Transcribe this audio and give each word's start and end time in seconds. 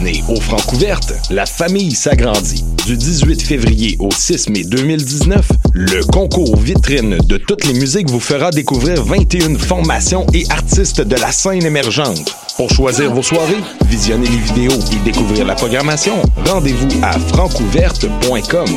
année, 0.00 0.24
au 0.28 0.40
Francouverte, 0.40 1.14
la 1.30 1.46
famille 1.46 1.92
s'agrandit. 1.92 2.64
Du 2.86 2.96
18 2.96 3.42
février 3.42 3.96
au 3.98 4.10
6 4.10 4.48
mai 4.48 4.64
2019, 4.64 5.46
le 5.74 6.02
concours 6.04 6.56
vitrine 6.56 7.18
de 7.18 7.36
toutes 7.36 7.66
les 7.66 7.74
musiques 7.74 8.08
vous 8.08 8.20
fera 8.20 8.50
découvrir 8.50 9.04
21 9.04 9.56
formations 9.56 10.26
et 10.32 10.44
artistes 10.50 11.02
de 11.02 11.16
la 11.16 11.30
scène 11.32 11.64
émergente. 11.64 12.34
Pour 12.56 12.70
choisir 12.70 13.12
vos 13.12 13.22
soirées, 13.22 13.60
visionner 13.86 14.28
les 14.28 14.38
vidéos 14.38 14.80
et 14.92 15.04
découvrir 15.04 15.46
la 15.46 15.54
programmation, 15.54 16.14
rendez-vous 16.46 16.88
à 17.02 17.12
francouverte.com. 17.12 18.68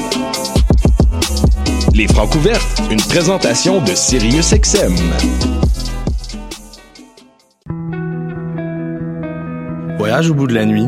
Les 1.94 2.08
Francouvertes, 2.08 2.82
une 2.92 3.02
présentation 3.02 3.82
de 3.82 3.94
SiriusXM. 3.96 4.96
Voyage 9.98 10.30
au 10.30 10.34
bout 10.34 10.48
de 10.48 10.54
la 10.54 10.66
nuit, 10.66 10.88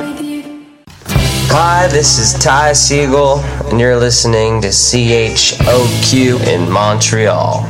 Hi, 1.53 1.89
this 1.89 2.17
is 2.17 2.33
Ty 2.41 2.71
Siegel, 2.71 3.39
and 3.69 3.77
you're 3.77 3.97
listening 3.99 4.61
to 4.61 4.69
CHOQ 4.69 6.39
in 6.47 6.71
Montreal. 6.71 7.65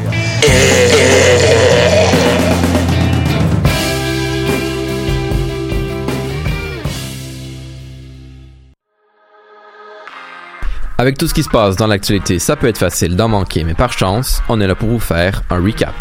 Avec 11.00 11.18
tout 11.18 11.28
ce 11.28 11.34
qui 11.34 11.41
se 11.41 11.50
passe 11.50 11.75
dans 11.75 11.88
l'actualité, 11.88 12.38
ça 12.38 12.56
peut 12.56 12.68
être 12.68 12.78
facile 12.78 13.16
d'en 13.16 13.30
manquer, 13.30 13.64
mais 13.64 13.74
par 13.74 13.91
chance, 13.91 14.44
on 14.47 14.62
est 14.62 14.68
là 14.68 14.75
pour 14.75 14.90
vous 14.90 15.00
faire 15.00 15.41
un 15.50 15.58
recap. 15.59 15.96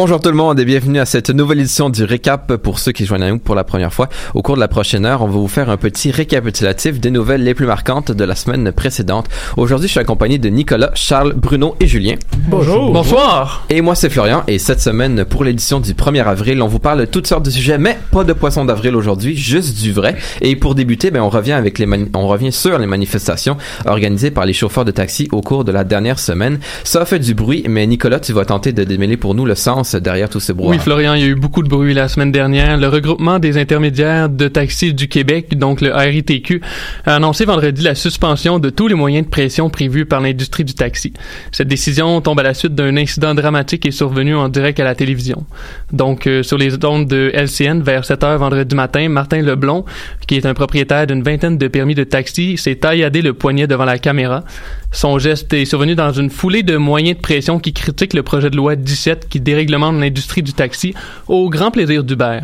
Bonjour 0.00 0.20
tout 0.20 0.28
le 0.28 0.36
monde 0.36 0.60
et 0.60 0.64
bienvenue 0.64 1.00
à 1.00 1.06
cette 1.06 1.28
nouvelle 1.30 1.58
édition 1.58 1.90
du 1.90 2.04
Récap 2.04 2.54
pour 2.58 2.78
ceux 2.78 2.92
qui 2.92 3.04
joignent 3.04 3.24
à 3.24 3.30
nous 3.30 3.40
pour 3.40 3.56
la 3.56 3.64
première 3.64 3.92
fois. 3.92 4.08
Au 4.32 4.42
cours 4.42 4.54
de 4.54 4.60
la 4.60 4.68
prochaine 4.68 5.04
heure, 5.04 5.22
on 5.22 5.26
va 5.26 5.32
vous 5.32 5.48
faire 5.48 5.70
un 5.70 5.76
petit 5.76 6.12
récapitulatif 6.12 7.00
des 7.00 7.10
nouvelles 7.10 7.42
les 7.42 7.52
plus 7.52 7.66
marquantes 7.66 8.12
de 8.12 8.22
la 8.22 8.36
semaine 8.36 8.70
précédente. 8.70 9.26
Aujourd'hui, 9.56 9.88
je 9.88 9.90
suis 9.94 9.98
accompagné 10.00 10.38
de 10.38 10.48
Nicolas, 10.50 10.92
Charles, 10.94 11.32
Bruno 11.32 11.74
et 11.80 11.88
Julien. 11.88 12.14
Bonjour. 12.46 12.92
Bonsoir. 12.92 13.66
Et 13.70 13.80
moi, 13.80 13.96
c'est 13.96 14.08
Florian 14.08 14.44
et 14.46 14.60
cette 14.60 14.80
semaine, 14.80 15.24
pour 15.24 15.42
l'édition 15.42 15.80
du 15.80 15.94
1er 15.94 16.22
avril, 16.22 16.62
on 16.62 16.68
vous 16.68 16.78
parle 16.78 17.00
de 17.00 17.04
toutes 17.04 17.26
sortes 17.26 17.44
de 17.46 17.50
sujets, 17.50 17.78
mais 17.78 17.98
pas 18.12 18.22
de 18.22 18.32
poisson 18.34 18.64
d'avril 18.64 18.94
aujourd'hui, 18.94 19.36
juste 19.36 19.82
du 19.82 19.92
vrai. 19.92 20.14
Et 20.42 20.54
pour 20.54 20.76
débuter, 20.76 21.10
ben, 21.10 21.22
on 21.22 21.28
revient 21.28 21.54
avec 21.54 21.80
les 21.80 21.86
mani- 21.86 22.08
on 22.14 22.28
revient 22.28 22.52
sur 22.52 22.78
les 22.78 22.86
manifestations 22.86 23.56
organisées 23.84 24.30
par 24.30 24.46
les 24.46 24.52
chauffeurs 24.52 24.84
de 24.84 24.92
taxi 24.92 25.26
au 25.32 25.40
cours 25.40 25.64
de 25.64 25.72
la 25.72 25.82
dernière 25.82 26.20
semaine. 26.20 26.60
Ça 26.84 27.00
a 27.00 27.04
fait 27.04 27.18
du 27.18 27.34
bruit, 27.34 27.64
mais 27.68 27.84
Nicolas, 27.88 28.20
tu 28.20 28.32
vas 28.32 28.44
tenter 28.44 28.72
de 28.72 28.84
démêler 28.84 29.16
pour 29.16 29.34
nous 29.34 29.44
le 29.44 29.56
sens 29.56 29.87
derrière 29.96 30.28
tout 30.28 30.40
ce 30.40 30.52
bruit. 30.52 30.68
Oui, 30.68 30.78
Florian, 30.78 31.14
il 31.14 31.20
y 31.20 31.24
a 31.24 31.28
eu 31.28 31.34
beaucoup 31.34 31.62
de 31.62 31.68
bruit 31.68 31.94
la 31.94 32.08
semaine 32.08 32.32
dernière. 32.32 32.76
Le 32.76 32.88
regroupement 32.88 33.38
des 33.38 33.58
intermédiaires 33.58 34.28
de 34.28 34.48
taxis 34.48 34.94
du 34.94 35.08
Québec, 35.08 35.56
donc 35.56 35.80
le 35.80 35.92
RITQ, 35.92 36.60
a 37.06 37.16
annoncé 37.16 37.44
vendredi 37.44 37.82
la 37.82 37.94
suspension 37.94 38.58
de 38.58 38.70
tous 38.70 38.88
les 38.88 38.94
moyens 38.94 39.24
de 39.26 39.30
pression 39.30 39.70
prévus 39.70 40.06
par 40.06 40.20
l'industrie 40.20 40.64
du 40.64 40.74
taxi. 40.74 41.12
Cette 41.52 41.68
décision 41.68 42.20
tombe 42.20 42.40
à 42.40 42.42
la 42.42 42.54
suite 42.54 42.74
d'un 42.74 42.96
incident 42.96 43.34
dramatique 43.34 43.82
qui 43.82 43.88
est 43.88 43.92
survenu 43.92 44.34
en 44.34 44.48
direct 44.48 44.80
à 44.80 44.84
la 44.84 44.94
télévision. 44.94 45.44
Donc, 45.92 46.26
euh, 46.26 46.42
sur 46.42 46.58
les 46.58 46.74
ondes 46.84 47.06
de 47.06 47.30
LCN, 47.34 47.82
vers 47.82 48.04
7 48.04 48.24
heures 48.24 48.38
vendredi 48.38 48.74
matin, 48.74 49.08
Martin 49.08 49.42
Leblon, 49.42 49.84
qui 50.26 50.36
est 50.36 50.46
un 50.46 50.54
propriétaire 50.54 51.06
d'une 51.06 51.22
vingtaine 51.22 51.58
de 51.58 51.68
permis 51.68 51.94
de 51.94 52.04
taxi, 52.04 52.56
s'est 52.56 52.76
tailladé 52.76 53.22
le 53.22 53.32
poignet 53.32 53.66
devant 53.66 53.84
la 53.84 53.98
caméra. 53.98 54.44
Son 54.90 55.18
geste 55.18 55.52
est 55.52 55.66
survenu 55.66 55.94
dans 55.94 56.12
une 56.12 56.30
foulée 56.30 56.62
de 56.62 56.76
moyens 56.76 57.16
de 57.16 57.22
pression 57.22 57.58
qui 57.58 57.72
critiquent 57.74 58.14
le 58.14 58.22
projet 58.22 58.48
de 58.48 58.56
loi 58.56 58.74
17 58.74 59.28
qui 59.28 59.38
déréglemente 59.78 60.00
l'industrie 60.00 60.42
du 60.42 60.52
taxi 60.52 60.94
au 61.26 61.48
grand 61.50 61.70
plaisir 61.70 62.04
d'Uber. 62.04 62.40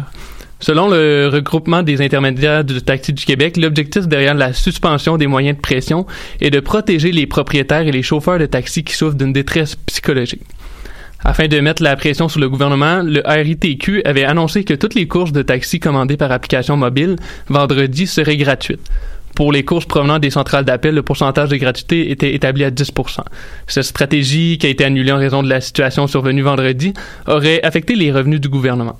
Selon 0.60 0.88
le 0.88 1.28
regroupement 1.30 1.82
des 1.82 2.00
intermédiaires 2.00 2.64
de 2.64 2.78
taxi 2.78 3.12
du 3.12 3.24
Québec, 3.24 3.56
l'objectif 3.56 4.06
derrière 4.06 4.34
la 4.34 4.52
suspension 4.52 5.18
des 5.18 5.26
moyens 5.26 5.56
de 5.56 5.60
pression 5.60 6.06
est 6.40 6.50
de 6.50 6.60
protéger 6.60 7.12
les 7.12 7.26
propriétaires 7.26 7.86
et 7.86 7.92
les 7.92 8.02
chauffeurs 8.02 8.38
de 8.38 8.46
taxi 8.46 8.82
qui 8.84 8.94
souffrent 8.94 9.16
d'une 9.16 9.32
détresse 9.32 9.76
psychologique. 9.86 10.42
Afin 11.22 11.48
de 11.48 11.58
mettre 11.60 11.82
la 11.82 11.96
pression 11.96 12.28
sur 12.28 12.40
le 12.40 12.48
gouvernement, 12.48 13.02
le 13.02 13.22
RITQ 13.24 14.02
avait 14.04 14.24
annoncé 14.24 14.62
que 14.62 14.74
toutes 14.74 14.94
les 14.94 15.08
courses 15.08 15.32
de 15.32 15.42
taxi 15.42 15.80
commandées 15.80 16.16
par 16.16 16.30
application 16.30 16.76
mobile 16.76 17.16
vendredi 17.48 18.06
seraient 18.06 18.36
gratuites. 18.36 18.90
Pour 19.34 19.52
les 19.52 19.64
courses 19.64 19.86
provenant 19.86 20.20
des 20.20 20.30
centrales 20.30 20.64
d'appel, 20.64 20.94
le 20.94 21.02
pourcentage 21.02 21.48
de 21.48 21.56
gratuité 21.56 22.10
était 22.10 22.34
établi 22.34 22.62
à 22.62 22.70
10 22.70 22.92
Cette 23.66 23.82
stratégie, 23.82 24.58
qui 24.58 24.66
a 24.66 24.70
été 24.70 24.84
annulée 24.84 25.10
en 25.10 25.18
raison 25.18 25.42
de 25.42 25.48
la 25.48 25.60
situation 25.60 26.06
survenue 26.06 26.42
vendredi, 26.42 26.94
aurait 27.26 27.60
affecté 27.64 27.96
les 27.96 28.12
revenus 28.12 28.40
du 28.40 28.48
gouvernement. 28.48 28.96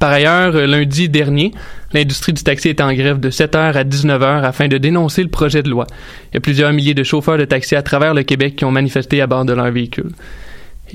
Par 0.00 0.10
ailleurs, 0.10 0.52
lundi 0.52 1.08
dernier, 1.08 1.52
l'industrie 1.92 2.32
du 2.32 2.42
taxi 2.42 2.70
était 2.70 2.82
en 2.82 2.92
grève 2.92 3.20
de 3.20 3.30
7h 3.30 3.74
à 3.74 3.84
19h 3.84 4.42
afin 4.42 4.66
de 4.66 4.78
dénoncer 4.78 5.22
le 5.22 5.28
projet 5.28 5.62
de 5.62 5.68
loi. 5.68 5.86
Il 6.32 6.34
y 6.34 6.38
a 6.38 6.40
plusieurs 6.40 6.72
milliers 6.72 6.94
de 6.94 7.04
chauffeurs 7.04 7.38
de 7.38 7.44
taxi 7.44 7.76
à 7.76 7.82
travers 7.82 8.14
le 8.14 8.22
Québec 8.22 8.56
qui 8.56 8.64
ont 8.64 8.70
manifesté 8.70 9.20
à 9.20 9.26
bord 9.26 9.44
de 9.44 9.52
leur 9.52 9.70
véhicule. 9.70 10.10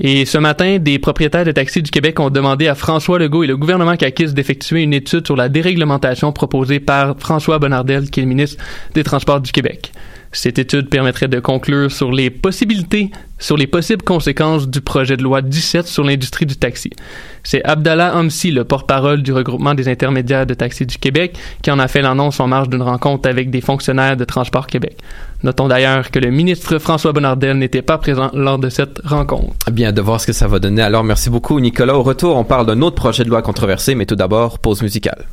Et 0.00 0.24
ce 0.24 0.38
matin, 0.38 0.78
des 0.78 0.98
propriétaires 0.98 1.44
de 1.44 1.52
taxis 1.52 1.82
du 1.82 1.90
Québec 1.90 2.20
ont 2.20 2.30
demandé 2.30 2.68
à 2.68 2.74
François 2.74 3.18
Legault 3.18 3.44
et 3.44 3.46
le 3.46 3.56
gouvernement 3.56 3.96
CAQIS 3.96 4.32
d'effectuer 4.32 4.82
une 4.82 4.92
étude 4.92 5.26
sur 5.26 5.36
la 5.36 5.48
déréglementation 5.48 6.32
proposée 6.32 6.80
par 6.80 7.16
François 7.18 7.58
Bonnardel, 7.58 8.10
qui 8.10 8.20
est 8.20 8.22
le 8.24 8.28
ministre 8.28 8.62
des 8.94 9.04
Transports 9.04 9.40
du 9.40 9.52
Québec. 9.52 9.92
Cette 10.36 10.58
étude 10.58 10.90
permettrait 10.90 11.28
de 11.28 11.40
conclure 11.40 11.90
sur 11.90 12.12
les 12.12 12.28
possibilités, 12.28 13.10
sur 13.38 13.56
les 13.56 13.66
possibles 13.66 14.02
conséquences 14.02 14.68
du 14.68 14.82
projet 14.82 15.16
de 15.16 15.22
loi 15.22 15.40
17 15.40 15.86
sur 15.86 16.04
l'industrie 16.04 16.44
du 16.44 16.56
taxi. 16.56 16.90
C'est 17.42 17.64
Abdallah 17.64 18.14
Hamsi, 18.14 18.50
le 18.50 18.64
porte-parole 18.64 19.22
du 19.22 19.32
regroupement 19.32 19.72
des 19.72 19.88
intermédiaires 19.88 20.44
de 20.44 20.52
taxi 20.52 20.84
du 20.84 20.98
Québec, 20.98 21.38
qui 21.62 21.70
en 21.70 21.78
a 21.78 21.88
fait 21.88 22.02
l'annonce 22.02 22.38
en 22.38 22.48
marge 22.48 22.68
d'une 22.68 22.82
rencontre 22.82 23.30
avec 23.30 23.48
des 23.48 23.62
fonctionnaires 23.62 24.18
de 24.18 24.24
Transport 24.24 24.66
Québec. 24.66 24.98
Notons 25.42 25.68
d'ailleurs 25.68 26.10
que 26.10 26.18
le 26.18 26.30
ministre 26.30 26.78
François 26.78 27.12
Bonnardel 27.12 27.56
n'était 27.56 27.82
pas 27.82 27.96
présent 27.96 28.30
lors 28.34 28.58
de 28.58 28.68
cette 28.68 29.00
rencontre. 29.04 29.54
Bien, 29.72 29.90
de 29.90 30.02
voir 30.02 30.20
ce 30.20 30.26
que 30.26 30.32
ça 30.34 30.48
va 30.48 30.58
donner. 30.58 30.82
Alors, 30.82 31.02
merci 31.02 31.30
beaucoup, 31.30 31.58
Nicolas. 31.60 31.96
Au 31.96 32.02
retour, 32.02 32.36
on 32.36 32.44
parle 32.44 32.66
d'un 32.66 32.82
autre 32.82 32.96
projet 32.96 33.24
de 33.24 33.30
loi 33.30 33.40
controversé, 33.40 33.94
mais 33.94 34.04
tout 34.04 34.16
d'abord, 34.16 34.58
pause 34.58 34.82
musicale. 34.82 35.24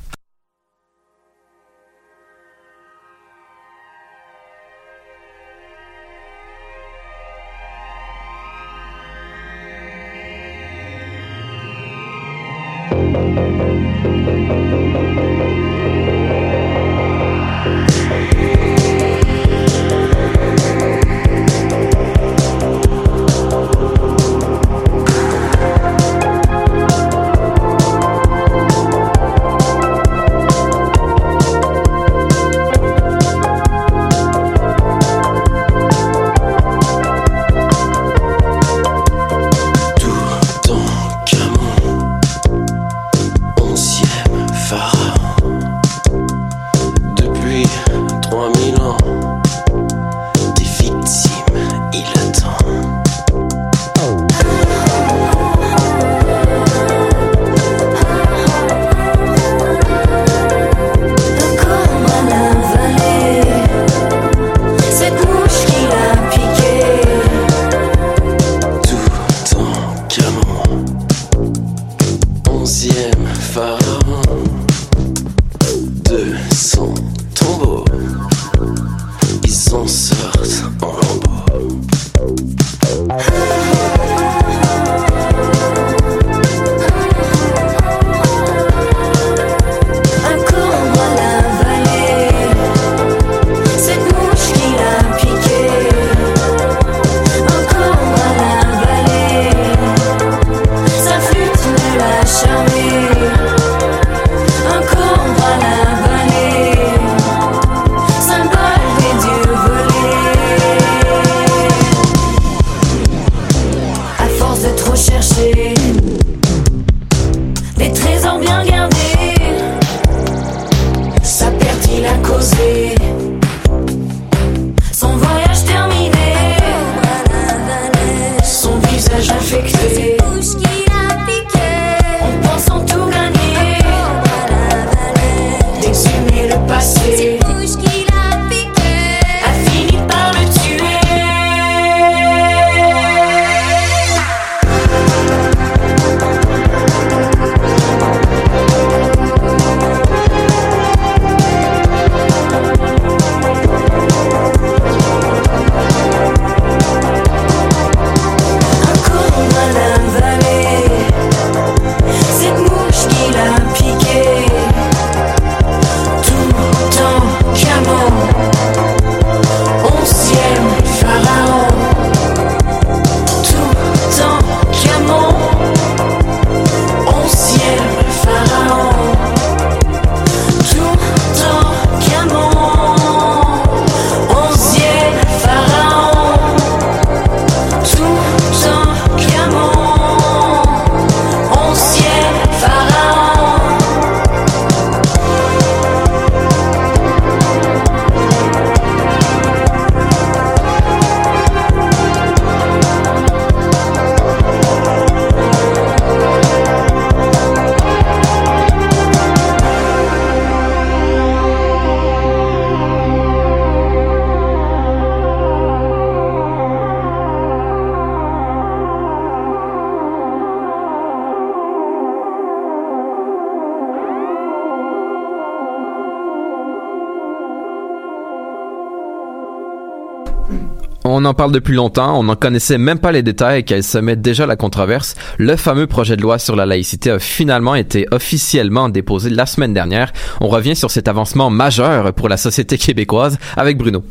On 231.24 231.26
en 231.26 231.34
parle 231.34 231.54
depuis 231.54 231.74
longtemps, 231.74 232.20
on 232.20 232.24
n'en 232.24 232.36
connaissait 232.36 232.78
même 232.78 233.00
pas 233.00 233.14
les 233.14 233.24
détails 233.24 233.64
qu'elle 233.64 233.86
se 233.86 233.98
met 233.98 234.18
déjà 234.18 234.46
la 234.46 234.58
controverse. 234.58 235.16
Le 235.38 235.56
fameux 235.56 235.88
projet 235.88 236.18
de 236.18 236.22
loi 236.22 236.38
sur 236.38 236.58
la 236.58 236.66
laïcité 236.66 237.12
a 237.12 237.20
finalement 237.20 237.76
été 237.76 238.08
officiellement 238.12 238.90
déposé 238.90 239.30
la 239.30 239.46
semaine 239.46 239.74
dernière. 239.74 240.12
On 240.42 240.50
revient 240.50 240.76
sur 240.76 240.92
cet 240.92 241.08
avancement 241.08 241.50
majeur 241.50 242.12
pour 242.12 242.28
la 242.28 242.36
société 242.36 242.78
québécoise 242.78 243.38
avec 243.56 243.78
Bruno. 243.78 244.04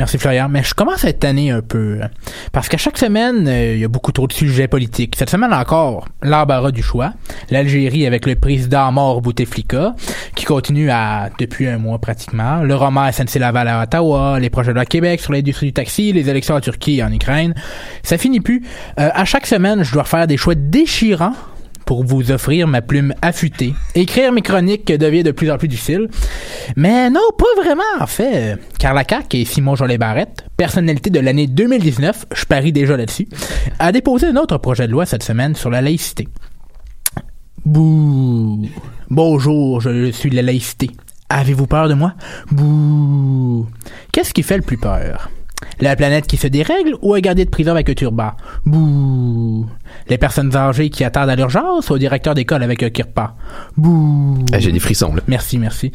Merci 0.00 0.16
Florian, 0.16 0.48
mais 0.48 0.62
je 0.62 0.72
commence 0.72 1.04
à 1.04 1.10
être 1.10 1.26
un 1.26 1.60
peu. 1.60 1.98
hein. 2.02 2.08
Parce 2.52 2.70
qu'à 2.70 2.78
chaque 2.78 2.96
semaine, 2.96 3.46
euh, 3.46 3.74
il 3.74 3.80
y 3.80 3.84
a 3.84 3.88
beaucoup 3.88 4.12
trop 4.12 4.26
de 4.26 4.32
sujets 4.32 4.66
politiques. 4.66 5.14
Cette 5.14 5.28
semaine 5.28 5.52
encore, 5.52 6.08
l'embarras 6.22 6.70
du 6.70 6.82
choix. 6.82 7.12
L'Algérie 7.50 8.06
avec 8.06 8.24
le 8.24 8.34
président 8.34 8.90
mort 8.92 9.20
Bouteflika, 9.20 9.94
qui 10.34 10.46
continue 10.46 10.90
à, 10.90 11.28
depuis 11.38 11.68
un 11.68 11.76
mois 11.76 11.98
pratiquement. 11.98 12.62
Le 12.62 12.74
roman 12.76 13.12
SNC 13.12 13.38
Laval 13.38 13.68
à 13.68 13.82
Ottawa, 13.82 14.40
les 14.40 14.48
projets 14.48 14.70
de 14.70 14.76
loi 14.76 14.86
Québec 14.86 15.20
sur 15.20 15.34
l'industrie 15.34 15.66
du 15.66 15.74
taxi, 15.74 16.14
les 16.14 16.30
élections 16.30 16.54
en 16.54 16.60
Turquie 16.62 17.00
et 17.00 17.04
en 17.04 17.12
Ukraine. 17.12 17.52
Ça 18.02 18.16
finit 18.16 18.40
plus. 18.40 18.62
Euh, 18.98 19.10
à 19.12 19.26
chaque 19.26 19.46
semaine, 19.46 19.82
je 19.82 19.92
dois 19.92 20.04
faire 20.04 20.26
des 20.26 20.38
choix 20.38 20.54
déchirants 20.54 21.34
pour 21.90 22.04
vous 22.04 22.30
offrir 22.30 22.68
ma 22.68 22.82
plume 22.82 23.14
affûtée. 23.20 23.74
Écrire 23.96 24.30
mes 24.30 24.42
chroniques 24.42 24.86
devient 24.92 25.24
de 25.24 25.32
plus 25.32 25.50
en 25.50 25.58
plus 25.58 25.66
difficile. 25.66 26.06
Mais 26.76 27.10
non, 27.10 27.18
pas 27.36 27.60
vraiment, 27.60 27.82
en 27.98 28.06
fait. 28.06 28.58
Car 28.78 28.94
la 28.94 29.02
CAQ 29.02 29.38
et 29.38 29.44
Simon 29.44 29.74
Jolet 29.74 29.98
Barrette, 29.98 30.44
personnalité 30.56 31.10
de 31.10 31.18
l'année 31.18 31.48
2019, 31.48 32.26
je 32.32 32.44
parie 32.44 32.70
déjà 32.70 32.96
là-dessus, 32.96 33.26
a 33.80 33.90
déposé 33.90 34.28
un 34.28 34.36
autre 34.36 34.56
projet 34.58 34.86
de 34.86 34.92
loi 34.92 35.04
cette 35.04 35.24
semaine 35.24 35.56
sur 35.56 35.68
la 35.68 35.82
laïcité. 35.82 36.28
Bouh. 37.64 38.68
Bonjour, 39.08 39.80
je 39.80 40.12
suis 40.12 40.30
de 40.30 40.36
la 40.36 40.42
laïcité. 40.42 40.92
Avez-vous 41.28 41.66
peur 41.66 41.88
de 41.88 41.94
moi? 41.94 42.14
Bouh. 42.52 43.66
Qu'est-ce 44.12 44.32
qui 44.32 44.44
fait 44.44 44.58
le 44.58 44.62
plus 44.62 44.78
peur? 44.78 45.28
La 45.80 45.96
planète 45.96 46.26
qui 46.26 46.36
se 46.36 46.46
dérègle 46.46 46.94
ou 47.02 47.14
un 47.14 47.20
gardien 47.20 47.44
de 47.44 47.50
prison 47.50 47.70
avec 47.72 47.88
un 47.88 47.94
turban? 47.94 48.32
Bouh. 48.66 49.66
Les 50.08 50.18
personnes 50.18 50.54
âgées 50.56 50.90
qui 50.90 51.04
attendent 51.04 51.30
à 51.30 51.36
l'urgence 51.36 51.90
ou 51.90 51.94
au 51.94 51.98
directeur 51.98 52.34
d'école 52.34 52.62
avec 52.62 52.82
un 52.82 52.90
kirpa? 52.90 53.34
Bouh. 53.76 54.44
Ah, 54.52 54.58
J'ai 54.58 54.72
des 54.72 54.78
frissons, 54.80 55.14
là. 55.14 55.22
Merci, 55.26 55.58
merci. 55.58 55.92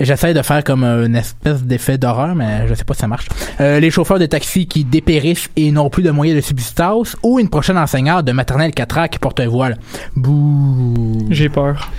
J'essaie 0.00 0.34
de 0.34 0.42
faire 0.42 0.64
comme 0.64 0.84
une 0.84 1.16
espèce 1.16 1.62
d'effet 1.62 1.98
d'horreur, 1.98 2.34
mais 2.34 2.66
je 2.68 2.74
sais 2.74 2.84
pas 2.84 2.94
si 2.94 3.00
ça 3.00 3.08
marche. 3.08 3.28
Euh, 3.60 3.80
les 3.80 3.90
chauffeurs 3.90 4.18
de 4.18 4.26
taxi 4.26 4.66
qui 4.66 4.84
dépérissent 4.84 5.48
et 5.56 5.70
n'ont 5.72 5.90
plus 5.90 6.02
de 6.02 6.10
moyens 6.10 6.36
de 6.36 6.40
subsistance 6.40 7.16
ou 7.22 7.38
une 7.38 7.48
prochaine 7.48 7.78
enseignante 7.78 8.24
de 8.24 8.32
maternelle 8.32 8.72
4 8.72 8.98
ans 8.98 9.08
qui 9.08 9.18
porte 9.18 9.40
un 9.40 9.48
voile? 9.48 9.78
Bouh. 10.16 11.26
J'ai 11.30 11.48
peur. 11.48 11.90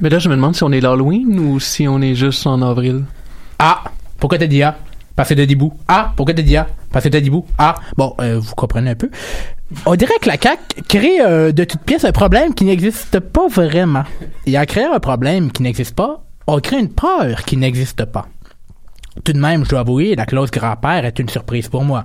Mais 0.00 0.08
là, 0.08 0.18
je 0.18 0.28
me 0.28 0.34
demande 0.34 0.54
si 0.56 0.64
on 0.64 0.72
est 0.72 0.80
l'Halloween 0.80 1.38
ou 1.38 1.60
si 1.60 1.86
on 1.86 2.00
est 2.00 2.14
juste 2.14 2.46
en 2.46 2.60
avril. 2.62 3.04
Ah, 3.58 3.84
pourquoi 4.18 4.38
t'as 4.38 4.46
dit 4.46 4.62
ah? 4.62 4.76
T'as 5.16 5.34
dit 5.34 5.54
bouh. 5.56 5.72
Ah, 5.88 6.12
pourquoi 6.16 6.34
t'as 6.34 6.42
dit 6.42 6.56
ah? 6.56 6.66
T'as 6.92 7.00
dit 7.20 7.30
bouh. 7.30 7.44
Ah, 7.58 7.74
bon, 7.96 8.14
euh, 8.20 8.38
vous 8.40 8.54
comprenez 8.54 8.90
un 8.90 8.94
peu. 8.94 9.10
On 9.86 9.94
dirait 9.94 10.14
que 10.20 10.28
la 10.28 10.36
CAQ 10.36 10.82
crée 10.88 11.20
euh, 11.20 11.52
de 11.52 11.64
toutes 11.64 11.82
pièces 11.82 12.04
un 12.04 12.12
problème 12.12 12.54
qui 12.54 12.64
n'existe 12.64 13.20
pas 13.20 13.46
vraiment. 13.48 14.04
Et 14.46 14.58
en 14.58 14.64
créant 14.64 14.92
un 14.92 15.00
problème 15.00 15.50
qui 15.52 15.62
n'existe 15.62 15.94
pas, 15.94 16.22
on 16.46 16.58
crée 16.60 16.78
une 16.80 16.90
peur 16.92 17.44
qui 17.44 17.56
n'existe 17.56 18.04
pas. 18.04 18.26
Tout 19.24 19.32
de 19.32 19.38
même, 19.38 19.64
je 19.64 19.70
dois 19.70 19.80
avouer, 19.80 20.14
la 20.16 20.26
clause 20.26 20.50
grand-père 20.50 21.04
est 21.04 21.18
une 21.18 21.28
surprise 21.28 21.68
pour 21.68 21.84
moi. 21.84 22.04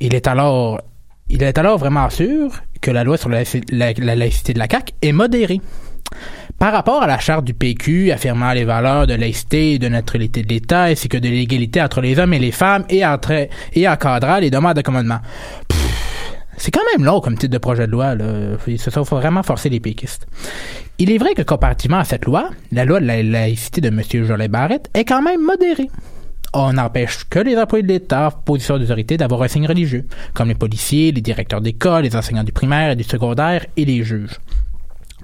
Il 0.00 0.14
est 0.14 0.26
alors, 0.26 0.80
il 1.28 1.42
est 1.42 1.56
alors 1.58 1.78
vraiment 1.78 2.10
sûr 2.10 2.50
que 2.80 2.90
la 2.90 3.04
loi 3.04 3.16
sur 3.16 3.28
la, 3.28 3.42
la- 3.70 3.92
la 3.92 4.14
laïcité 4.16 4.52
de 4.52 4.58
la 4.58 4.66
CAQ 4.68 4.92
est 5.02 5.12
modérée. 5.12 5.60
Par 6.64 6.72
rapport 6.72 7.02
à 7.02 7.06
la 7.06 7.18
charte 7.18 7.44
du 7.44 7.52
PQ 7.52 8.10
affirmant 8.10 8.54
les 8.54 8.64
valeurs 8.64 9.06
de 9.06 9.12
laïcité 9.12 9.74
et 9.74 9.78
de 9.78 9.86
neutralité 9.86 10.42
de 10.42 10.48
l'État 10.48 10.84
ainsi 10.84 11.10
que 11.10 11.18
de 11.18 11.28
l'égalité 11.28 11.82
entre 11.82 12.00
les 12.00 12.18
hommes 12.18 12.32
et 12.32 12.38
les 12.38 12.52
femmes 12.52 12.86
et, 12.88 13.04
entre, 13.04 13.48
encadrant 13.76 14.38
les 14.38 14.48
demandes 14.48 14.72
d'accommodement. 14.72 15.18
Pff, 15.68 16.32
C'est 16.56 16.70
quand 16.70 16.80
même 16.96 17.04
long 17.04 17.20
comme 17.20 17.36
titre 17.36 17.52
de 17.52 17.58
projet 17.58 17.86
de 17.86 17.92
loi. 17.92 18.14
Il 18.66 18.78
sont 18.78 19.02
vraiment 19.02 19.42
forcer 19.42 19.68
les 19.68 19.78
péquistes. 19.78 20.26
Il 20.96 21.10
est 21.10 21.18
vrai 21.18 21.34
que 21.34 21.42
comparativement 21.42 21.98
à 21.98 22.04
cette 22.04 22.24
loi, 22.24 22.48
la 22.72 22.86
loi 22.86 22.98
de 22.98 23.04
la 23.04 23.22
laïcité 23.22 23.82
de 23.82 23.88
M. 23.88 24.00
Jolet 24.24 24.48
Barrette 24.48 24.88
est 24.94 25.04
quand 25.04 25.20
même 25.20 25.42
modérée. 25.42 25.90
On 26.54 26.72
n'empêche 26.72 27.24
que 27.28 27.40
les 27.40 27.58
employés 27.58 27.82
de 27.82 27.92
l'État, 27.92 28.30
position 28.42 28.78
d'autorité, 28.78 29.18
d'avoir 29.18 29.42
un 29.42 29.48
signe 29.48 29.66
religieux, 29.66 30.06
comme 30.32 30.48
les 30.48 30.54
policiers, 30.54 31.12
les 31.12 31.20
directeurs 31.20 31.60
d'école, 31.60 32.04
les 32.04 32.16
enseignants 32.16 32.42
du 32.42 32.52
primaire 32.52 32.92
et 32.92 32.96
du 32.96 33.04
secondaire 33.04 33.66
et 33.76 33.84
les 33.84 34.02
juges. 34.02 34.38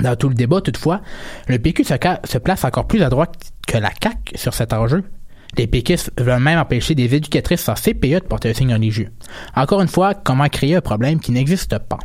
Dans 0.01 0.17
tout 0.17 0.29
le 0.29 0.35
débat, 0.35 0.61
toutefois, 0.61 1.01
le 1.49 1.59
PQ 1.59 1.85
se, 1.85 2.39
place 2.39 2.65
encore 2.65 2.87
plus 2.87 3.03
à 3.03 3.09
droite 3.09 3.53
que 3.67 3.79
la 3.79 3.91
CAQ 4.03 4.37
sur 4.37 4.55
cet 4.55 4.73
enjeu. 4.73 5.05
Les 5.59 5.67
péquistes 5.67 6.13
veulent 6.19 6.41
même 6.41 6.59
empêcher 6.59 6.95
des 6.95 7.15
éducatrices 7.15 7.63
sans 7.63 7.75
CPE 7.75 8.21
de 8.21 8.27
porter 8.29 8.51
un 8.51 8.55
signe 8.55 8.73
religieux. 8.73 9.11
Encore 9.57 9.83
une 9.83 9.89
fois, 9.89 10.15
comment 10.15 10.49
créer 10.49 10.77
un 10.77 10.81
problème 10.81 11.19
qui 11.19 11.33
n'existe 11.33 11.77
pas? 11.79 11.99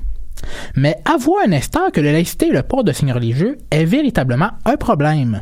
Mais 0.75 0.97
avouons 1.05 1.39
un 1.45 1.51
instant 1.53 1.91
que 1.91 2.01
la 2.01 2.11
laïcité 2.11 2.47
et 2.47 2.51
le 2.51 2.63
port 2.63 2.83
de 2.83 2.91
signes 2.91 3.13
religieux 3.13 3.57
est 3.71 3.85
véritablement 3.85 4.51
un 4.65 4.77
problème. 4.77 5.41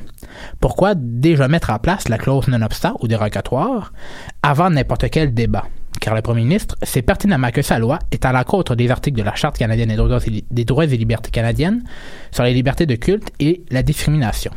Pourquoi 0.60 0.96
déjà 0.96 1.48
mettre 1.48 1.72
en 1.72 1.80
place 1.80 2.10
la 2.10 2.18
clause 2.18 2.48
non-obstant 2.48 2.98
ou 3.02 3.08
dérogatoire 3.08 3.94
avant 4.42 4.70
n'importe 4.70 5.10
quel 5.10 5.34
débat? 5.34 5.66
Car 6.00 6.16
le 6.16 6.22
premier 6.22 6.44
ministre 6.44 6.76
sait 6.84 7.02
pertinemment 7.02 7.52
que 7.52 7.62
sa 7.62 7.80
loi 7.80 8.00
est 8.12 8.26
à 8.26 8.32
l'encontre 8.32 8.76
des 8.76 8.90
articles 8.90 9.18
de 9.18 9.24
la 9.24 9.36
Charte 9.36 9.58
canadienne 9.58 9.90
des 9.90 10.66
droits, 10.66 10.86
et 10.86 10.98
libertés 10.98 11.32
canadiennes 11.32 11.84
sur 12.32 12.44
les 12.44 12.54
libertés 12.54 12.86
de 12.86 12.96
culte 12.96 13.30
et 13.40 13.64
la 13.70 13.84
discrimination. 13.84 14.52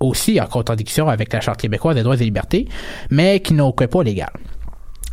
Aussi 0.00 0.40
en 0.40 0.46
contradiction 0.46 1.08
avec 1.08 1.32
la 1.32 1.40
Charte 1.40 1.60
québécoise 1.60 1.94
des 1.94 2.02
droits 2.02 2.16
et 2.16 2.24
libertés, 2.24 2.68
mais 3.10 3.40
qui 3.40 3.54
n'a 3.54 3.64
aucun 3.64 3.86
poids 3.86 4.02
légal. 4.02 4.30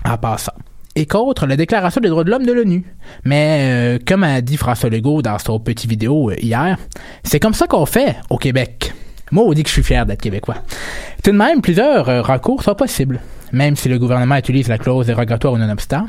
En 0.05 0.17
passant. 0.17 0.53
Et 0.95 1.05
contre 1.05 1.45
la 1.45 1.55
Déclaration 1.55 2.01
des 2.01 2.09
droits 2.09 2.23
de 2.23 2.31
l'homme 2.31 2.45
de 2.45 2.51
l'ONU. 2.51 2.83
Mais 3.23 3.97
euh, 3.97 3.99
comme 4.05 4.23
a 4.23 4.41
dit 4.41 4.57
François 4.57 4.89
Legault 4.89 5.21
dans 5.21 5.37
son 5.37 5.59
petit 5.59 5.87
vidéo 5.87 6.31
euh, 6.31 6.35
hier, 6.41 6.77
c'est 7.23 7.39
comme 7.39 7.53
ça 7.53 7.67
qu'on 7.67 7.85
fait 7.85 8.17
au 8.29 8.37
Québec. 8.37 8.93
Moi, 9.31 9.43
on 9.45 9.53
dit 9.53 9.63
que 9.63 9.69
je 9.69 9.73
suis 9.73 9.83
fier 9.83 10.05
d'être 10.05 10.21
québécois. 10.21 10.55
Tout 11.23 11.31
de 11.31 11.37
même, 11.37 11.61
plusieurs 11.61 12.09
euh, 12.09 12.21
recours 12.21 12.63
sont 12.63 12.75
possibles, 12.75 13.19
même 13.51 13.75
si 13.75 13.89
le 13.89 13.99
gouvernement 13.99 14.35
utilise 14.35 14.67
la 14.67 14.77
clause 14.77 15.07
dérogatoire 15.07 15.53
ou 15.53 15.57
non-obstant. 15.57 16.05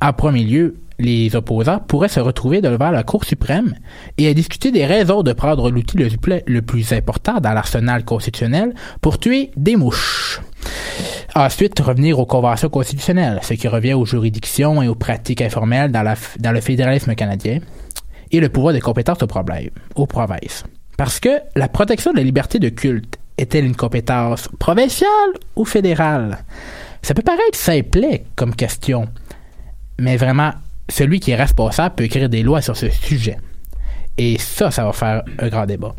En 0.00 0.12
premier 0.12 0.44
lieu, 0.44 0.76
les 0.98 1.34
opposants 1.34 1.80
pourraient 1.80 2.08
se 2.08 2.20
retrouver 2.20 2.60
devant 2.60 2.90
la 2.90 3.02
Cour 3.02 3.24
suprême 3.24 3.74
et 4.18 4.32
discuter 4.34 4.70
des 4.70 4.86
raisons 4.86 5.22
de 5.22 5.32
prendre 5.32 5.70
l'outil 5.70 5.96
le, 5.96 6.60
plus- 6.62 6.92
important 6.92 7.40
dans 7.40 7.52
l'arsenal 7.52 8.04
constitutionnel 8.04 8.74
pour 9.00 9.18
tuer 9.18 9.50
des 9.56 9.76
mouches. 9.76 10.40
Ensuite, 11.34 11.80
revenir 11.80 12.18
aux 12.20 12.26
conventions 12.26 12.68
constitutionnelles, 12.68 13.40
ce 13.42 13.54
qui 13.54 13.66
revient 13.66 13.94
aux 13.94 14.06
juridictions 14.06 14.82
et 14.82 14.88
aux 14.88 14.94
pratiques 14.94 15.42
informelles 15.42 15.90
dans, 15.90 16.52
le 16.52 16.60
fédéralisme 16.60 17.14
canadien, 17.14 17.58
et 18.30 18.40
le 18.40 18.48
pouvoir 18.48 18.72
de 18.72 18.78
compétence 18.78 19.22
aux 19.22 19.26
problèmes, 19.26 19.70
aux 19.96 20.06
provinces. 20.06 20.64
Parce 20.96 21.18
que 21.18 21.40
la 21.56 21.68
protection 21.68 22.12
de 22.12 22.18
la 22.18 22.22
liberté 22.22 22.58
de 22.60 22.68
culte 22.68 23.18
est-elle 23.38 23.64
une 23.64 23.76
compétence 23.76 24.48
provinciale 24.58 25.08
ou 25.56 25.64
fédérale? 25.64 26.38
Ça 27.02 27.14
peut 27.14 27.22
paraître 27.22 27.58
simplet 27.58 28.24
comme 28.36 28.54
question, 28.54 29.08
mais 29.98 30.16
vraiment, 30.16 30.52
celui 30.88 31.20
qui 31.20 31.32
est 31.32 31.36
responsable 31.36 31.94
peut 31.96 32.04
écrire 32.04 32.28
des 32.28 32.42
lois 32.42 32.62
sur 32.62 32.76
ce 32.76 32.88
sujet. 32.90 33.38
Et 34.16 34.38
ça, 34.38 34.70
ça 34.70 34.84
va 34.84 34.92
faire 34.92 35.22
un 35.38 35.48
grand 35.48 35.66
débat. 35.66 35.94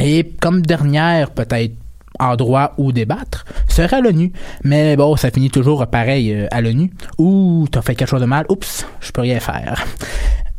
Et 0.00 0.32
comme 0.40 0.62
dernière, 0.62 1.30
peut-être 1.30 1.74
endroit 2.18 2.74
où 2.78 2.92
débattre, 2.92 3.44
serait 3.68 4.00
l'ONU. 4.00 4.32
Mais 4.62 4.96
bon, 4.96 5.16
ça 5.16 5.30
finit 5.30 5.50
toujours 5.50 5.86
pareil 5.86 6.32
euh, 6.32 6.46
à 6.50 6.60
l'ONU. 6.60 6.92
Ouh, 7.18 7.66
t'as 7.70 7.82
fait 7.82 7.94
quelque 7.94 8.08
chose 8.08 8.20
de 8.20 8.26
mal. 8.26 8.46
Oups, 8.48 8.86
je 9.00 9.10
peux 9.10 9.22
rien 9.22 9.40
faire. 9.40 9.84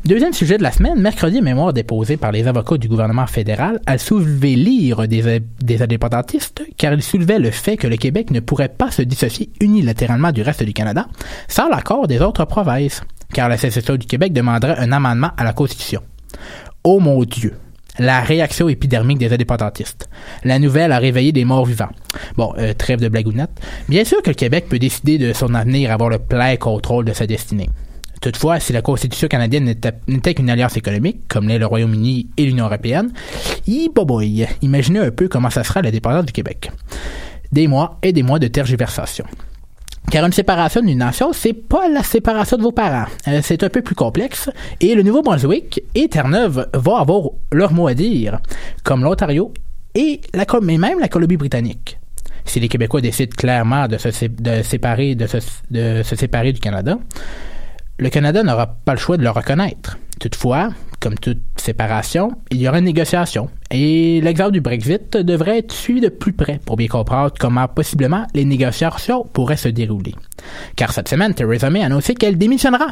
Deuxième 0.05 0.33
sujet 0.33 0.59
de 0.59 0.63
la 0.63 0.71
semaine, 0.71 1.01
mercredi, 1.01 1.41
mémoire 1.41 1.73
déposée 1.73 2.15
par 2.15 2.31
les 2.31 2.47
avocats 2.47 2.77
du 2.77 2.87
gouvernement 2.87 3.25
fédéral 3.25 3.79
a 3.87 3.97
soulevé 3.97 4.55
l'ire 4.55 5.07
des, 5.07 5.81
indépendantistes 5.81 6.61
car 6.77 6.93
il 6.93 7.01
soulevait 7.01 7.39
le 7.39 7.49
fait 7.49 7.75
que 7.75 7.87
le 7.87 7.97
Québec 7.97 8.29
ne 8.29 8.39
pourrait 8.39 8.69
pas 8.69 8.91
se 8.91 9.01
dissocier 9.01 9.49
unilatéralement 9.61 10.31
du 10.31 10.43
reste 10.43 10.61
du 10.61 10.73
Canada 10.73 11.07
sans 11.47 11.69
l'accord 11.69 12.05
des 12.05 12.21
autres 12.21 12.45
provinces, 12.45 13.01
car 13.33 13.49
la 13.49 13.57
sécession 13.57 13.95
du 13.95 14.05
Québec 14.05 14.31
demanderait 14.31 14.77
un 14.77 14.91
amendement 14.91 15.31
à 15.37 15.43
la 15.43 15.53
Constitution. 15.53 16.03
Oh 16.83 16.99
mon 16.99 17.23
Dieu! 17.23 17.55
La 17.97 18.21
réaction 18.21 18.69
épidermique 18.69 19.17
des 19.17 19.33
indépendantistes. 19.33 20.07
La 20.43 20.59
nouvelle 20.59 20.91
a 20.91 20.99
réveillé 20.99 21.31
des 21.31 21.45
morts 21.45 21.65
vivants. 21.65 21.89
Bon, 22.37 22.53
euh, 22.59 22.75
trêve 22.75 22.99
de 22.99 23.09
blagounette. 23.09 23.59
Bien 23.89 24.03
sûr 24.03 24.21
que 24.21 24.29
le 24.29 24.35
Québec 24.35 24.67
peut 24.69 24.77
décider 24.77 25.17
de 25.17 25.33
son 25.33 25.55
avenir, 25.55 25.91
avoir 25.91 26.11
le 26.11 26.19
plein 26.19 26.57
contrôle 26.57 27.05
de 27.05 27.13
sa 27.13 27.25
destinée. 27.25 27.69
Toutefois, 28.25 28.59
si 28.59 28.73
la 28.73 28.81
Constitution 28.81 29.27
canadienne 29.27 29.71
n'était 30.07 30.33
qu'une 30.33 30.49
alliance 30.49 30.75
économique, 30.75 31.27
comme 31.27 31.47
l'est 31.47 31.59
le 31.59 31.67
Royaume-Uni 31.67 32.29
et 32.37 32.45
l'Union 32.47 32.65
européenne, 32.65 33.11
imaginez 33.67 34.97
un 34.97 35.11
peu 35.11 35.27
comment 35.27 35.51
ça 35.51 35.63
sera 35.63 35.83
la 35.83 35.91
dépendance 35.91 36.25
du 36.25 36.33
Québec. 36.33 36.71
Des 37.51 37.67
mois 37.67 37.99
et 38.01 38.13
des 38.13 38.23
mois 38.23 38.39
de 38.39 38.47
tergiversation. 38.47 39.25
Car 40.09 40.25
une 40.25 40.31
séparation 40.31 40.81
d'une 40.81 40.97
nation, 40.97 41.33
c'est 41.33 41.53
pas 41.53 41.87
la 41.87 42.01
séparation 42.01 42.57
de 42.57 42.63
vos 42.63 42.71
parents. 42.71 43.05
Euh, 43.27 43.41
c'est 43.43 43.61
un 43.61 43.69
peu 43.69 43.83
plus 43.83 43.93
complexe. 43.93 44.49
Et 44.81 44.95
le 44.95 45.03
Nouveau-Brunswick 45.03 45.83
et 45.93 46.07
Terre-Neuve 46.07 46.67
vont 46.73 46.95
avoir 46.95 47.25
leur 47.51 47.73
mot 47.73 47.87
à 47.87 47.93
dire, 47.93 48.39
comme 48.83 49.03
l'Ontario 49.03 49.53
et, 49.93 50.19
même 50.63 50.99
la 50.99 51.07
Colombie-Britannique. 51.09 51.99
Si 52.43 52.59
les 52.59 52.69
Québécois 52.69 53.01
décident 53.01 53.35
clairement 53.37 53.87
de 53.87 53.99
se, 53.99 54.09
séparer, 54.09 55.13
de 55.13 55.27
se 55.27 56.15
séparer 56.15 56.53
du 56.53 56.59
Canada, 56.59 56.97
le 57.97 58.09
Canada 58.09 58.43
n'aura 58.43 58.67
pas 58.67 58.93
le 58.93 58.99
choix 58.99 59.17
de 59.17 59.23
le 59.23 59.29
reconnaître. 59.29 59.97
Toutefois, 60.19 60.69
comme 60.99 61.15
toute 61.15 61.41
séparation, 61.57 62.31
il 62.51 62.61
y 62.61 62.67
aura 62.67 62.79
une 62.79 62.85
négociation. 62.85 63.49
Et 63.71 64.21
l'exemple 64.21 64.51
du 64.51 64.61
Brexit 64.61 65.17
devrait 65.17 65.59
être 65.59 65.71
suivi 65.71 66.01
de 66.01 66.09
plus 66.09 66.33
près 66.33 66.59
pour 66.65 66.77
bien 66.77 66.87
comprendre 66.87 67.33
comment 67.39 67.67
possiblement 67.67 68.25
les 68.33 68.45
négociations 68.45 69.23
pourraient 69.23 69.57
se 69.57 69.69
dérouler. 69.69 70.15
Car 70.75 70.91
cette 70.91 71.07
semaine, 71.07 71.33
Theresa 71.33 71.69
May 71.69 71.83
a 71.83 71.85
annoncé 71.85 72.15
qu'elle 72.15 72.37
démissionnera 72.37 72.87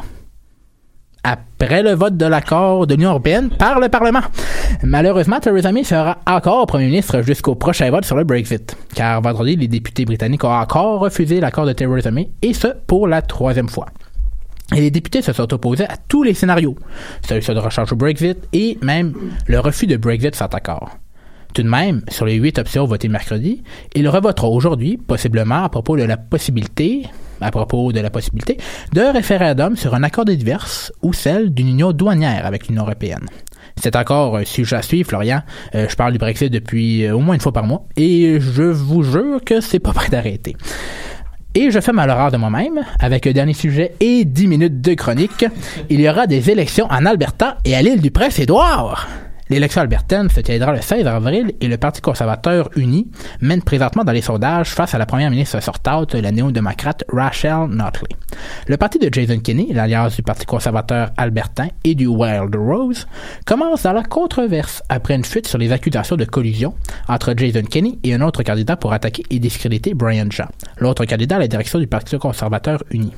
après 1.26 1.82
le 1.82 1.92
vote 1.92 2.18
de 2.18 2.26
l'accord 2.26 2.86
de 2.86 2.94
l'Union 2.94 3.10
européenne 3.10 3.48
par 3.48 3.80
le 3.80 3.88
Parlement. 3.88 4.20
Malheureusement, 4.82 5.40
Theresa 5.40 5.72
May 5.72 5.82
sera 5.82 6.18
encore 6.26 6.66
Premier 6.66 6.86
ministre 6.86 7.22
jusqu'au 7.22 7.54
prochain 7.54 7.90
vote 7.90 8.04
sur 8.04 8.16
le 8.16 8.24
Brexit, 8.24 8.76
car 8.94 9.22
vendredi, 9.22 9.56
les 9.56 9.68
députés 9.68 10.04
britanniques 10.04 10.44
ont 10.44 10.52
encore 10.52 11.00
refusé 11.00 11.40
l'accord 11.40 11.64
de 11.64 11.72
Theresa 11.72 12.10
May, 12.10 12.30
et 12.42 12.52
ce, 12.52 12.68
pour 12.86 13.08
la 13.08 13.22
troisième 13.22 13.70
fois. 13.70 13.86
Et 14.72 14.80
les 14.80 14.90
députés 14.90 15.22
se 15.22 15.32
sont 15.32 15.52
opposés 15.52 15.84
à 15.84 15.96
tous 16.08 16.22
les 16.22 16.34
scénarios. 16.34 16.76
Solution 17.26 17.54
de 17.54 17.58
rechange 17.58 17.92
au 17.92 17.96
Brexit 17.96 18.38
et 18.52 18.78
même 18.82 19.14
le 19.46 19.60
refus 19.60 19.86
de 19.86 19.96
Brexit 19.96 20.34
sans 20.34 20.46
accord. 20.46 20.90
Tout 21.52 21.62
de 21.62 21.68
même, 21.68 22.02
sur 22.08 22.26
les 22.26 22.34
huit 22.34 22.58
options 22.58 22.84
votées 22.84 23.08
mercredi, 23.08 23.62
ils 23.94 24.08
revoteront 24.08 24.54
aujourd'hui, 24.56 24.96
possiblement 24.96 25.62
à 25.62 25.68
propos 25.68 25.96
de 25.96 26.02
la 26.02 26.16
possibilité, 26.16 27.06
à 27.40 27.52
propos 27.52 27.92
de 27.92 28.00
la 28.00 28.10
possibilité, 28.10 28.56
d'un 28.92 29.12
référendum 29.12 29.76
sur 29.76 29.94
un 29.94 30.02
accord 30.02 30.24
de 30.24 30.32
divorce 30.32 30.92
ou 31.02 31.12
celle 31.12 31.54
d'une 31.54 31.68
union 31.68 31.92
douanière 31.92 32.44
avec 32.44 32.66
l'Union 32.66 32.82
européenne. 32.82 33.28
C'est 33.76 33.94
encore 33.94 34.36
un 34.36 34.44
sujet 34.44 34.76
à 34.76 34.82
suivre, 34.82 35.08
Florian. 35.08 35.42
Euh, 35.74 35.86
je 35.88 35.96
parle 35.96 36.12
du 36.12 36.18
Brexit 36.18 36.52
depuis 36.52 37.04
euh, 37.04 37.14
au 37.14 37.20
moins 37.20 37.34
une 37.34 37.40
fois 37.40 37.52
par 37.52 37.64
mois 37.64 37.86
et 37.96 38.38
je 38.40 38.62
vous 38.62 39.02
jure 39.02 39.42
que 39.44 39.60
c'est 39.60 39.78
pas 39.78 39.92
prêt 39.94 40.08
d'arrêter. 40.08 40.56
Et 41.56 41.70
je 41.70 41.78
fais 41.78 41.92
ma 41.92 42.04
l'horreur 42.04 42.32
de 42.32 42.36
moi-même 42.36 42.80
avec 42.98 43.28
un 43.28 43.32
dernier 43.32 43.54
sujet 43.54 43.94
et 44.00 44.24
10 44.24 44.48
minutes 44.48 44.80
de 44.80 44.94
chronique. 44.94 45.44
Il 45.88 46.00
y 46.00 46.08
aura 46.08 46.26
des 46.26 46.50
élections 46.50 46.86
en 46.90 47.06
Alberta 47.06 47.58
et 47.64 47.76
à 47.76 47.82
l'île 47.82 48.00
du 48.00 48.10
Prince-Édouard. 48.10 49.06
L'élection 49.50 49.82
albertaine 49.82 50.30
se 50.30 50.40
tiendra 50.40 50.72
le 50.72 50.80
16 50.80 51.06
avril 51.06 51.52
et 51.60 51.68
le 51.68 51.76
Parti 51.76 52.00
conservateur 52.00 52.70
uni 52.76 53.10
mène 53.42 53.62
présentement 53.62 54.02
dans 54.02 54.12
les 54.12 54.22
sondages 54.22 54.70
face 54.70 54.94
à 54.94 54.98
la 54.98 55.04
première 55.04 55.30
ministre 55.30 55.60
sortante, 55.60 56.14
la 56.14 56.32
néo-démocrate 56.32 57.04
Rachel 57.12 57.66
Notley. 57.68 58.08
Le 58.68 58.78
parti 58.78 58.98
de 58.98 59.12
Jason 59.12 59.38
Kenney, 59.40 59.68
l'alliance 59.70 60.16
du 60.16 60.22
Parti 60.22 60.46
conservateur 60.46 61.10
albertain 61.18 61.68
et 61.84 61.94
du 61.94 62.06
Wild 62.06 62.56
Rose, 62.56 63.06
commence 63.44 63.82
dans 63.82 63.92
la 63.92 64.02
controverse 64.02 64.82
après 64.88 65.14
une 65.14 65.24
fuite 65.24 65.46
sur 65.46 65.58
les 65.58 65.72
accusations 65.72 66.16
de 66.16 66.24
collusion 66.24 66.74
entre 67.08 67.34
Jason 67.36 67.62
Kenney 67.62 67.98
et 68.02 68.14
un 68.14 68.22
autre 68.22 68.42
candidat 68.42 68.76
pour 68.76 68.94
attaquer 68.94 69.24
et 69.28 69.38
discréditer 69.40 69.92
Brian 69.92 70.30
Shaw, 70.30 70.48
l'autre 70.78 71.04
candidat 71.04 71.36
à 71.36 71.40
la 71.40 71.48
direction 71.48 71.78
du 71.78 71.86
Parti 71.86 72.16
conservateur 72.18 72.82
uni. 72.90 73.12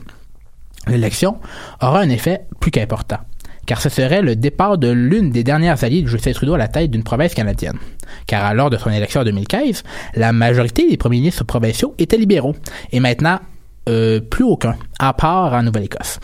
L'élection 0.88 1.38
aura 1.80 2.00
un 2.00 2.08
effet 2.10 2.46
plus 2.60 2.70
qu'important 2.70 3.18
car 3.66 3.80
ce 3.80 3.88
serait 3.88 4.22
le 4.22 4.36
départ 4.36 4.78
de 4.78 4.88
l'une 4.88 5.30
des 5.30 5.44
dernières 5.44 5.82
alliées 5.84 6.02
de 6.02 6.08
Justin 6.08 6.32
Trudeau 6.32 6.54
à 6.54 6.58
la 6.58 6.68
tête 6.68 6.90
d'une 6.90 7.02
province 7.02 7.34
canadienne. 7.34 7.78
Car 8.26 8.54
lors 8.54 8.70
de 8.70 8.76
son 8.76 8.90
élection 8.90 9.20
en 9.20 9.24
2015, 9.24 9.82
la 10.14 10.32
majorité 10.32 10.88
des 10.88 10.96
premiers 10.96 11.18
ministres 11.18 11.44
provinciaux 11.44 11.94
étaient 11.98 12.16
libéraux, 12.16 12.54
et 12.92 13.00
maintenant, 13.00 13.40
euh, 13.88 14.20
plus 14.20 14.44
aucun, 14.44 14.76
à 14.98 15.12
part 15.12 15.52
en 15.52 15.62
Nouvelle-Écosse. 15.62 16.18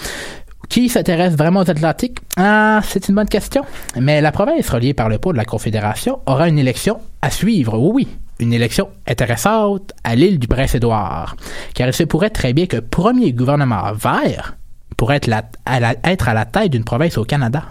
Qui 0.69 0.89
s'intéresse 0.89 1.35
vraiment 1.35 1.61
aux 1.61 1.71
Atlantiques? 1.71 2.19
Ah, 2.37 2.81
c'est 2.83 3.09
une 3.09 3.15
bonne 3.15 3.29
question. 3.29 3.63
Mais 4.01 4.21
la 4.23 4.33
province 4.33 4.71
reliée 4.71 4.95
par 4.95 5.11
le 5.11 5.19
pot 5.19 5.33
de 5.33 5.37
la 5.37 5.45
Confédération 5.45 6.21
aura 6.27 6.49
une 6.49 6.59
élection 6.59 6.99
à 7.21 7.31
suivre, 7.31 7.79
oui, 7.79 7.91
oui. 7.95 8.09
Une 8.41 8.55
élection 8.55 8.89
intéressante 9.07 9.93
à 10.03 10.15
l'île 10.15 10.39
du 10.39 10.49
Prince-Édouard. 10.49 11.37
Car 11.75 11.89
il 11.89 11.93
se 11.93 12.05
pourrait 12.05 12.31
très 12.31 12.55
bien 12.55 12.67
que 12.67 12.79
premier 12.79 13.33
gouvernement 13.33 13.93
vert 13.93 14.57
pour 15.03 15.13
être, 15.13 15.29
à 15.65 15.81
la, 15.81 16.45
tête 16.45 16.71
d'une 16.71 16.85
province 16.85 17.19
au 17.19 17.25
Canada. 17.25 17.65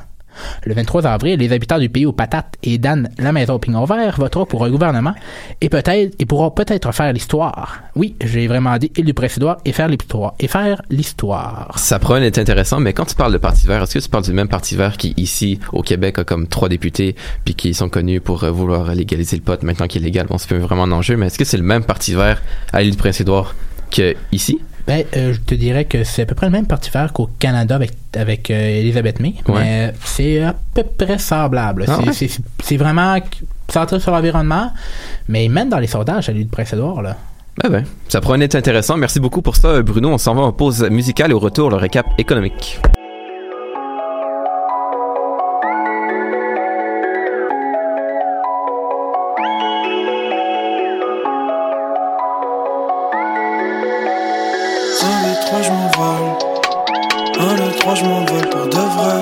Le 0.66 0.74
23 0.74 1.08
avril, 1.08 1.40
les 1.40 1.54
habitants 1.54 1.80
du 1.80 1.88
pays 1.88 2.06
aux 2.06 2.12
patates 2.12 2.56
et 2.62 2.78
Dan 2.78 3.10
la 3.20 3.32
maison 3.32 3.54
au 3.54 3.60
pignon 3.60 3.86
vert 3.86 4.18
voteront 4.18 4.46
pour 4.46 4.66
un 4.66 4.70
gouvernement 4.70 5.14
et 5.62 5.70
peut-être 5.70 6.14
et 6.20 6.26
pourront 6.26 6.52
peut-être 6.52 6.92
faire 6.92 7.14
l'histoire. 7.14 7.84
Oui, 7.96 8.18
j'ai 8.22 8.48
vraiment 8.48 8.78
dit 8.78 8.92
île 8.98 9.06
du 9.06 9.14
Prince-Édouard 9.14 9.60
et 9.64 9.72
faire 9.72 9.88
l'histoire 9.88 10.34
et 10.42 10.50
faire 10.50 10.82
l'histoire. 10.90 11.72
Ça 11.78 12.00
pourrait 12.00 12.22
être 12.28 12.38
intéressant, 12.38 12.82
mais 12.82 12.92
quand 12.92 13.06
tu 13.06 13.16
parles 13.16 13.32
de 13.32 13.38
Parti 13.38 13.66
vert, 13.66 13.84
est-ce 13.84 13.94
que 13.94 14.04
tu 14.04 14.10
parles 14.10 14.26
du 14.26 14.34
même 14.34 14.50
Parti 14.50 14.76
vert 14.76 14.98
qui, 14.98 15.14
ici, 15.16 15.58
au 15.72 15.84
Québec, 15.84 16.20
a 16.20 16.26
comme 16.26 16.48
trois 16.48 16.68
députés, 16.68 17.16
puis 17.46 17.56
qui 17.56 17.74
sont 17.74 17.88
connus 17.88 18.20
pour 18.20 18.44
euh, 18.44 18.52
vouloir 18.52 18.94
légaliser 18.94 19.38
le 19.38 19.42
pot 19.42 19.64
maintenant 19.64 19.88
qu'il 19.88 20.02
est 20.02 20.06
légal? 20.06 20.28
Bon, 20.28 20.38
c'est 20.38 20.54
vraiment 20.54 20.84
un 20.84 20.92
enjeu, 20.92 21.16
mais 21.16 21.28
est-ce 21.28 21.40
que 21.40 21.46
c'est 21.46 21.56
le 21.56 21.64
même 21.64 21.86
Parti 21.86 22.14
vert 22.14 22.42
à 22.74 22.82
l'île 22.82 22.92
du 22.92 22.98
Prince-Édouard 22.98 23.56
que 23.90 24.16
ici? 24.34 24.60
Ben, 24.88 25.04
euh, 25.16 25.34
je 25.34 25.40
te 25.40 25.56
dirais 25.56 25.86
que 25.86 26.04
c'est 26.04 26.24
à 26.24 26.26
peu 26.26 26.36
près 26.36 26.48
le 26.48 26.52
même 26.52 26.66
parti 26.68 26.90
vert 26.90 27.14
qu'au 27.14 27.30
Canada 27.40 27.76
avec, 27.76 27.92
avec 28.16 28.50
euh, 28.52 28.80
Elizabeth 28.80 29.20
May, 29.20 29.36
Ouais. 29.48 29.62
mais 29.64 29.94
c'est 30.04 30.42
à 30.42 30.56
peu 30.74 30.84
près 30.84 31.18
semblable. 31.18 31.86
Ah 31.88 32.00
c'est, 32.12 32.30
ouais? 32.72 32.78
vraiment 32.78 33.18
centré 33.70 34.00
sur 34.00 34.12
l'environnement, 34.12 34.72
mais 35.28 35.48
mènent 35.48 35.70
dans 35.70 35.80
les 35.80 35.88
sondages 35.88 36.30
à 36.30 36.32
l'île 36.32 36.44
du 36.46 36.50
Prince-Édouard, 36.50 37.02
là. 37.02 37.16
Ben 37.62 37.70
ben, 37.70 37.84
ça 38.08 38.22
pourrait 38.22 38.42
être 38.42 38.56
intéressant. 38.56 38.96
Merci 38.98 39.20
beaucoup 39.20 39.42
pour 39.42 39.56
ça, 39.58 39.82
Bruno. 39.82 40.10
On 40.10 40.18
s'en 40.18 40.34
va 40.36 40.42
en 40.42 40.54
pause 40.54 40.84
musicale 40.90 41.32
et 41.32 41.34
au 41.34 41.40
retour, 41.40 41.70
le 41.70 41.76
récap 41.76 42.06
économique. 42.18 42.80
Je 58.02 58.06
m'envole 58.08 58.50
pour 58.50 58.68
de 58.68 58.78
vrai. 58.78 59.20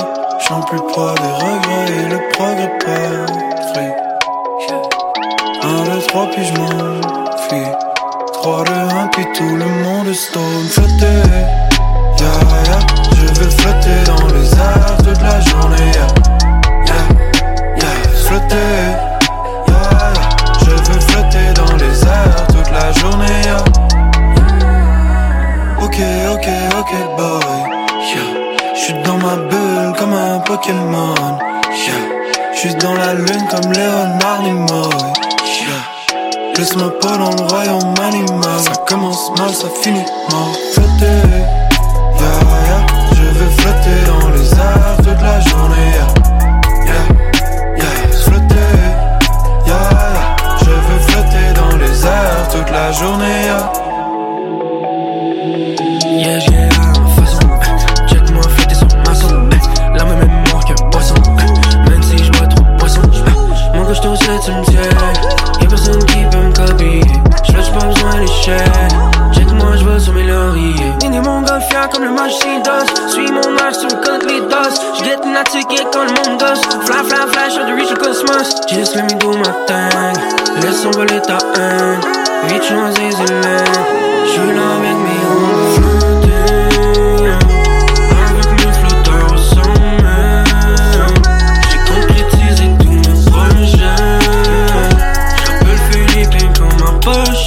J'en 0.47 0.61
plus 0.61 0.79
pas 0.79 1.13
des 1.15 1.33
regrets 1.43 1.91
et 1.97 2.09
le 2.09 2.19
progrès 2.31 2.71
parfait. 2.79 3.95
Un, 5.61 5.83
deux, 5.83 6.01
trois, 6.07 6.27
puis 6.31 6.45
je 6.45 6.53
m'enfuis. 6.53 6.68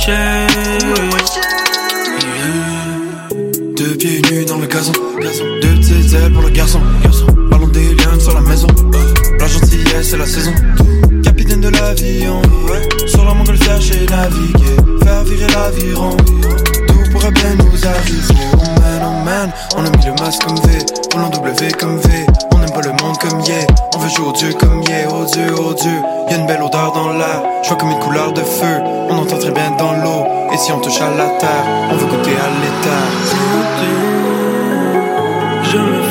Deux 0.04 0.10
pieds 3.96 4.20
nus 4.32 4.44
dans 4.46 4.58
le 4.58 4.66
gazon. 4.66 4.90
Deux 5.20 5.76
petites 5.76 6.12
ailes 6.14 6.32
pour 6.32 6.42
le 6.42 6.50
garçon. 6.50 6.80
Ballon 7.48 7.68
des 7.68 7.94
lions 7.94 8.18
sur 8.18 8.34
la 8.34 8.40
maison. 8.40 8.66
La 9.38 9.46
gentillesse, 9.46 10.08
c'est 10.10 10.16
la 10.16 10.26
saison. 10.26 10.52
Capitaine 11.22 11.60
de 11.60 11.68
l'avion. 11.68 12.42
Sur 13.06 13.24
la 13.24 13.34
montgolfière, 13.34 13.80
j'ai 13.80 14.04
navigué. 14.06 14.74
Faire 15.04 15.22
virer 15.22 15.46
l'aviron. 15.52 16.16
Tout 16.16 17.04
pourrait 17.12 17.30
bien 17.30 17.54
nous 17.54 17.86
arriver. 17.86 18.34
Oh 18.54 18.56
man, 18.80 19.02
oh 19.04 19.24
man. 19.24 19.52
On 19.76 19.84
a 19.84 19.90
mis 19.96 20.04
le 20.04 20.14
masque 20.20 20.42
comme 20.42 20.56
V. 20.56 20.78
On 21.14 21.28
W 21.28 21.70
comme 21.78 21.98
V. 21.98 22.26
N'aime 22.62 22.74
pas 22.74 22.80
le 22.80 22.92
monde 22.92 23.18
comme 23.18 23.40
yeah. 23.40 23.66
On 23.96 23.98
veut 23.98 24.08
jouer 24.08 24.28
au 24.28 24.32
Dieu 24.32 24.54
comme 24.54 24.82
yeah. 24.84 25.08
Oh 25.10 25.24
Dieu, 25.24 25.52
oh 25.58 25.74
Dieu. 25.74 26.00
Y'a 26.30 26.36
une 26.36 26.46
belle 26.46 26.62
odeur 26.62 26.92
dans 26.92 27.12
l'air. 27.12 27.42
Je 27.64 27.68
vois 27.68 27.76
comme 27.76 27.90
une 27.90 27.98
couleur 27.98 28.32
de 28.32 28.40
feu. 28.40 28.80
On 29.10 29.18
entend 29.18 29.36
très 29.38 29.50
bien 29.50 29.72
dans 29.72 29.94
l'eau. 29.94 30.24
Et 30.52 30.56
si 30.56 30.70
on 30.70 30.78
touche 30.78 31.00
à 31.00 31.10
la 31.10 31.28
terre, 31.40 31.64
on 31.90 31.96
veut 31.96 32.06
goûter 32.06 32.36
à 32.36 32.48
l'état. 32.62 33.02
Je 35.64 36.01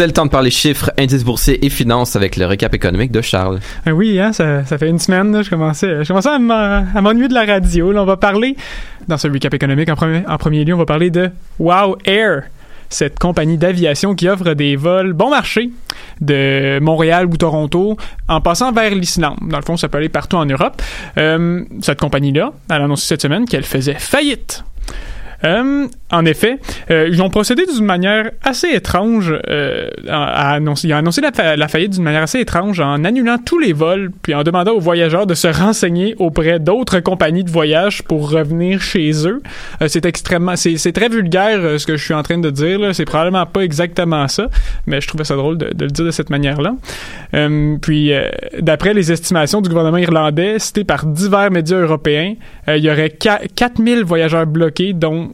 C'est 0.00 0.06
le 0.06 0.14
temps 0.14 0.24
de 0.24 0.30
parler 0.30 0.48
chiffres, 0.50 0.90
indices 0.98 1.24
boursiers 1.24 1.62
et 1.62 1.68
finances 1.68 2.16
avec 2.16 2.38
le 2.38 2.46
récap 2.46 2.72
économique 2.72 3.12
de 3.12 3.20
Charles. 3.20 3.58
Ah 3.84 3.92
oui, 3.92 4.18
hein, 4.18 4.32
ça, 4.32 4.64
fait 4.64 4.88
une 4.88 4.98
semaine, 4.98 5.44
je 5.44 5.50
commençais, 5.50 6.02
je 6.04 6.08
commençais 6.08 6.30
à 6.30 6.38
m'en- 6.38 6.86
à 6.94 7.00
m'ennuyer 7.02 7.28
de 7.28 7.34
la 7.34 7.44
radio. 7.44 7.92
Là, 7.92 8.00
on 8.00 8.06
va 8.06 8.16
parler, 8.16 8.56
dans 9.08 9.18
ce 9.18 9.28
recap 9.28 9.52
économique, 9.52 9.90
en 9.90 9.96
premier, 9.96 10.22
en 10.26 10.38
premier 10.38 10.64
lieu, 10.64 10.72
on 10.72 10.78
va 10.78 10.86
parler 10.86 11.10
de 11.10 11.28
Wow 11.58 11.98
Air, 12.06 12.44
cette 12.88 13.18
compagnie 13.18 13.58
d'aviation 13.58 14.14
qui 14.14 14.26
offre 14.26 14.54
des 14.54 14.74
vols 14.74 15.12
bon 15.12 15.28
marché 15.28 15.68
de 16.22 16.78
Montréal 16.80 17.26
ou 17.26 17.36
Toronto 17.36 17.98
en 18.26 18.40
passant 18.40 18.72
vers 18.72 18.94
l'Islande. 18.94 19.36
Dans 19.42 19.58
le 19.58 19.64
fond, 19.64 19.76
ça 19.76 19.90
peut 19.90 19.98
aller 19.98 20.08
partout 20.08 20.36
en 20.36 20.46
Europe. 20.46 20.80
Euh, 21.18 21.62
cette 21.82 22.00
compagnie-là, 22.00 22.54
elle 22.70 22.80
a 22.80 22.84
annoncé 22.84 23.06
cette 23.06 23.20
semaine 23.20 23.44
qu'elle 23.44 23.64
faisait 23.64 23.96
faillite. 23.98 24.64
Euh, 25.44 25.86
en 26.12 26.24
effet, 26.26 26.58
euh, 26.90 27.08
ils 27.10 27.22
ont 27.22 27.30
procédé 27.30 27.62
d'une 27.66 27.84
manière 27.84 28.30
assez 28.42 28.68
étrange. 28.68 29.32
euh, 29.48 29.88
à 30.08 30.52
annoncer, 30.54 30.88
ils 30.88 30.94
ont 30.94 30.98
annoncé 30.98 31.20
la, 31.20 31.32
fa- 31.32 31.56
la 31.56 31.68
faillite 31.68 31.92
d'une 31.92 32.02
manière 32.02 32.22
assez 32.22 32.40
étrange 32.40 32.80
en 32.80 33.04
annulant 33.04 33.36
tous 33.38 33.58
les 33.58 33.72
vols, 33.72 34.10
puis 34.22 34.34
en 34.34 34.42
demandant 34.42 34.72
aux 34.72 34.80
voyageurs 34.80 35.26
de 35.26 35.34
se 35.34 35.48
renseigner 35.48 36.14
auprès 36.18 36.58
d'autres 36.58 37.00
compagnies 37.00 37.44
de 37.44 37.50
voyage 37.50 38.02
pour 38.02 38.30
revenir 38.30 38.82
chez 38.82 39.26
eux. 39.26 39.42
C'est 39.86 40.04
extrêmement, 40.04 40.56
c'est, 40.56 40.92
très 40.92 41.08
vulgaire 41.08 41.80
ce 41.80 41.86
que 41.86 41.96
je 41.96 42.04
suis 42.04 42.14
en 42.14 42.22
train 42.22 42.38
de 42.38 42.50
dire. 42.50 42.94
C'est 42.94 43.04
probablement 43.04 43.46
pas 43.46 43.60
exactement 43.62 44.26
ça, 44.28 44.48
mais 44.86 45.00
je 45.00 45.08
trouvais 45.08 45.24
ça 45.24 45.36
drôle 45.36 45.56
de, 45.58 45.70
de 45.72 45.84
le 45.84 45.90
dire 45.90 46.04
de 46.04 46.10
cette 46.10 46.30
manière-là. 46.30 46.74
Puis, 47.80 48.12
d'après 48.58 48.94
les 48.94 49.12
estimations 49.12 49.60
du 49.60 49.68
gouvernement 49.68 49.96
irlandais, 49.98 50.58
citées 50.58 50.84
par 50.84 51.06
divers 51.06 51.50
médias 51.50 51.78
européens, 51.78 52.34
il 52.68 52.78
y 52.84 52.90
aurait 52.90 53.10
qua- 53.10 53.40
4000 53.54 54.04
voyageurs 54.04 54.46
bloqués, 54.46 54.92
dont 54.92 55.29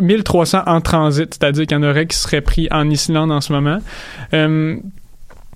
1300 0.00 0.62
en 0.66 0.80
transit, 0.80 1.34
c'est-à-dire 1.34 1.66
qu'il 1.66 1.76
y 1.76 1.80
en 1.80 1.82
aurait 1.82 2.06
qui 2.06 2.16
seraient 2.16 2.40
pris 2.40 2.68
en 2.70 2.88
Islande 2.90 3.30
en 3.30 3.40
ce 3.40 3.52
moment. 3.52 3.78
Euh, 4.34 4.76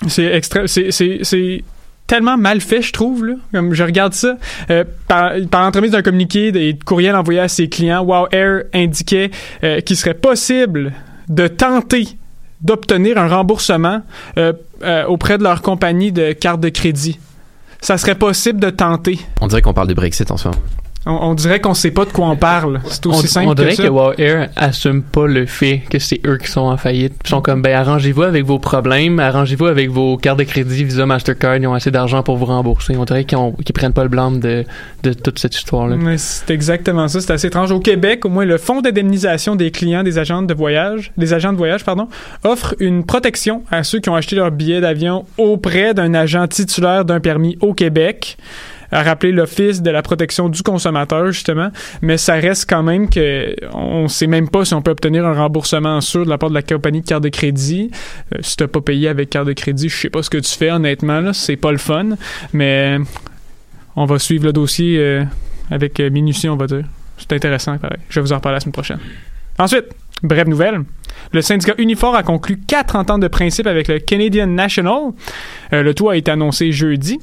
c'est 0.09 0.41
c'est- 0.67 1.65
tellement 2.07 2.37
mal 2.37 2.61
fait, 2.61 2.83
je 2.83 2.93
trouve. 2.93 3.27
Comme 3.53 3.75
je 3.75 3.83
regarde 3.83 4.13
ça, 4.15 4.37
euh, 4.71 4.85
par, 5.09 5.33
par 5.51 5.63
l'entremise 5.63 5.91
d'un 5.91 6.03
communiqué 6.03 6.49
et 6.49 6.73
de 6.75 6.85
courriel 6.85 7.17
envoyé 7.17 7.41
à 7.41 7.49
ses 7.49 7.69
clients, 7.69 8.05
Wow 8.05 8.29
Air 8.31 8.63
indiquait 8.73 9.31
euh, 9.65 9.81
qu'il 9.81 9.97
serait 9.97 10.15
possible 10.15 10.93
de 11.29 11.49
tenter 11.49 12.07
d'obtenir 12.61 13.19
un 13.19 13.27
remboursement 13.27 14.03
euh, 14.39 14.53
auprès 15.09 15.37
de 15.37 15.43
leur 15.43 15.63
compagnie 15.63 16.13
de 16.13 16.33
carte 16.33 16.61
de 16.61 16.69
crédit. 16.69 17.19
Ça 17.81 17.99
serait 17.99 18.15
possible 18.15 18.61
de 18.61 18.71
tenter. 18.71 19.19
On 19.41 19.49
dirait 19.49 19.61
qu'on 19.63 19.75
parle 19.75 19.89
du 19.89 19.95
Brexit 19.95 20.31
en 20.31 20.37
ce 20.37 20.49
moment. 20.49 20.61
On, 21.07 21.31
on 21.31 21.35
dirait 21.35 21.61
qu'on 21.61 21.75
sait 21.75 21.91
pas 21.91 22.05
de 22.05 22.11
quoi 22.11 22.27
on 22.29 22.37
parle. 22.37 22.81
C'est 22.87 23.07
aussi 23.07 23.25
on, 23.25 23.29
simple 23.29 23.49
on 23.49 23.55
dirait 23.55 23.73
que 23.73 23.77
que, 23.77 23.83
ça. 23.85 23.93
Wow 23.93 24.13
Air 24.19 24.49
assume 24.57 25.03
pas 25.03 25.27
le 25.27 25.47
fait 25.47 25.83
que 25.89 25.99
c'est 25.99 26.21
eux 26.27 26.37
qui 26.37 26.51
sont 26.51 26.63
en 26.63 26.77
faillite. 26.77 27.15
Ils 27.25 27.29
sont 27.29 27.41
comme, 27.41 27.63
ben, 27.63 27.75
arrangez-vous 27.75 28.23
avec 28.23 28.45
vos 28.45 28.59
problèmes, 28.59 29.19
arrangez-vous 29.21 29.67
avec 29.67 29.91
vos 29.91 30.17
cartes 30.17 30.39
de 30.39 30.45
crédit, 30.45 30.85
Visa, 30.85 31.07
Mastercard, 31.07 31.57
ils 31.57 31.67
ont 31.67 31.75
assez 31.75 31.91
d'argent 31.91 32.23
pour 32.23 32.37
vous 32.37 32.47
rembourser. 32.47 32.97
On 32.97 33.05
dirait 33.05 33.25
qu'ils 33.25 33.39
qu'ils 33.65 33.73
prennent 33.73 33.93
pas 33.93 34.03
le 34.03 34.09
blâme 34.09 34.41
de, 34.41 34.65
de 35.03 35.13
toute 35.13 35.39
cette 35.39 35.55
histoire-là. 35.55 35.97
C'est 36.17 36.51
exactement 36.51 37.09
ça. 37.09 37.21
C'est 37.21 37.33
assez 37.33 37.47
étrange. 37.47 37.71
Au 37.71 37.81
Québec, 37.81 38.25
au 38.25 38.29
moins, 38.29 38.45
le 38.45 38.59
Fonds 38.59 38.81
d'indemnisation 38.81 39.55
des 39.55 39.71
clients 39.71 40.03
des 40.03 40.19
agents 40.19 40.43
de 40.43 40.55
voyage, 40.55 41.13
des 41.17 41.33
agents 41.33 41.53
de 41.53 41.59
voyage, 41.59 41.85
pardon, 41.85 42.09
offre 42.45 42.75
une 42.81 43.05
protection 43.05 43.63
à 43.71 43.85
ceux 43.85 44.01
qui 44.01 44.11
ont 44.11 44.17
acheté 44.17 44.37
leur 44.37 44.51
billet 44.51 44.81
d'avion 44.81 45.25
auprès 45.39 45.95
d'un 45.95 46.15
agent 46.15 46.47
titulaire 46.49 47.05
d'un 47.05 47.21
permis 47.21 47.57
au 47.61 47.75
Québec 47.75 48.37
à 48.91 49.03
rappeler 49.03 49.33
l'Office 49.33 49.83
de 49.83 49.91
la 49.91 50.03
protection 50.03 50.49
du 50.49 50.63
consommateur, 50.63 51.27
justement, 51.33 51.71
mais 52.03 52.17
ça 52.17 52.35
reste 52.35 52.69
quand 52.69 52.83
même 52.83 53.09
que 53.09 53.55
on 53.73 54.09
sait 54.09 54.27
même 54.27 54.49
pas 54.49 54.65
si 54.65 54.75
on 54.75 54.83
peut 54.83 54.91
obtenir 54.91 55.27
un 55.27 55.35
remboursement 55.35 56.01
sûr 56.01 56.25
de 56.25 56.31
la 56.31 56.39
part 56.39 56.51
de 56.51 56.55
la 56.55 56.63
compagnie 56.63 57.01
de 57.01 57.07
carte 57.07 57.23
de 57.23 57.29
crédit. 57.29 57.91
Euh, 58.35 58.39
si 58.43 58.57
t'as 58.57 58.69
pas 58.69 58.81
payé 58.81 59.09
avec 59.09 59.31
carte 59.31 59.47
de 59.47 59.53
crédit, 59.53 59.89
je 59.89 59.97
sais 59.97 60.11
pas 60.11 60.23
ce 60.23 60.31
que 60.31 60.39
tu 60.39 60.51
fais, 60.51 60.71
honnêtement, 60.71 61.21
là, 61.21 61.33
c'est 61.33 61.57
pas 61.57 61.73
le 61.73 61.79
fun, 61.79 62.11
mais 62.53 62.99
on 63.97 64.05
va 64.05 64.19
suivre 64.19 64.45
le 64.45 64.53
dossier 64.53 64.99
euh, 64.99 65.25
avec 65.71 66.01
minutie, 66.01 66.49
on 66.49 66.57
va 66.57 66.67
dire. 66.67 66.85
C'est 67.19 67.33
intéressant, 67.33 67.79
pareil. 67.79 67.99
Je 68.09 68.21
vais 68.21 68.25
vous 68.25 68.33
en 68.33 68.37
reparler 68.37 68.57
la 68.57 68.61
semaine 68.61 68.73
prochaine. 68.73 68.99
Ensuite, 69.59 69.87
brève 70.23 70.49
nouvelle. 70.49 70.83
Le 71.33 71.41
syndicat 71.41 71.75
Unifor 71.79 72.15
a 72.15 72.23
conclu 72.23 72.59
quatre 72.59 72.97
ententes 72.97 73.23
de 73.23 73.29
principe 73.29 73.67
avec 73.67 73.89
le 73.89 73.99
Canadian 73.99 74.47
National. 74.47 75.13
Euh, 75.73 75.83
le 75.83 75.95
tout 75.95 76.09
a 76.09 76.17
été 76.17 76.31
annoncé 76.31 76.73
jeudi. 76.73 77.19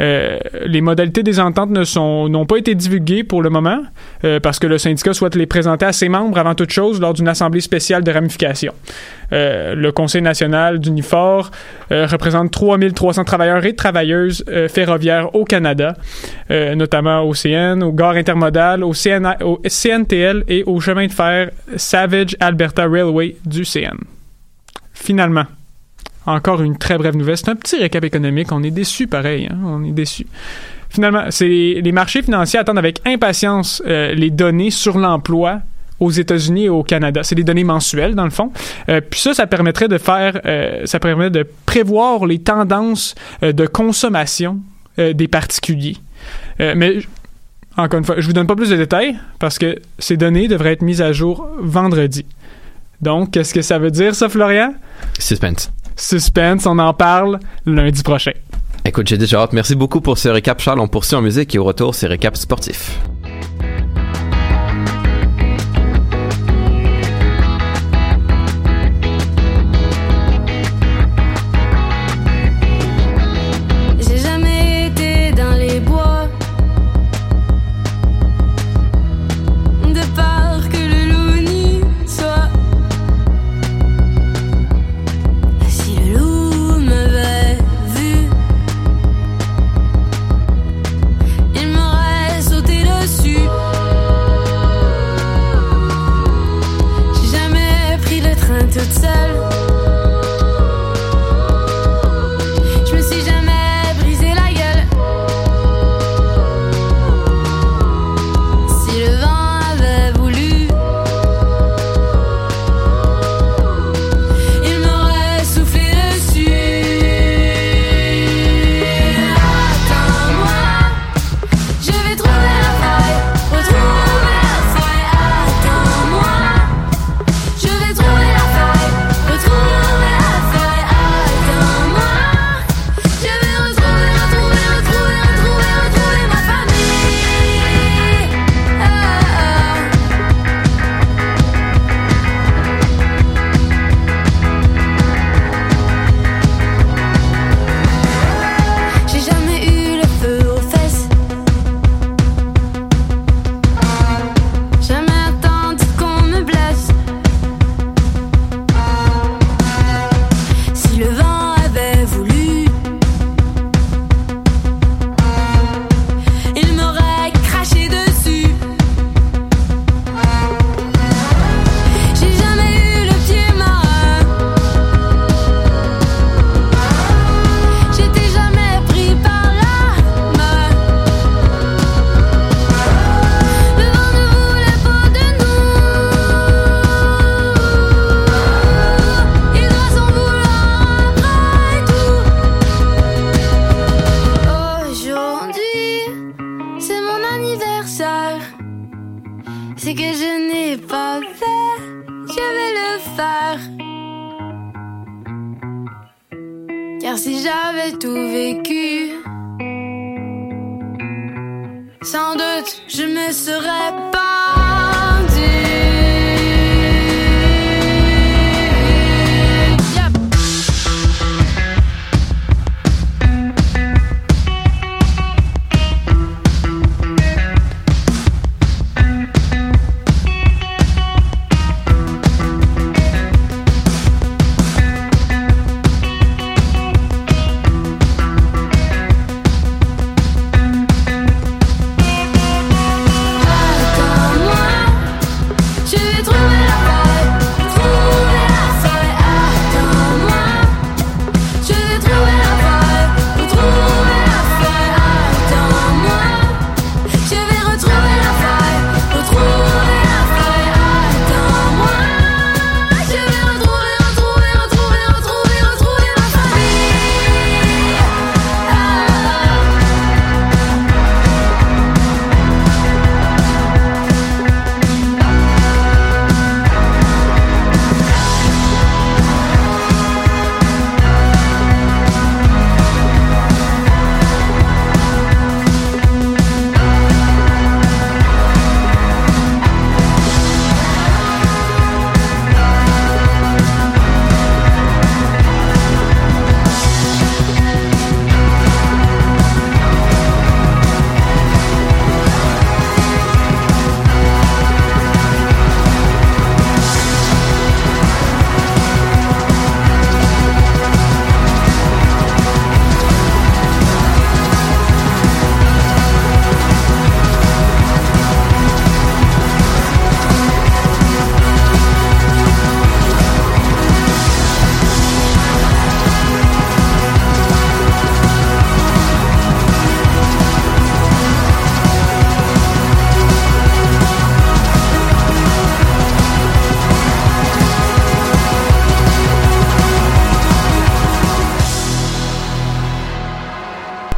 Euh, 0.00 0.38
les 0.64 0.80
modalités 0.80 1.22
des 1.22 1.40
ententes 1.40 1.70
ne 1.70 1.84
sont 1.84 2.28
n'ont 2.28 2.46
pas 2.46 2.56
été 2.56 2.74
divulguées 2.74 3.24
pour 3.24 3.42
le 3.42 3.50
moment 3.50 3.82
euh, 4.24 4.38
parce 4.40 4.58
que 4.58 4.66
le 4.66 4.78
syndicat 4.78 5.12
souhaite 5.12 5.34
les 5.34 5.46
présenter 5.46 5.86
à 5.86 5.92
ses 5.92 6.08
membres 6.08 6.38
avant 6.38 6.54
toute 6.54 6.70
chose 6.70 7.00
lors 7.00 7.14
d'une 7.14 7.28
assemblée 7.28 7.60
spéciale 7.60 8.04
de 8.04 8.12
ramification. 8.12 8.72
Euh, 9.32 9.74
le 9.74 9.92
Conseil 9.92 10.22
national 10.22 10.78
d'Unifor 10.78 11.50
représente 11.90 12.50
3300 12.50 13.24
travailleurs 13.24 13.64
et 13.64 13.74
travailleuses 13.74 14.44
ferroviaires 14.68 15.34
au 15.34 15.44
Canada, 15.44 15.94
notamment 16.50 17.22
au 17.22 17.34
CN, 17.34 17.82
au 17.82 17.92
Gare 17.92 18.16
intermodal, 18.16 18.84
au, 18.84 18.92
au 18.92 19.62
CNTL 19.66 20.44
et 20.48 20.64
au 20.64 20.80
chemin 20.80 21.06
de 21.06 21.12
fer 21.12 21.50
Savage 21.76 22.36
Alberta 22.40 22.86
Railway 22.86 23.36
du 23.44 23.64
CN. 23.64 23.96
Finalement, 24.92 25.44
encore 26.28 26.62
une 26.62 26.76
très 26.76 26.98
brève 26.98 27.16
nouvelle. 27.16 27.36
C'est 27.36 27.48
un 27.48 27.56
petit 27.56 27.76
récap 27.76 28.04
économique. 28.04 28.52
On 28.52 28.62
est 28.62 28.70
déçus, 28.70 29.06
pareil. 29.06 29.48
hein. 29.50 29.58
On 29.64 29.84
est 29.84 29.92
déçus. 29.92 30.26
Finalement, 30.90 31.24
c'est 31.30 31.46
les 31.48 31.92
marchés 31.92 32.22
financiers 32.22 32.58
attendent 32.58 32.78
avec 32.78 33.00
impatience 33.06 33.82
euh, 33.86 34.14
les 34.14 34.30
données 34.30 34.70
sur 34.70 34.98
l'emploi 34.98 35.60
aux 36.00 36.10
États-Unis 36.10 36.64
et 36.66 36.68
au 36.68 36.82
Canada. 36.82 37.22
C'est 37.22 37.34
des 37.34 37.44
données 37.44 37.64
mensuelles, 37.64 38.14
dans 38.14 38.24
le 38.24 38.30
fond. 38.30 38.52
Euh, 38.88 39.00
puis 39.00 39.20
ça, 39.20 39.34
ça 39.34 39.46
permettrait 39.46 39.88
de 39.88 39.98
faire, 39.98 40.40
euh, 40.46 40.82
ça 40.86 41.00
permet 41.00 41.28
de 41.30 41.46
prévoir 41.66 42.24
les 42.24 42.38
tendances 42.38 43.14
de 43.42 43.66
consommation 43.66 44.58
des 44.96 45.28
particuliers. 45.28 45.96
Mais 46.58 46.98
encore 47.76 47.98
une 47.98 48.04
fois, 48.04 48.16
je 48.18 48.26
vous 48.26 48.32
donne 48.32 48.48
pas 48.48 48.56
plus 48.56 48.70
de 48.70 48.76
détails 48.76 49.16
parce 49.38 49.58
que 49.58 49.78
ces 50.00 50.16
données 50.16 50.48
devraient 50.48 50.72
être 50.72 50.82
mises 50.82 51.00
à 51.00 51.12
jour 51.12 51.48
vendredi. 51.60 52.26
Donc, 53.00 53.30
qu'est-ce 53.30 53.54
que 53.54 53.62
ça 53.62 53.78
veut 53.78 53.92
dire, 53.92 54.16
ça, 54.16 54.28
Florian? 54.28 54.74
Suspense. 55.20 55.70
Suspense, 55.98 56.66
on 56.66 56.78
en 56.78 56.94
parle 56.94 57.38
lundi 57.66 58.02
prochain. 58.02 58.32
Écoute, 58.84 59.08
j'ai 59.08 59.18
déjà. 59.18 59.48
Merci 59.52 59.74
beaucoup 59.74 60.00
pour 60.00 60.16
ce 60.16 60.28
récap, 60.28 60.60
Charles. 60.60 60.80
On 60.80 60.88
poursuit 60.88 61.16
en 61.16 61.22
musique 61.22 61.54
et 61.54 61.58
au 61.58 61.64
retour, 61.64 61.94
c'est 61.94 62.06
récap 62.06 62.36
sportif. 62.36 62.98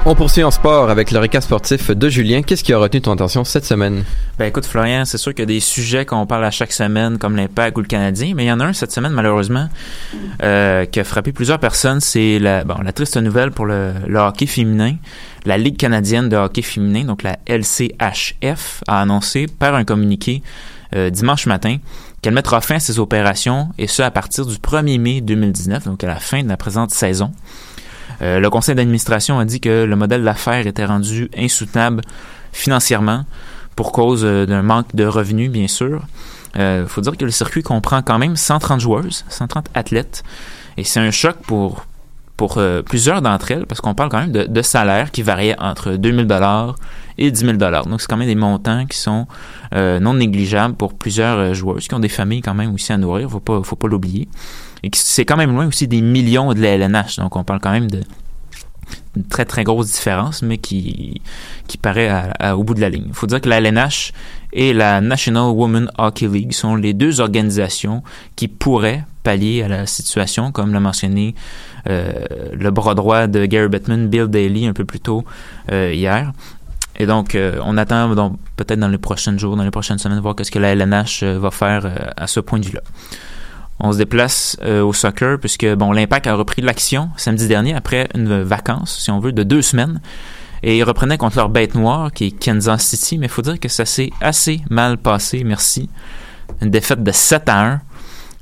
On 0.06 0.14
poursuit 0.14 0.42
en 0.42 0.50
sport 0.50 0.88
avec 0.88 1.10
le 1.10 1.18
récap 1.18 1.42
sportif 1.42 1.90
de 1.90 2.08
Julien. 2.08 2.40
Qu'est-ce 2.40 2.64
qui 2.64 2.72
a 2.72 2.78
retenu 2.78 3.02
ton 3.02 3.12
attention 3.12 3.44
cette 3.44 3.66
semaine? 3.66 4.02
Ben 4.38 4.46
écoute 4.46 4.64
Florian, 4.64 5.04
c'est 5.04 5.18
sûr 5.18 5.34
qu'il 5.34 5.40
y 5.40 5.42
a 5.42 5.46
des 5.46 5.60
sujets 5.60 6.06
qu'on 6.06 6.24
parle 6.24 6.46
à 6.46 6.50
chaque 6.50 6.72
semaine 6.72 7.18
comme 7.18 7.36
l'impact 7.36 7.76
ou 7.76 7.82
le 7.82 7.86
Canadien, 7.86 8.32
mais 8.34 8.44
il 8.44 8.48
y 8.48 8.52
en 8.52 8.60
a 8.60 8.64
un 8.64 8.72
cette 8.72 8.92
semaine 8.92 9.12
malheureusement 9.12 9.68
euh, 10.42 10.86
qui 10.86 11.00
a 11.00 11.04
frappé 11.04 11.32
plusieurs 11.32 11.58
personnes. 11.58 12.00
C'est 12.00 12.38
la 12.38 12.64
bon 12.64 12.80
la 12.82 12.92
triste 12.92 13.18
nouvelle 13.18 13.50
pour 13.50 13.66
le, 13.66 13.92
hockey 14.14 14.46
féminin. 14.46 14.96
La 15.44 15.58
Ligue 15.58 15.76
canadienne 15.76 16.30
de 16.30 16.36
hockey 16.36 16.62
féminin, 16.62 17.04
donc 17.04 17.22
la 17.22 17.36
LCHF, 17.46 18.82
a 18.88 19.02
annoncé 19.02 19.48
par 19.48 19.74
un 19.74 19.84
communiqué 19.84 20.42
euh, 20.96 21.10
dimanche 21.10 21.44
matin 21.44 21.76
qu'elle 22.22 22.34
mettra 22.34 22.62
fin 22.62 22.76
à 22.76 22.80
ses 22.80 22.98
opérations 22.98 23.68
et 23.78 23.86
ce 23.86 24.02
à 24.02 24.10
partir 24.10 24.46
du 24.46 24.56
1er 24.56 24.98
mai 24.98 25.20
2019, 25.20 25.84
donc 25.84 26.02
à 26.04 26.06
la 26.06 26.16
fin 26.20 26.42
de 26.42 26.48
la 26.48 26.56
présente 26.56 26.90
saison. 26.90 27.32
Euh, 28.22 28.40
le 28.40 28.50
conseil 28.50 28.74
d'administration 28.74 29.38
a 29.38 29.44
dit 29.44 29.60
que 29.60 29.84
le 29.84 29.96
modèle 29.96 30.22
d'affaires 30.22 30.66
était 30.66 30.84
rendu 30.84 31.30
insoutenable 31.36 32.02
financièrement 32.52 33.24
pour 33.76 33.92
cause 33.92 34.22
euh, 34.24 34.46
d'un 34.46 34.62
manque 34.62 34.94
de 34.94 35.04
revenus, 35.04 35.50
bien 35.50 35.68
sûr. 35.68 36.02
Il 36.54 36.60
euh, 36.60 36.86
faut 36.86 37.00
dire 37.00 37.16
que 37.16 37.24
le 37.24 37.30
circuit 37.30 37.62
comprend 37.62 38.02
quand 38.02 38.18
même 38.18 38.36
130 38.36 38.80
joueuses, 38.80 39.24
130 39.28 39.66
athlètes, 39.74 40.22
et 40.76 40.84
c'est 40.84 41.00
un 41.00 41.10
choc 41.10 41.36
pour 41.46 41.86
pour 42.36 42.58
plusieurs 42.86 43.20
d'entre 43.20 43.50
elles, 43.50 43.66
parce 43.66 43.82
qu'on 43.82 43.94
parle 43.94 44.08
quand 44.08 44.20
même 44.20 44.32
de, 44.32 44.62
salaires 44.62 45.10
qui 45.10 45.20
variaient 45.20 45.60
entre 45.60 45.96
2000 45.96 46.26
dollars 46.26 46.74
et 47.18 47.30
10 47.30 47.38
000 47.38 47.52
dollars. 47.58 47.84
Donc 47.84 48.00
c'est 48.00 48.06
quand 48.06 48.16
même 48.16 48.28
des 48.28 48.34
montants 48.34 48.86
qui 48.86 48.96
sont 48.96 49.26
non 49.72 50.14
négligeables 50.14 50.74
pour 50.74 50.94
plusieurs 50.94 51.52
joueuses 51.52 51.86
qui 51.86 51.94
ont 51.94 51.98
des 51.98 52.08
familles 52.08 52.40
quand 52.40 52.54
même 52.54 52.72
aussi 52.72 52.94
à 52.94 52.96
nourrir. 52.96 53.28
Faut 53.28 53.40
pas 53.40 53.62
faut 53.62 53.76
pas 53.76 53.88
l'oublier. 53.88 54.26
Et 54.82 54.90
c'est 54.94 55.24
quand 55.24 55.36
même 55.36 55.52
loin 55.52 55.66
aussi 55.66 55.88
des 55.88 56.00
millions 56.00 56.52
de 56.52 56.60
la 56.60 56.70
LNH. 56.70 57.16
Donc 57.16 57.36
on 57.36 57.44
parle 57.44 57.60
quand 57.60 57.72
même 57.72 57.90
de 57.90 58.02
très 59.28 59.44
très 59.44 59.64
grosse 59.64 59.92
différence, 59.92 60.42
mais 60.42 60.58
qui, 60.58 61.20
qui 61.66 61.78
paraît 61.78 62.10
au 62.52 62.64
bout 62.64 62.74
de 62.74 62.80
la 62.80 62.88
ligne. 62.88 63.06
Il 63.08 63.14
faut 63.14 63.26
dire 63.26 63.40
que 63.40 63.48
la 63.48 63.58
LNH 63.60 64.12
et 64.52 64.72
la 64.72 65.00
National 65.00 65.50
Women 65.50 65.90
Hockey 65.98 66.28
League 66.28 66.52
sont 66.52 66.76
les 66.76 66.92
deux 66.92 67.20
organisations 67.20 68.02
qui 68.36 68.48
pourraient 68.48 69.04
pallier 69.22 69.62
à 69.62 69.68
la 69.68 69.86
situation, 69.86 70.52
comme 70.52 70.72
l'a 70.72 70.80
mentionné 70.80 71.34
euh, 71.88 72.12
le 72.52 72.70
bras 72.70 72.94
droit 72.94 73.26
de 73.26 73.44
Gary 73.46 73.68
Bettman, 73.68 74.08
Bill 74.08 74.26
Daly, 74.26 74.66
un 74.66 74.72
peu 74.72 74.84
plus 74.84 75.00
tôt 75.00 75.24
euh, 75.70 75.92
hier. 75.92 76.32
Et 76.96 77.06
donc, 77.06 77.34
euh, 77.34 77.58
on 77.64 77.76
attend 77.78 78.36
peut-être 78.56 78.78
dans 78.78 78.88
les 78.88 78.98
prochains 78.98 79.36
jours, 79.38 79.56
dans 79.56 79.64
les 79.64 79.70
prochaines 79.70 79.98
semaines, 79.98 80.20
voir 80.20 80.34
qu'est-ce 80.34 80.50
que 80.50 80.58
la 80.58 80.72
LNH 80.72 81.22
va 81.24 81.50
faire 81.50 82.12
à 82.16 82.26
ce 82.26 82.40
point 82.40 82.58
de 82.58 82.66
vue-là. 82.66 82.82
On 83.80 83.92
se 83.92 83.98
déplace 83.98 84.56
euh, 84.62 84.82
au 84.82 84.92
soccer 84.92 85.38
puisque 85.38 85.66
bon 85.74 85.92
l'Impact 85.92 86.26
a 86.26 86.34
repris 86.34 86.60
l'action 86.60 87.10
samedi 87.16 87.48
dernier 87.48 87.74
après 87.74 88.08
une 88.14 88.42
vacance, 88.42 88.98
si 89.00 89.10
on 89.10 89.20
veut, 89.20 89.32
de 89.32 89.42
deux 89.42 89.62
semaines. 89.62 90.00
Et 90.62 90.76
ils 90.76 90.84
reprenaient 90.84 91.16
contre 91.16 91.38
leur 91.38 91.48
bête 91.48 91.74
noire 91.74 92.12
qui 92.12 92.26
est 92.26 92.30
Kansas 92.30 92.84
City, 92.84 93.16
mais 93.16 93.28
faut 93.28 93.42
dire 93.42 93.58
que 93.58 93.68
ça 93.68 93.86
s'est 93.86 94.10
assez 94.20 94.60
mal 94.68 94.98
passé, 94.98 95.42
merci. 95.44 95.88
Une 96.60 96.70
défaite 96.70 97.02
de 97.02 97.12
7 97.12 97.48
à 97.48 97.64
1. 97.64 97.80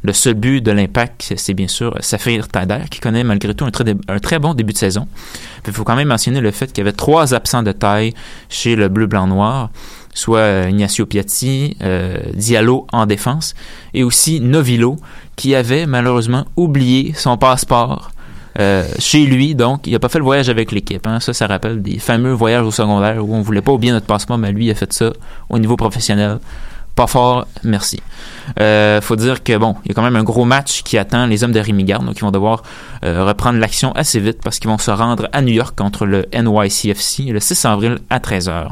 Le 0.04 0.12
seul 0.12 0.34
but 0.34 0.60
de 0.60 0.70
l'Impact, 0.70 1.34
c'est 1.36 1.54
bien 1.54 1.66
sûr 1.66 1.96
Saphir 2.00 2.46
Taider, 2.46 2.84
qui 2.88 3.00
connaît 3.00 3.24
malgré 3.24 3.52
tout 3.52 3.64
un 3.64 3.70
très, 3.72 3.84
un 4.06 4.18
très 4.20 4.38
bon 4.38 4.54
début 4.54 4.72
de 4.72 4.78
saison. 4.78 5.08
Il 5.66 5.72
faut 5.72 5.82
quand 5.82 5.96
même 5.96 6.08
mentionner 6.08 6.40
le 6.40 6.52
fait 6.52 6.68
qu'il 6.68 6.78
y 6.78 6.80
avait 6.82 6.92
trois 6.96 7.34
absents 7.34 7.64
de 7.64 7.72
taille 7.72 8.14
chez 8.48 8.76
le 8.76 8.88
bleu-blanc-noir, 8.88 9.70
soit 10.14 10.38
euh, 10.38 10.66
Ignacio 10.70 11.04
Piatti, 11.04 11.76
euh, 11.82 12.16
Diallo 12.34 12.86
en 12.92 13.06
défense, 13.06 13.54
et 13.92 14.04
aussi 14.04 14.40
Novilo, 14.40 14.98
qui 15.34 15.56
avait 15.56 15.86
malheureusement 15.86 16.46
oublié 16.56 17.12
son 17.16 17.36
passeport 17.36 18.12
euh, 18.60 18.84
chez 18.98 19.24
lui, 19.26 19.54
donc 19.54 19.86
il 19.86 19.92
n'a 19.92 19.98
pas 19.98 20.08
fait 20.08 20.18
le 20.18 20.24
voyage 20.24 20.48
avec 20.48 20.72
l'équipe. 20.72 21.06
hein. 21.06 21.20
Ça, 21.20 21.32
ça 21.32 21.46
rappelle 21.46 21.82
des 21.82 21.98
fameux 21.98 22.32
voyages 22.32 22.64
au 22.64 22.70
secondaire 22.70 23.24
où 23.24 23.34
on 23.34 23.40
voulait 23.40 23.62
pas 23.62 23.72
oublier 23.72 23.92
notre 23.92 24.06
passeport, 24.06 24.38
mais 24.38 24.52
lui, 24.52 24.66
il 24.66 24.70
a 24.70 24.74
fait 24.74 24.92
ça 24.92 25.12
au 25.48 25.58
niveau 25.58 25.76
professionnel. 25.76 26.38
Pas 26.98 27.06
fort, 27.06 27.46
merci. 27.62 28.02
Euh, 28.58 29.00
faut 29.00 29.14
dire 29.14 29.44
que 29.44 29.56
bon, 29.56 29.76
il 29.84 29.88
y 29.88 29.92
a 29.92 29.94
quand 29.94 30.02
même 30.02 30.16
un 30.16 30.24
gros 30.24 30.44
match 30.44 30.82
qui 30.82 30.98
attend 30.98 31.26
les 31.26 31.44
hommes 31.44 31.52
de 31.52 31.60
Rémi 31.60 31.84
Garde, 31.84 32.04
donc 32.04 32.16
ils 32.16 32.22
vont 32.22 32.32
devoir 32.32 32.64
euh, 33.04 33.24
reprendre 33.24 33.60
l'action 33.60 33.92
assez 33.92 34.18
vite 34.18 34.38
parce 34.42 34.58
qu'ils 34.58 34.68
vont 34.68 34.78
se 34.78 34.90
rendre 34.90 35.28
à 35.32 35.40
New 35.40 35.52
York 35.52 35.78
contre 35.78 36.06
le 36.06 36.26
NYCFC 36.34 37.26
le 37.30 37.38
6 37.38 37.66
avril 37.66 37.98
à 38.10 38.18
13h. 38.18 38.70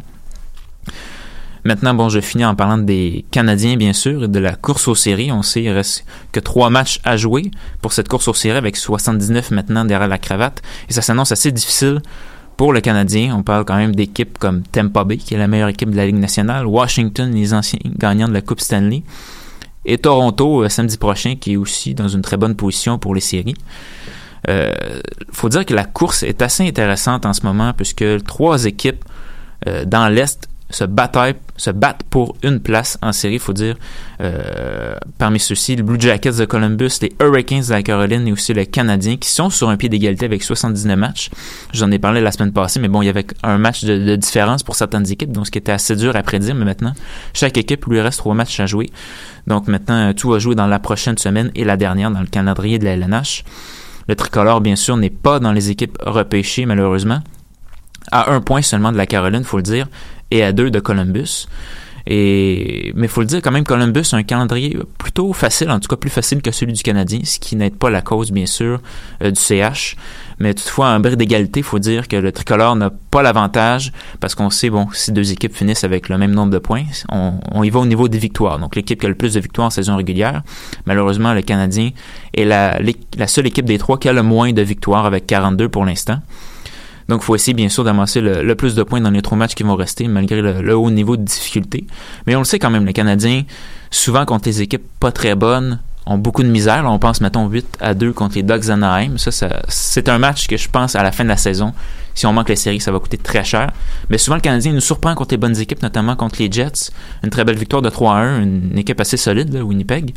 Maintenant, 1.65 1.95
bon, 1.95 2.09
je 2.09 2.19
finis 2.19 2.45
en 2.45 2.57
parlant 2.57 2.79
des 2.79 3.25
Canadiens, 3.31 3.77
bien 3.77 3.93
sûr, 3.93 4.25
et 4.25 4.29
de 4.29 4.39
la 4.41 4.57
course 4.57 4.89
aux 4.89 4.97
séries. 4.97 5.31
On 5.31 5.43
sait 5.43 5.63
qu'il 5.63 5.71
reste 5.71 6.05
que 6.33 6.41
trois 6.41 6.69
matchs 6.69 6.99
à 7.05 7.17
jouer 7.17 7.53
pour 7.81 7.93
cette 7.93 8.09
course 8.09 8.27
aux 8.27 8.35
séries 8.35 8.59
avec 8.59 8.77
79 8.77 9.53
maintenant 9.53 9.85
derrière 9.85 10.09
la 10.09 10.19
cravate. 10.19 10.63
Et 10.89 10.93
ça 10.93 11.01
s'annonce 11.01 11.31
assez 11.31 11.53
difficile 11.53 12.01
Pour 12.57 12.73
le 12.73 12.81
Canadien, 12.81 13.37
on 13.37 13.43
parle 13.43 13.67
quand 13.67 13.77
même 13.77 13.95
d'équipes 13.95 14.39
comme 14.39 14.63
Tampa 14.63 15.05
Bay, 15.05 15.19
qui 15.19 15.35
est 15.35 15.39
la 15.39 15.47
meilleure 15.47 15.69
équipe 15.69 15.91
de 15.91 15.97
la 15.97 16.07
Ligue 16.07 16.17
nationale, 16.17 16.67
Washington, 16.67 17.31
les 17.35 17.53
anciens 17.53 17.79
gagnants 17.85 18.29
de 18.29 18.33
la 18.33 18.41
Coupe 18.41 18.61
Stanley, 18.61 19.03
et 19.85 19.99
Toronto 19.99 20.65
euh, 20.65 20.69
samedi 20.71 20.97
prochain, 20.97 21.37
qui 21.37 21.53
est 21.53 21.57
aussi 21.57 21.95
dans 21.95 22.09
une 22.09 22.23
très 22.23 22.39
bonne 22.39 22.57
position 22.57 22.99
pour 22.99 23.15
les 23.15 23.21
séries. 23.21 23.57
Euh, 24.49 24.73
faut 25.33 25.49
dire 25.51 25.67
que 25.67 25.75
la 25.75 25.85
course 25.85 26.23
est 26.23 26.41
assez 26.41 26.67
intéressante 26.67 27.27
en 27.27 27.35
ce 27.35 27.43
moment, 27.43 27.73
puisque 27.75 28.25
trois 28.25 28.65
équipes 28.65 29.05
euh, 29.67 29.85
dans 29.85 30.09
l'Est 30.09 30.49
se 30.71 30.85
bataillent, 30.85 31.37
se 31.57 31.71
battent 31.71 32.03
pour 32.11 32.37
une 32.43 32.61
place 32.61 32.99
en 33.03 33.13
série, 33.13 33.39
faut 33.39 33.53
dire. 33.53 33.77
Euh, 34.21 34.97
parmi 35.19 35.39
ceux-ci, 35.39 35.77
le 35.77 35.83
Blue 35.83 36.01
Jackets 36.01 36.33
de 36.33 36.45
Columbus, 36.45 36.91
les 37.03 37.13
Hurricanes 37.21 37.63
de 37.63 37.71
la 37.71 37.83
Caroline 37.83 38.27
et 38.27 38.33
aussi 38.33 38.53
le 38.53 38.65
Canadien 38.65 39.17
qui 39.17 39.29
sont 39.29 39.51
sur 39.51 39.69
un 39.69 39.77
pied 39.77 39.89
d'égalité 39.89 40.25
avec 40.25 40.43
79 40.43 40.97
matchs. 40.97 41.31
J'en 41.73 41.91
ai 41.91 41.99
parlé 41.99 42.21
la 42.21 42.33
semaine 42.33 42.53
passée, 42.53 42.81
mais 42.81 42.89
bon, 42.89 43.03
il 43.03 43.07
y 43.07 43.09
avait 43.09 43.27
un 43.43 43.59
match 43.59 43.85
de, 43.85 43.99
de 43.99 44.17
différence 44.17 44.63
pour 44.63 44.75
certaines 44.75 45.11
équipes, 45.11 45.33
donc 45.33 45.47
ce 45.47 45.51
qui 45.51 45.59
était 45.59 45.73
assez 45.73 45.95
dur 45.95 46.17
à 46.17 46.23
prédire, 46.23 46.55
mais 46.55 46.65
maintenant, 46.65 46.95
chaque 47.33 47.57
équipe 47.57 47.87
lui 47.87 48.01
reste 48.01 48.19
trois 48.19 48.35
matchs 48.35 48.59
à 48.61 48.67
jouer. 48.67 48.91
Donc 49.47 49.69
maintenant, 49.69 50.13
tout 50.15 50.31
va 50.31 50.39
jouer 50.39 50.55
dans 50.55 50.67
la 50.67 50.79
prochaine 50.81 51.19
semaine 51.19 51.51
et 51.55 51.65
la 51.65 51.77
dernière 51.77 52.11
dans 52.11 52.21
le 52.21 52.27
calendrier 52.27 52.79
de 52.79 52.85
la 52.85 52.95
LNH. 52.95 53.45
Le 54.09 54.15
tricolore, 54.15 54.61
bien 54.61 54.77
sûr, 54.77 54.97
n'est 54.97 55.11
pas 55.11 55.41
dans 55.41 55.53
les 55.53 55.71
équipes 55.71 55.99
repêchées, 56.01 56.67
malheureusement. 56.67 57.21
À 58.13 58.31
un 58.33 58.41
point 58.41 58.63
seulement 58.63 58.93
de 58.93 58.97
la 58.97 59.07
Caroline, 59.07 59.43
faut 59.43 59.57
le 59.57 59.65
dire, 59.65 59.89
et 60.31 60.43
à 60.43 60.53
deux 60.53 60.71
de 60.71 60.81
Columbus. 60.81 61.47
Et, 62.09 62.93
mais 62.95 63.09
faut 63.09 63.21
le 63.21 63.27
dire 63.27 63.43
quand 63.43 63.51
même, 63.51 63.65
Columbus 63.65 64.05
a 64.13 64.17
un 64.17 64.23
calendrier 64.23 64.79
plutôt 64.97 65.33
facile, 65.33 65.71
en 65.73 65.81
tout 65.81 65.89
cas 65.89 65.97
plus 65.97 66.11
facile 66.11 66.41
que 66.41 66.53
celui 66.53 66.73
du 66.73 66.83
Canadien, 66.83 67.21
ce 67.25 67.41
qui 67.41 67.57
n'aide 67.57 67.75
pas 67.75 67.91
la 67.91 68.01
cause, 68.01 68.31
bien 68.31 68.47
sûr, 68.47 68.81
euh, 69.25 69.33
du 69.33 69.41
CH. 69.41 69.97
Mais 70.39 70.55
toutefois, 70.55 70.91
en 70.91 71.01
bris 71.01 71.17
d'égalité, 71.17 71.63
faut 71.63 71.81
dire 71.81 72.07
que 72.07 72.15
le 72.15 72.31
tricolore 72.31 72.77
n'a 72.77 72.91
pas 72.91 73.23
l'avantage 73.23 73.93
parce 74.21 74.37
qu'on 74.37 74.51
sait, 74.51 74.71
bon, 74.71 74.87
si 74.93 75.11
deux 75.11 75.33
équipes 75.33 75.55
finissent 75.55 75.83
avec 75.83 76.09
le 76.09 76.17
même 76.17 76.33
nombre 76.33 76.53
de 76.53 76.59
points, 76.59 76.85
on, 77.11 77.65
y 77.65 77.71
va 77.71 77.81
au 77.81 77.87
niveau 77.87 78.07
des 78.07 78.19
victoires. 78.19 78.61
Donc, 78.61 78.77
l'équipe 78.77 79.01
qui 79.01 79.07
a 79.07 79.09
le 79.09 79.17
plus 79.17 79.35
de 79.35 79.41
victoires 79.41 79.67
en 79.67 79.71
saison 79.71 79.97
régulière, 79.97 80.43
malheureusement, 80.85 81.33
le 81.33 81.43
Canadien 81.43 81.91
est 82.35 82.45
la 82.45 83.27
seule 83.27 83.49
équipe 83.49 83.65
des 83.65 83.79
trois 83.79 83.99
qui 83.99 84.09
a 84.09 84.13
le 84.13 84.23
moins 84.23 84.53
de 84.53 84.63
victoires 84.63 85.07
avec 85.07 85.27
42 85.27 85.69
pour 85.69 85.85
l'instant. 85.85 86.21
Donc, 87.09 87.23
il 87.23 87.25
faut 87.25 87.35
essayer, 87.35 87.55
bien 87.55 87.69
sûr, 87.69 87.85
d'amasser 87.85 88.21
le, 88.21 88.43
le, 88.43 88.55
plus 88.55 88.75
de 88.75 88.83
points 88.83 89.01
dans 89.01 89.11
les 89.11 89.23
trois 89.23 89.39
matchs 89.39 89.55
qui 89.55 89.63
vont 89.63 89.77
rester, 89.77 90.09
malgré 90.09 90.41
le, 90.43 90.61
le, 90.61 90.77
haut 90.77 90.91
niveau 90.91 91.17
de 91.17 91.23
difficulté. 91.23 91.87
Mais 92.27 92.35
on 92.35 92.41
le 92.41 92.45
sait 92.45 92.59
quand 92.59 92.71
même, 92.71 92.85
les 92.87 92.93
Canadiens, 92.93 93.45
souvent 93.91 94.25
contre 94.25 94.49
les 94.49 94.63
équipes 94.63 94.85
pas 94.99 95.13
très 95.13 95.35
bonnes, 95.35 95.79
ont 96.07 96.19
beaucoup 96.19 96.43
de 96.43 96.49
misère. 96.49 96.85
On 96.87 96.99
pense, 96.99 97.21
mettons, 97.21 97.49
8 97.49 97.79
à 97.81 97.95
2 97.95 98.13
contre 98.13 98.37
les 98.37 98.43
Ducks 98.43 98.67
d'Anaheim. 98.67 99.19
Ça, 99.19 99.33
ça 99.33 99.63
c'est 99.69 100.09
un 100.09 100.19
match 100.19 100.47
que 100.47 100.57
je 100.57 100.69
pense, 100.69 100.95
à 100.95 101.03
la 101.03 101.13
fin 101.13 101.25
de 101.25 101.29
la 101.29 101.37
saison, 101.37 101.75
si 102.15 102.27
on 102.27 102.33
manque 102.33 102.49
les 102.49 102.57
séries, 102.57 102.81
ça 102.81 102.93
va 102.93 102.99
coûter 102.99 103.19
très 103.19 103.45
cher. 103.45 103.73
Mais 104.09 104.17
souvent, 104.17 104.37
le 104.37 104.41
Canadien 104.41 104.73
nous 104.73 104.81
surprend 104.81 105.15
contre 105.15 105.35
les 105.35 105.37
bonnes 105.37 105.59
équipes, 105.59 105.83
notamment 105.83 106.17
contre 106.17 106.37
les 106.39 106.51
Jets. 106.51 106.91
Une 107.23 107.31
très 107.31 107.45
belle 107.45 107.59
victoire 107.59 107.83
de 107.83 107.91
3 107.91 108.15
à 108.15 108.19
1, 108.19 108.43
une 108.43 108.79
équipe 108.79 109.01
assez 109.01 109.17
solide, 109.17 109.53
là, 109.53 109.63
Winnipeg. 109.63 110.15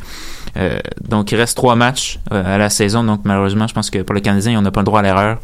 Euh, 0.58 0.80
donc, 1.08 1.32
il 1.32 1.36
reste 1.36 1.58
trois 1.58 1.76
matchs 1.76 2.20
euh, 2.32 2.56
à 2.56 2.58
la 2.58 2.70
saison. 2.70 3.04
Donc, 3.04 3.22
malheureusement, 3.26 3.68
je 3.68 3.74
pense 3.74 3.90
que 3.90 4.02
pour 4.02 4.16
les 4.16 4.22
Canadiens, 4.22 4.58
on 4.58 4.62
n'a 4.62 4.72
pas 4.72 4.80
le 4.82 4.86
droit 4.86 5.00
à 5.00 5.04
l'erreur. 5.04 5.40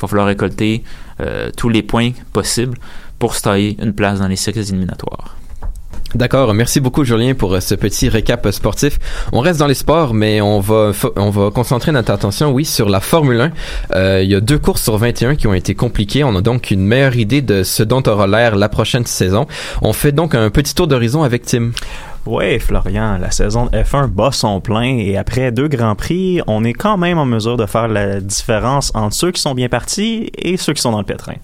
Il 0.00 0.02
va 0.02 0.08
falloir 0.08 0.26
récolter 0.28 0.82
euh, 1.20 1.50
tous 1.54 1.68
les 1.68 1.82
points 1.82 2.12
possibles 2.32 2.78
pour 3.18 3.34
se 3.34 3.42
tailler 3.42 3.76
une 3.82 3.92
place 3.92 4.18
dans 4.18 4.28
les 4.28 4.36
séries 4.36 4.60
éliminatoires. 4.60 5.36
D'accord, 6.14 6.54
merci 6.54 6.80
beaucoup 6.80 7.04
Julien 7.04 7.34
pour 7.34 7.54
euh, 7.54 7.60
ce 7.60 7.76
petit 7.76 8.08
récap 8.08 8.50
sportif. 8.50 8.98
On 9.32 9.40
reste 9.40 9.60
dans 9.60 9.68
les 9.68 9.74
sports, 9.74 10.12
mais 10.12 10.40
on 10.40 10.58
va 10.58 10.90
on 11.14 11.30
va 11.30 11.50
concentrer 11.50 11.92
notre 11.92 12.12
attention, 12.12 12.50
oui, 12.50 12.64
sur 12.64 12.88
la 12.88 12.98
Formule 12.98 13.40
1. 13.40 13.52
Euh, 13.94 14.22
il 14.24 14.30
y 14.30 14.34
a 14.34 14.40
deux 14.40 14.58
courses 14.58 14.82
sur 14.82 14.96
21 14.96 15.36
qui 15.36 15.46
ont 15.46 15.54
été 15.54 15.76
compliquées. 15.76 16.24
On 16.24 16.34
a 16.34 16.40
donc 16.40 16.72
une 16.72 16.84
meilleure 16.84 17.16
idée 17.16 17.42
de 17.42 17.62
ce 17.62 17.84
dont 17.84 18.02
aura 18.08 18.26
l'air 18.26 18.56
la 18.56 18.68
prochaine 18.68 19.06
saison. 19.06 19.46
On 19.82 19.92
fait 19.92 20.10
donc 20.10 20.34
un 20.34 20.50
petit 20.50 20.74
tour 20.74 20.88
d'horizon 20.88 21.22
avec 21.22 21.44
Tim. 21.44 21.70
Oui, 22.26 22.58
Florian, 22.58 23.16
la 23.18 23.30
saison 23.30 23.66
de 23.66 23.78
F1 23.78 24.06
bat 24.06 24.30
son 24.30 24.60
plein 24.60 24.98
et 24.98 25.16
après 25.16 25.52
deux 25.52 25.68
grands 25.68 25.94
prix, 25.94 26.42
on 26.46 26.64
est 26.64 26.74
quand 26.74 26.98
même 26.98 27.16
en 27.16 27.24
mesure 27.24 27.56
de 27.56 27.64
faire 27.64 27.88
la 27.88 28.20
différence 28.20 28.92
entre 28.94 29.14
ceux 29.14 29.30
qui 29.30 29.40
sont 29.40 29.54
bien 29.54 29.70
partis 29.70 30.30
et 30.36 30.58
ceux 30.58 30.74
qui 30.74 30.82
sont 30.82 30.92
dans 30.92 30.98
le 30.98 31.04
pétrin. 31.04 31.36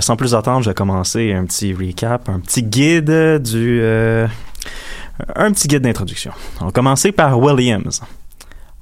Sans 0.00 0.16
plus 0.16 0.34
attendre, 0.34 0.62
je 0.62 0.70
vais 0.70 0.74
commencer 0.74 1.32
un 1.34 1.44
petit 1.44 1.74
recap, 1.74 2.28
un 2.30 2.40
petit 2.40 2.62
guide 2.62 3.42
du... 3.42 3.80
Euh, 3.82 4.26
petit 5.52 5.68
guide 5.68 5.82
d'introduction. 5.82 6.32
On 6.62 6.66
va 6.66 6.70
commencer 6.70 7.12
par 7.12 7.38
Williams. 7.38 8.00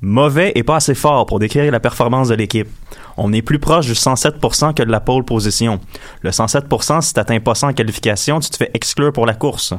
Mauvais 0.00 0.52
et 0.54 0.62
pas 0.62 0.76
assez 0.76 0.94
fort 0.94 1.26
pour 1.26 1.40
décrire 1.40 1.72
la 1.72 1.80
performance 1.80 2.28
de 2.28 2.36
l'équipe. 2.36 2.68
On 3.16 3.32
est 3.32 3.42
plus 3.42 3.58
proche 3.58 3.86
du 3.86 3.94
107% 3.94 4.74
que 4.74 4.84
de 4.84 4.92
la 4.92 5.00
pole 5.00 5.24
position. 5.24 5.80
Le 6.22 6.30
107%, 6.30 7.00
si 7.00 7.12
t'atteins 7.12 7.40
pas 7.40 7.56
ça 7.56 7.66
en 7.66 7.72
qualification, 7.72 8.38
tu 8.38 8.50
te 8.50 8.56
fais 8.56 8.70
exclure 8.74 9.12
pour 9.12 9.26
la 9.26 9.34
course. 9.34 9.74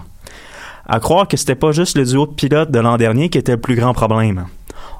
À 0.91 0.99
croire 0.99 1.28
que 1.28 1.38
c'était 1.38 1.54
pas 1.54 1.71
juste 1.71 1.95
le 1.95 2.04
duo 2.04 2.25
de 2.25 2.34
pilotes 2.34 2.71
de 2.71 2.80
l'an 2.80 2.97
dernier 2.97 3.30
qui 3.30 3.38
était 3.38 3.52
le 3.52 3.62
plus 3.62 3.75
grand 3.75 3.93
problème. 3.93 4.45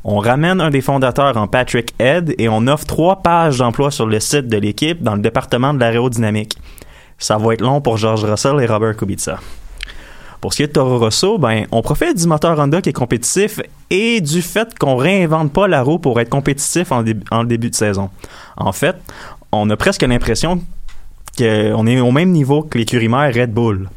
On 0.04 0.20
ramène 0.20 0.62
un 0.62 0.70
des 0.70 0.82
fondateurs 0.82 1.36
en 1.36 1.48
Patrick 1.48 1.96
Head 1.98 2.36
et 2.38 2.48
on 2.48 2.68
offre 2.68 2.86
trois 2.86 3.24
pages 3.24 3.58
d'emploi 3.58 3.90
sur 3.90 4.06
le 4.06 4.20
site 4.20 4.48
de 4.48 4.58
l'équipe 4.58 5.02
dans 5.02 5.16
le 5.16 5.22
département 5.22 5.74
de 5.74 5.80
l'aérodynamique. 5.80 6.60
Ça 7.18 7.40
va 7.40 7.56
être 7.56 7.62
long 7.62 7.82
pour 7.82 7.98
George 7.98 8.24
Russell 8.24 8.62
et 8.62 8.68
Robert 8.68 8.96
Kubica. 8.98 9.40
Pour 10.42 10.54
ce 10.54 10.58
qui 10.58 10.64
est 10.64 10.68
de 10.68 10.74
Toro 10.74 11.00
Rosso, 11.00 11.40
ben, 11.40 11.66
on 11.72 11.82
profite 11.82 12.16
du 12.16 12.28
moteur 12.28 12.60
Honda 12.60 12.84
qui 12.84 12.90
est 12.90 12.94
compétitif 12.94 13.60
et 13.90 14.22
du 14.22 14.44
fait 14.44 14.78
qu'on 14.78 14.96
réinvente 14.96 15.52
pas 15.52 15.68
la 15.68 15.82
roue 15.82 15.98
pour 15.98 16.20
être 16.20 16.30
compétitif 16.30 16.92
en, 16.92 17.02
début, 17.02 17.72
de 17.72 17.76
saison. 17.76 18.12
En 18.58 18.74
fait, 18.74 18.96
on 19.52 19.68
a 19.72 19.76
presque 19.76 20.04
l'impression 20.04 20.62
qu'on 21.36 21.88
est 21.88 22.00
au 22.00 22.12
même 22.12 22.30
niveau 22.30 22.62
que 22.62 22.78
l'écurie 22.78 23.10
mère 23.10 23.34
Red 23.34 23.52
Bull. 23.52 23.90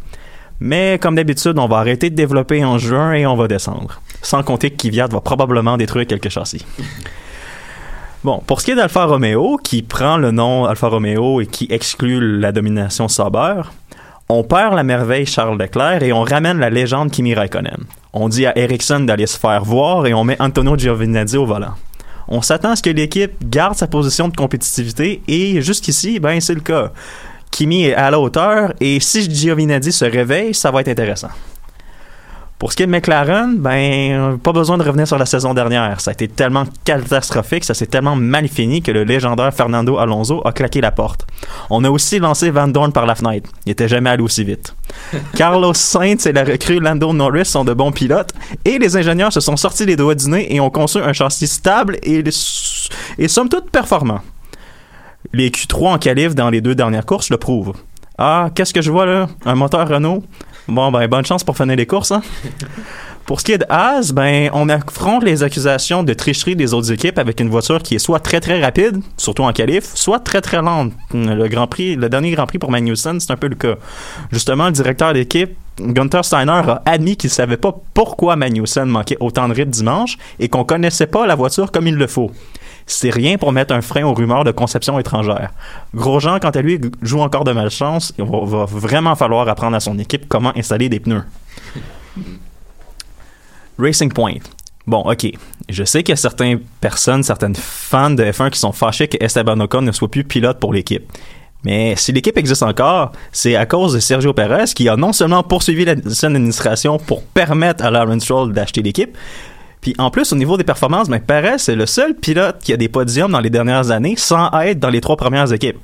Mais 0.64 0.96
comme 1.00 1.16
d'habitude, 1.16 1.58
on 1.58 1.66
va 1.66 1.78
arrêter 1.78 2.08
de 2.08 2.14
développer 2.14 2.64
en 2.64 2.78
juin 2.78 3.14
et 3.14 3.26
on 3.26 3.34
va 3.34 3.48
descendre. 3.48 4.00
Sans 4.22 4.44
compter 4.44 4.70
que 4.70 4.76
Kvyat 4.76 5.08
va 5.08 5.20
probablement 5.20 5.76
détruire 5.76 6.06
quelques 6.06 6.28
châssis. 6.28 6.64
Bon, 8.22 8.40
pour 8.46 8.60
ce 8.60 8.66
qui 8.66 8.70
est 8.70 8.76
d'Alfa 8.76 9.06
Romeo, 9.06 9.56
qui 9.56 9.82
prend 9.82 10.16
le 10.16 10.30
nom 10.30 10.64
Alfa 10.66 10.86
Romeo 10.86 11.40
et 11.40 11.46
qui 11.46 11.66
exclut 11.68 12.38
la 12.38 12.52
domination 12.52 13.08
Sauber, 13.08 13.62
on 14.28 14.44
perd 14.44 14.74
la 14.74 14.84
merveille 14.84 15.26
Charles 15.26 15.60
Leclerc 15.60 16.04
et 16.04 16.12
on 16.12 16.22
ramène 16.22 16.60
la 16.60 16.70
légende 16.70 17.10
Kimi 17.10 17.34
Raikkonen. 17.34 17.80
On 18.12 18.28
dit 18.28 18.46
à 18.46 18.56
Ericsson 18.56 19.00
d'aller 19.00 19.26
se 19.26 19.36
faire 19.36 19.64
voir 19.64 20.06
et 20.06 20.14
on 20.14 20.22
met 20.22 20.40
Antonio 20.40 20.78
Giovinazzi 20.78 21.38
au 21.38 21.44
volant. 21.44 21.74
On 22.28 22.40
s'attend 22.40 22.70
à 22.70 22.76
ce 22.76 22.82
que 22.84 22.90
l'équipe 22.90 23.32
garde 23.42 23.74
sa 23.74 23.88
position 23.88 24.28
de 24.28 24.36
compétitivité 24.36 25.22
et 25.26 25.60
jusqu'ici, 25.60 26.20
ben 26.20 26.40
c'est 26.40 26.54
le 26.54 26.60
cas. 26.60 26.92
Kimi 27.52 27.84
est 27.84 27.94
à 27.94 28.10
la 28.10 28.18
hauteur 28.18 28.72
et 28.80 28.98
si 28.98 29.30
Giovinazzi 29.30 29.92
se 29.92 30.04
réveille, 30.06 30.54
ça 30.54 30.72
va 30.72 30.80
être 30.80 30.88
intéressant. 30.88 31.28
Pour 32.58 32.70
ce 32.70 32.76
qui 32.76 32.84
est 32.84 32.86
de 32.86 32.92
McLaren, 32.92 33.56
ben, 33.58 34.38
pas 34.38 34.52
besoin 34.52 34.78
de 34.78 34.84
revenir 34.84 35.06
sur 35.06 35.18
la 35.18 35.26
saison 35.26 35.52
dernière. 35.52 36.00
Ça 36.00 36.12
a 36.12 36.14
été 36.14 36.28
tellement 36.28 36.64
catastrophique, 36.84 37.64
ça 37.64 37.74
s'est 37.74 37.86
tellement 37.86 38.14
mal 38.14 38.46
fini 38.46 38.82
que 38.82 38.92
le 38.92 39.02
légendaire 39.02 39.52
Fernando 39.52 39.98
Alonso 39.98 40.40
a 40.46 40.52
claqué 40.52 40.80
la 40.80 40.92
porte. 40.92 41.26
On 41.70 41.82
a 41.82 41.90
aussi 41.90 42.20
lancé 42.20 42.50
Van 42.50 42.68
Dorn 42.68 42.92
par 42.92 43.04
la 43.04 43.16
fenêtre. 43.16 43.50
Il 43.66 43.72
était 43.72 43.88
jamais 43.88 44.10
allé 44.10 44.22
aussi 44.22 44.44
vite. 44.44 44.76
Carlos 45.36 45.74
Sainz 45.74 46.24
et 46.26 46.32
la 46.32 46.44
recrue 46.44 46.78
Lando 46.78 47.12
Norris 47.12 47.46
sont 47.46 47.64
de 47.64 47.74
bons 47.74 47.90
pilotes 47.90 48.32
et 48.64 48.78
les 48.78 48.96
ingénieurs 48.96 49.32
se 49.32 49.40
sont 49.40 49.56
sortis 49.56 49.84
les 49.84 49.96
doigts 49.96 50.14
du 50.14 50.30
nez 50.30 50.54
et 50.54 50.60
ont 50.60 50.70
conçu 50.70 50.98
un 50.98 51.12
châssis 51.12 51.48
stable 51.48 51.98
et, 52.04 52.22
et 53.18 53.28
somme 53.28 53.48
toute 53.48 53.70
performant. 53.70 54.20
Les 55.34 55.48
Q3 55.48 55.94
en 55.94 55.98
qualif 55.98 56.34
dans 56.34 56.50
les 56.50 56.60
deux 56.60 56.74
dernières 56.74 57.06
courses 57.06 57.30
le 57.30 57.38
prouvent. 57.38 57.72
Ah, 58.18 58.50
qu'est-ce 58.54 58.74
que 58.74 58.82
je 58.82 58.90
vois 58.90 59.06
là? 59.06 59.28
Un 59.46 59.54
moteur 59.54 59.88
Renault? 59.88 60.22
Bon, 60.68 60.92
ben, 60.92 61.08
bonne 61.08 61.24
chance 61.24 61.42
pour 61.42 61.56
finir 61.56 61.74
les 61.74 61.86
courses, 61.86 62.12
hein? 62.12 62.22
Pour 63.24 63.40
ce 63.40 63.44
qui 63.44 63.52
est 63.52 63.58
de 63.58 63.66
Haas, 63.68 64.12
ben, 64.12 64.50
on 64.52 64.68
affronte 64.68 65.22
les 65.22 65.42
accusations 65.44 66.02
de 66.02 66.12
tricherie 66.12 66.56
des 66.56 66.74
autres 66.74 66.90
équipes 66.92 67.18
avec 67.18 67.40
une 67.40 67.48
voiture 67.48 67.80
qui 67.80 67.94
est 67.94 68.00
soit 68.00 68.18
très 68.18 68.40
très 68.40 68.60
rapide, 68.60 69.00
surtout 69.16 69.44
en 69.44 69.52
qualif, 69.52 69.84
soit 69.94 70.18
très 70.18 70.40
très 70.40 70.60
lente. 70.60 70.92
Le 71.14 71.46
Grand 71.46 71.68
Prix, 71.68 71.94
le 71.94 72.08
dernier 72.08 72.32
Grand 72.32 72.46
Prix 72.46 72.58
pour 72.58 72.72
Magnussen, 72.72 73.20
c'est 73.20 73.30
un 73.30 73.36
peu 73.36 73.46
le 73.46 73.54
cas. 73.54 73.76
Justement, 74.32 74.66
le 74.66 74.72
directeur 74.72 75.12
d'équipe, 75.14 75.56
Gunther 75.80 76.24
Steiner, 76.24 76.50
a 76.50 76.82
admis 76.84 77.16
qu'il 77.16 77.30
savait 77.30 77.56
pas 77.56 77.74
pourquoi 77.94 78.34
Magnussen 78.34 78.88
manquait 78.88 79.16
autant 79.20 79.48
de 79.48 79.54
rythme 79.54 79.70
dimanche 79.70 80.18
et 80.40 80.48
qu'on 80.48 80.64
connaissait 80.64 81.06
pas 81.06 81.24
la 81.24 81.36
voiture 81.36 81.70
comme 81.70 81.86
il 81.86 81.94
le 81.94 82.08
faut 82.08 82.32
c'est 82.86 83.10
rien 83.10 83.38
pour 83.38 83.52
mettre 83.52 83.74
un 83.74 83.80
frein 83.80 84.04
aux 84.04 84.14
rumeurs 84.14 84.44
de 84.44 84.50
conception 84.50 84.98
étrangère. 84.98 85.50
Grosjean, 85.94 86.38
quant 86.38 86.50
à 86.50 86.62
lui, 86.62 86.80
joue 87.00 87.20
encore 87.20 87.44
de 87.44 87.52
malchance. 87.52 88.12
Il 88.18 88.24
va, 88.24 88.64
vraiment 88.64 89.14
falloir 89.14 89.48
apprendre 89.48 89.76
à 89.76 89.80
son 89.80 89.98
équipe 89.98 90.28
comment 90.28 90.52
installer 90.56 90.88
des 90.88 91.00
pneus. 91.00 91.24
Racing 93.78 94.12
Point. 94.12 94.40
Bon, 94.86 95.00
ok. 95.00 95.26
Je 95.68 95.84
sais 95.84 96.02
qu'il 96.02 96.12
y 96.12 96.14
a 96.14 96.16
certaines 96.16 96.60
personnes, 96.80 97.22
certaines 97.22 97.54
fans 97.54 98.10
de 98.10 98.24
F1 98.24 98.50
qui 98.50 98.58
sont 98.58 98.72
fâchés 98.72 99.08
que 99.08 99.22
Esteban 99.22 99.58
Ocon 99.60 99.82
ne 99.82 99.92
soit 99.92 100.10
plus 100.10 100.24
pilote 100.24 100.58
pour 100.58 100.72
l'équipe. 100.72 101.10
Mais 101.64 101.94
si 101.96 102.10
l'équipe 102.10 102.36
existe 102.36 102.64
encore, 102.64 103.12
c'est 103.30 103.54
à 103.54 103.66
cause 103.66 103.94
de 103.94 104.00
Sergio 104.00 104.32
Perez 104.32 104.64
qui 104.74 104.88
a 104.88 104.96
non 104.96 105.12
seulement 105.12 105.44
poursuivi 105.44 105.84
la 105.84 105.92
administration 105.92 106.98
pour 106.98 107.22
permettre 107.22 107.84
à 107.84 107.90
Lawrence 107.90 108.24
Stroll 108.24 108.52
d'acheter 108.52 108.82
l'équipe, 108.82 109.16
puis 109.82 109.94
en 109.98 110.10
plus, 110.10 110.32
au 110.32 110.36
niveau 110.36 110.56
des 110.56 110.62
performances, 110.64 111.08
ben, 111.08 111.20
Perez, 111.20 111.58
c'est 111.58 111.74
le 111.74 111.86
seul 111.86 112.14
pilote 112.14 112.58
qui 112.60 112.72
a 112.72 112.76
des 112.76 112.88
podiums 112.88 113.32
dans 113.32 113.40
les 113.40 113.50
dernières 113.50 113.90
années 113.90 114.14
sans 114.16 114.48
être 114.60 114.78
dans 114.78 114.88
les 114.88 115.00
trois 115.00 115.16
premières 115.16 115.52
équipes. 115.52 115.78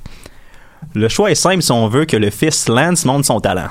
Le 0.95 1.09
choix 1.09 1.29
est 1.29 1.35
simple 1.35 1.61
si 1.61 1.71
on 1.73 1.89
veut 1.89 2.05
que 2.05 2.15
le 2.15 2.29
fils 2.29 2.69
Lance 2.69 3.03
montre 3.03 3.25
son 3.25 3.41
talent. 3.41 3.67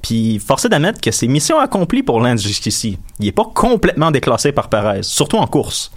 Puis, 0.00 0.38
forcé 0.38 0.70
d'admettre 0.70 1.02
que 1.02 1.10
c'est 1.10 1.26
mission 1.26 1.58
accomplie 1.58 2.02
pour 2.02 2.20
Lance 2.20 2.42
jusqu'ici. 2.42 2.98
Il 3.18 3.26
n'est 3.26 3.32
pas 3.32 3.44
complètement 3.54 4.10
déclassé 4.10 4.50
par 4.50 4.70
Perez, 4.70 5.02
surtout 5.02 5.36
en 5.36 5.46
course. 5.46 5.92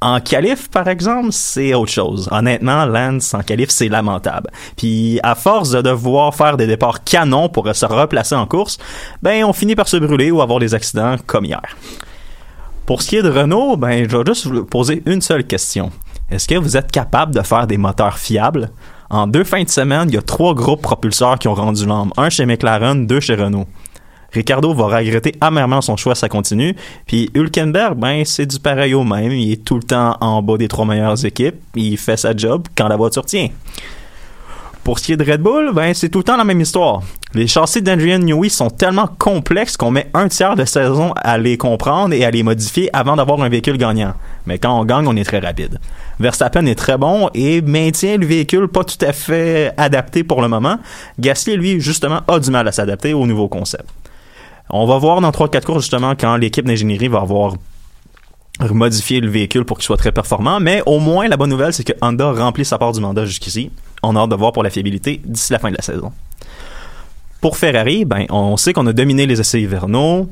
En 0.00 0.20
qualif, 0.20 0.68
par 0.68 0.88
exemple, 0.88 1.30
c'est 1.30 1.74
autre 1.74 1.92
chose. 1.92 2.28
Honnêtement, 2.32 2.84
Lance 2.84 3.32
en 3.32 3.42
qualif, 3.42 3.70
c'est 3.70 3.88
lamentable. 3.88 4.50
Puis, 4.76 5.20
à 5.22 5.36
force 5.36 5.70
de 5.70 5.82
devoir 5.82 6.34
faire 6.34 6.56
des 6.56 6.66
départs 6.66 7.04
canons 7.04 7.48
pour 7.48 7.72
se 7.72 7.86
replacer 7.86 8.34
en 8.34 8.46
course, 8.46 8.78
ben, 9.22 9.44
on 9.44 9.52
finit 9.52 9.76
par 9.76 9.86
se 9.86 9.98
brûler 9.98 10.32
ou 10.32 10.42
avoir 10.42 10.58
des 10.58 10.74
accidents 10.74 11.14
comme 11.28 11.44
hier. 11.44 11.76
Pour 12.88 13.02
ce 13.02 13.08
qui 13.10 13.16
est 13.16 13.22
de 13.22 13.28
Renault, 13.28 13.76
ben, 13.76 14.08
je 14.08 14.16
vais 14.16 14.24
juste 14.26 14.46
vous 14.46 14.64
poser 14.64 15.02
une 15.04 15.20
seule 15.20 15.44
question. 15.44 15.92
Est-ce 16.30 16.48
que 16.48 16.54
vous 16.54 16.74
êtes 16.74 16.90
capable 16.90 17.34
de 17.34 17.42
faire 17.42 17.66
des 17.66 17.76
moteurs 17.76 18.16
fiables? 18.16 18.70
En 19.10 19.26
deux 19.26 19.44
fins 19.44 19.62
de 19.62 19.68
semaine, 19.68 20.08
il 20.08 20.14
y 20.14 20.16
a 20.16 20.22
trois 20.22 20.54
groupes 20.54 20.80
propulseurs 20.80 21.38
qui 21.38 21.48
ont 21.48 21.54
rendu 21.54 21.84
l'âme. 21.84 22.12
Un 22.16 22.30
chez 22.30 22.46
McLaren, 22.46 23.06
deux 23.06 23.20
chez 23.20 23.34
Renault. 23.34 23.66
Ricardo 24.32 24.72
va 24.72 24.86
regretter 24.86 25.34
amèrement 25.42 25.82
son 25.82 25.98
choix 25.98 26.14
ça 26.14 26.30
continue. 26.30 26.74
Puis 27.06 27.30
Hülkenberg, 27.34 27.94
ben, 27.94 28.24
c'est 28.24 28.46
du 28.46 28.58
pareil 28.58 28.94
au 28.94 29.04
même. 29.04 29.32
Il 29.32 29.52
est 29.52 29.62
tout 29.62 29.76
le 29.76 29.82
temps 29.82 30.16
en 30.22 30.40
bas 30.40 30.56
des 30.56 30.68
trois 30.68 30.86
meilleures 30.86 31.26
équipes. 31.26 31.56
Il 31.74 31.98
fait 31.98 32.16
sa 32.16 32.34
job 32.34 32.68
quand 32.74 32.88
la 32.88 32.96
voiture 32.96 33.26
tient. 33.26 33.50
Pour 34.84 34.98
ce 34.98 35.04
qui 35.04 35.12
est 35.12 35.16
de 35.16 35.30
Red 35.30 35.42
Bull, 35.42 35.72
ben, 35.74 35.92
c'est 35.92 36.08
tout 36.08 36.18
le 36.18 36.24
temps 36.24 36.36
la 36.36 36.44
même 36.44 36.60
histoire. 36.60 37.02
Les 37.34 37.46
châssis 37.46 37.82
d'Adrian 37.82 38.20
Newey 38.20 38.48
sont 38.48 38.70
tellement 38.70 39.06
complexes 39.06 39.76
qu'on 39.76 39.90
met 39.90 40.08
un 40.14 40.28
tiers 40.28 40.56
de 40.56 40.64
saison 40.64 41.12
à 41.16 41.36
les 41.36 41.58
comprendre 41.58 42.14
et 42.14 42.24
à 42.24 42.30
les 42.30 42.42
modifier 42.42 42.88
avant 42.96 43.16
d'avoir 43.16 43.42
un 43.42 43.50
véhicule 43.50 43.76
gagnant. 43.76 44.14
Mais 44.46 44.58
quand 44.58 44.80
on 44.80 44.86
gagne, 44.86 45.06
on 45.06 45.14
est 45.14 45.24
très 45.24 45.40
rapide. 45.40 45.78
Verstappen 46.18 46.64
est 46.64 46.74
très 46.74 46.96
bon 46.96 47.28
et 47.34 47.60
maintient 47.60 48.16
le 48.16 48.24
véhicule 48.24 48.68
pas 48.68 48.82
tout 48.82 49.04
à 49.04 49.12
fait 49.12 49.74
adapté 49.76 50.24
pour 50.24 50.40
le 50.40 50.48
moment. 50.48 50.78
Gasly, 51.18 51.56
lui, 51.56 51.80
justement, 51.80 52.20
a 52.26 52.38
du 52.38 52.50
mal 52.50 52.66
à 52.66 52.72
s'adapter 52.72 53.12
au 53.12 53.26
nouveau 53.26 53.48
concept. 53.48 53.84
On 54.70 54.86
va 54.86 54.96
voir 54.96 55.20
dans 55.20 55.30
3-4 55.30 55.64
cours, 55.64 55.80
justement, 55.80 56.14
quand 56.18 56.36
l'équipe 56.36 56.64
d'ingénierie 56.64 57.08
va 57.08 57.20
avoir 57.20 57.54
modifié 58.70 59.20
le 59.20 59.28
véhicule 59.28 59.64
pour 59.64 59.78
qu'il 59.78 59.84
soit 59.84 59.96
très 59.96 60.12
performant, 60.12 60.60
mais 60.60 60.82
au 60.86 60.98
moins 60.98 61.28
la 61.28 61.36
bonne 61.36 61.50
nouvelle 61.50 61.72
c'est 61.72 61.84
que 61.84 61.92
Honda 62.02 62.32
remplit 62.32 62.64
sa 62.64 62.76
part 62.76 62.92
du 62.92 63.00
mandat 63.00 63.24
jusqu'ici. 63.24 63.70
On 64.02 64.16
a 64.16 64.20
hâte 64.20 64.30
de 64.30 64.36
voir 64.36 64.52
pour 64.52 64.62
la 64.62 64.70
fiabilité 64.70 65.20
d'ici 65.24 65.52
la 65.52 65.58
fin 65.58 65.70
de 65.70 65.76
la 65.76 65.82
saison. 65.82 66.12
Pour 67.40 67.56
Ferrari, 67.56 68.04
ben 68.04 68.26
on 68.30 68.56
sait 68.56 68.72
qu'on 68.72 68.86
a 68.86 68.92
dominé 68.92 69.26
les 69.26 69.40
essais 69.40 69.60
hivernaux 69.60 70.28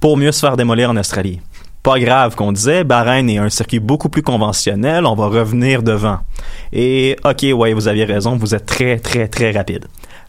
pour 0.00 0.16
mieux 0.16 0.32
se 0.32 0.40
faire 0.40 0.56
démolir 0.56 0.90
en 0.90 0.96
Australie. 0.96 1.40
Pas 1.82 1.98
grave 1.98 2.34
qu'on 2.34 2.52
disait, 2.52 2.82
Bahreïn 2.82 3.28
est 3.28 3.38
un 3.38 3.50
circuit 3.50 3.78
beaucoup 3.78 4.08
plus 4.08 4.22
conventionnel, 4.22 5.04
on 5.04 5.14
va 5.14 5.26
revenir 5.26 5.82
devant. 5.82 6.18
Et 6.72 7.16
ok, 7.24 7.46
ouais, 7.54 7.74
vous 7.74 7.88
aviez 7.88 8.04
raison, 8.04 8.36
vous 8.36 8.54
êtes 8.54 8.66
très 8.66 8.98
très 8.98 9.28
très 9.28 9.50
rapide. 9.50 9.86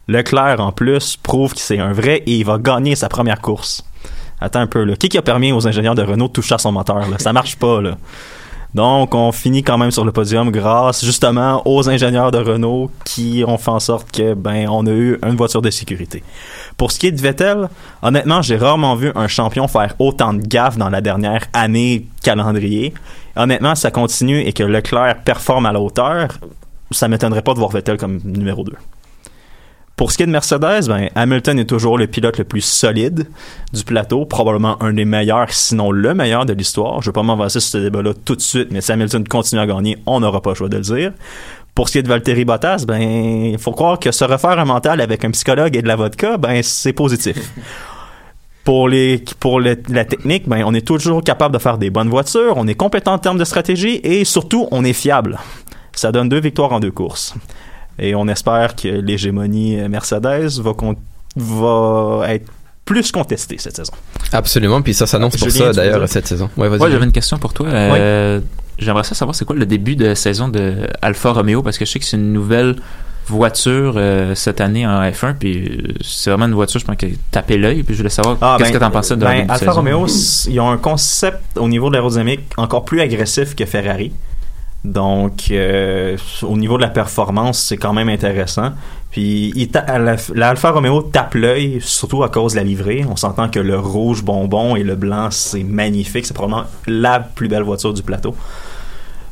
Leclerc 0.07 0.59
en 0.59 0.71
plus 0.71 1.17
prouve 1.17 1.53
que 1.53 1.59
c'est 1.59 1.79
un 1.79 1.93
vrai 1.93 2.23
et 2.25 2.35
il 2.35 2.45
va 2.45 2.57
gagner 2.57 2.95
sa 2.95 3.09
première 3.09 3.41
course. 3.41 3.83
Attends 4.39 4.59
un 4.59 4.67
peu, 4.67 4.83
là. 4.83 4.95
Qui 4.95 5.17
a 5.17 5.21
permis 5.21 5.51
aux 5.51 5.67
ingénieurs 5.67 5.95
de 5.95 6.03
Renault 6.03 6.27
de 6.27 6.33
toucher 6.33 6.55
à 6.55 6.57
son 6.57 6.71
moteur, 6.71 7.09
là? 7.09 7.17
Ça 7.19 7.31
marche 7.33 7.55
pas, 7.55 7.81
là. 7.81 7.97
Donc, 8.75 9.15
on 9.15 9.31
finit 9.31 9.63
quand 9.63 9.77
même 9.77 9.91
sur 9.91 10.03
le 10.03 10.11
podium 10.11 10.51
grâce, 10.51 11.05
justement, 11.05 11.61
aux 11.63 11.89
ingénieurs 11.89 12.31
de 12.31 12.39
Renault 12.39 12.91
qui 13.05 13.45
ont 13.47 13.57
fait 13.57 13.71
en 13.71 13.79
sorte 13.79 14.11
que, 14.11 14.33
ben, 14.33 14.67
on 14.67 14.85
a 14.85 14.91
eu 14.91 15.17
une 15.25 15.37
voiture 15.37 15.61
de 15.61 15.69
sécurité. 15.69 16.23
Pour 16.75 16.91
ce 16.91 16.99
qui 16.99 17.07
est 17.07 17.13
de 17.13 17.21
Vettel, 17.21 17.69
honnêtement, 18.01 18.41
j'ai 18.41 18.57
rarement 18.57 18.95
vu 18.95 19.13
un 19.15 19.29
champion 19.29 19.69
faire 19.69 19.95
autant 19.97 20.33
de 20.33 20.41
gaffes 20.41 20.77
dans 20.77 20.89
la 20.89 20.99
dernière 20.99 21.45
année 21.53 22.07
calendrier. 22.21 22.93
Honnêtement, 23.37 23.75
ça 23.75 23.91
continue 23.91 24.41
et 24.41 24.51
que 24.51 24.63
Leclerc 24.63 25.23
performe 25.23 25.67
à 25.67 25.71
la 25.71 25.79
hauteur, 25.79 26.37
ça 26.91 27.07
m'étonnerait 27.07 27.43
pas 27.43 27.53
de 27.53 27.59
voir 27.59 27.71
Vettel 27.71 27.95
comme 27.95 28.19
numéro 28.25 28.65
2. 28.65 28.73
Pour 29.95 30.11
ce 30.11 30.17
qui 30.17 30.23
est 30.23 30.25
de 30.25 30.31
Mercedes, 30.31 30.87
ben, 30.87 31.09
Hamilton 31.15 31.57
est 31.57 31.69
toujours 31.69 31.97
le 31.97 32.07
pilote 32.07 32.37
le 32.37 32.43
plus 32.43 32.61
solide 32.61 33.27
du 33.71 33.83
plateau, 33.85 34.25
probablement 34.25 34.81
un 34.83 34.91
des 34.91 35.05
meilleurs, 35.05 35.51
sinon 35.51 35.89
le 35.91 36.13
meilleur 36.13 36.45
de 36.45 36.51
l'histoire. 36.51 37.01
Je 37.01 37.07
ne 37.07 37.11
vais 37.11 37.13
pas 37.13 37.23
m'avancer 37.23 37.61
sur 37.61 37.71
ce 37.71 37.77
débat-là 37.77 38.11
tout 38.25 38.35
de 38.35 38.41
suite, 38.41 38.67
mais 38.71 38.81
si 38.81 38.91
Hamilton 38.91 39.25
continue 39.25 39.61
à 39.61 39.65
gagner, 39.65 39.97
on 40.05 40.19
n'aura 40.19 40.41
pas 40.41 40.49
le 40.49 40.55
choix 40.55 40.67
de 40.67 40.75
le 40.75 40.83
dire. 40.83 41.13
Pour 41.73 41.87
ce 41.87 41.93
qui 41.93 41.97
est 41.99 42.03
de 42.03 42.09
Valtteri 42.09 42.43
Bottas, 42.43 42.83
ben, 42.85 43.01
il 43.01 43.57
faut 43.57 43.71
croire 43.71 43.97
que 43.97 44.11
se 44.11 44.25
refaire 44.25 44.59
un 44.59 44.65
mental 44.65 44.99
avec 44.99 45.23
un 45.23 45.31
psychologue 45.31 45.77
et 45.77 45.81
de 45.81 45.87
la 45.87 45.95
vodka, 45.95 46.35
ben, 46.37 46.61
c'est 46.61 46.93
positif. 46.93 47.37
Pour, 48.65 48.89
les, 48.89 49.23
pour 49.39 49.61
la 49.61 49.75
technique, 49.75 50.49
ben, 50.49 50.63
on 50.65 50.73
est 50.73 50.81
toujours 50.81 51.23
capable 51.23 51.53
de 51.53 51.59
faire 51.59 51.77
des 51.77 51.91
bonnes 51.91 52.09
voitures, 52.09 52.55
on 52.57 52.65
est 52.67 52.73
compétent 52.73 53.13
en 53.13 53.19
termes 53.19 53.37
de 53.37 53.43
stratégie 53.43 53.99
et 54.03 54.25
surtout, 54.25 54.67
on 54.71 54.83
est 54.83 54.93
fiable. 54.93 55.37
Ça 55.93 56.11
donne 56.11 56.29
deux 56.29 56.39
victoires 56.39 56.71
en 56.73 56.79
deux 56.79 56.89
courses. 56.89 57.35
Et 57.99 58.15
on 58.15 58.27
espère 58.27 58.75
que 58.75 58.87
l'hégémonie 58.87 59.77
Mercedes 59.89 60.59
va, 60.59 60.73
con- 60.73 60.95
va 61.35 62.25
être 62.33 62.51
plus 62.83 63.11
contestée 63.11 63.57
cette 63.57 63.75
saison. 63.75 63.93
Absolument, 64.31 64.81
puis 64.81 64.93
ça 64.93 65.07
s'annonce 65.07 65.37
pour 65.37 65.49
Julien, 65.49 65.65
ça 65.65 65.71
tu 65.71 65.75
d'ailleurs 65.77 65.99
dire? 65.99 66.09
cette 66.09 66.27
saison. 66.27 66.49
Ouais, 66.57 66.67
vas-y. 66.69 66.81
Ouais, 66.81 66.91
j'avais 66.91 67.05
une 67.05 67.11
question 67.11 67.37
pour 67.37 67.53
toi. 67.53 67.67
Euh, 67.67 68.39
J'aimerais 68.77 69.03
ça 69.05 69.15
savoir 69.15 69.33
c'est 69.33 69.45
quoi 69.45 69.55
le 69.55 69.65
début 69.65 69.95
de 69.95 70.13
saison 70.13 70.49
de 70.49 70.87
Alfa 71.01 71.31
Romeo? 71.31 71.63
Parce 71.63 71.77
que 71.77 71.85
je 71.85 71.91
sais 71.91 71.99
que 71.99 72.05
c'est 72.05 72.17
une 72.17 72.33
nouvelle 72.33 72.75
voiture 73.27 73.93
euh, 73.97 74.35
cette 74.35 74.61
année 74.61 74.85
en 74.85 75.01
F1 75.01 75.33
puis 75.39 75.65
euh, 75.67 75.93
c'est 76.01 76.29
vraiment 76.29 76.45
une 76.45 76.53
voiture 76.53 76.79
je 76.79 76.85
pense 76.85 76.95
qui 76.95 77.05
a 77.05 77.09
tapé 77.31 77.57
l'œil 77.57 77.81
puis 77.81 77.95
je 77.95 77.99
voulais 77.99 78.09
savoir 78.11 78.37
Ah, 78.39 78.55
qu'est-ce 78.59 78.69
ben, 78.71 78.75
que 78.77 78.83
t'en 78.83 78.91
pensais 78.91 79.15
de 79.15 79.21
ben, 79.21 79.49
Alfa. 79.49 79.71
Romeo, 79.71 80.05
ils 80.47 80.59
ont 80.59 80.69
un 80.69 80.77
concept 80.77 81.57
au 81.57 81.67
niveau 81.67 81.87
de 81.89 81.93
l'aérodynamique 81.93 82.41
encore 82.57 82.85
plus 82.85 83.01
agressif 83.01 83.55
que 83.55 83.65
Ferrari. 83.65 84.11
Donc, 84.85 85.49
euh, 85.51 86.15
au 86.43 86.57
niveau 86.57 86.77
de 86.77 86.83
la 86.83 86.89
performance, 86.89 87.59
c'est 87.59 87.77
quand 87.77 87.93
même 87.93 88.09
intéressant. 88.09 88.71
Puis, 89.11 89.69
l'Alfa 90.35 90.71
Romeo 90.71 91.01
tape 91.01 91.35
l'œil, 91.35 91.79
surtout 91.81 92.23
à 92.23 92.29
cause 92.29 92.53
de 92.53 92.57
la 92.57 92.63
livrée. 92.63 93.05
On 93.09 93.15
s'entend 93.15 93.49
que 93.49 93.59
le 93.59 93.79
rouge 93.79 94.23
bonbon 94.23 94.75
et 94.75 94.83
le 94.83 94.95
blanc, 94.95 95.29
c'est 95.31 95.63
magnifique. 95.63 96.25
C'est 96.25 96.33
probablement 96.33 96.67
la 96.85 97.19
plus 97.19 97.47
belle 97.47 97.63
voiture 97.63 97.93
du 97.93 98.03
plateau. 98.03 98.35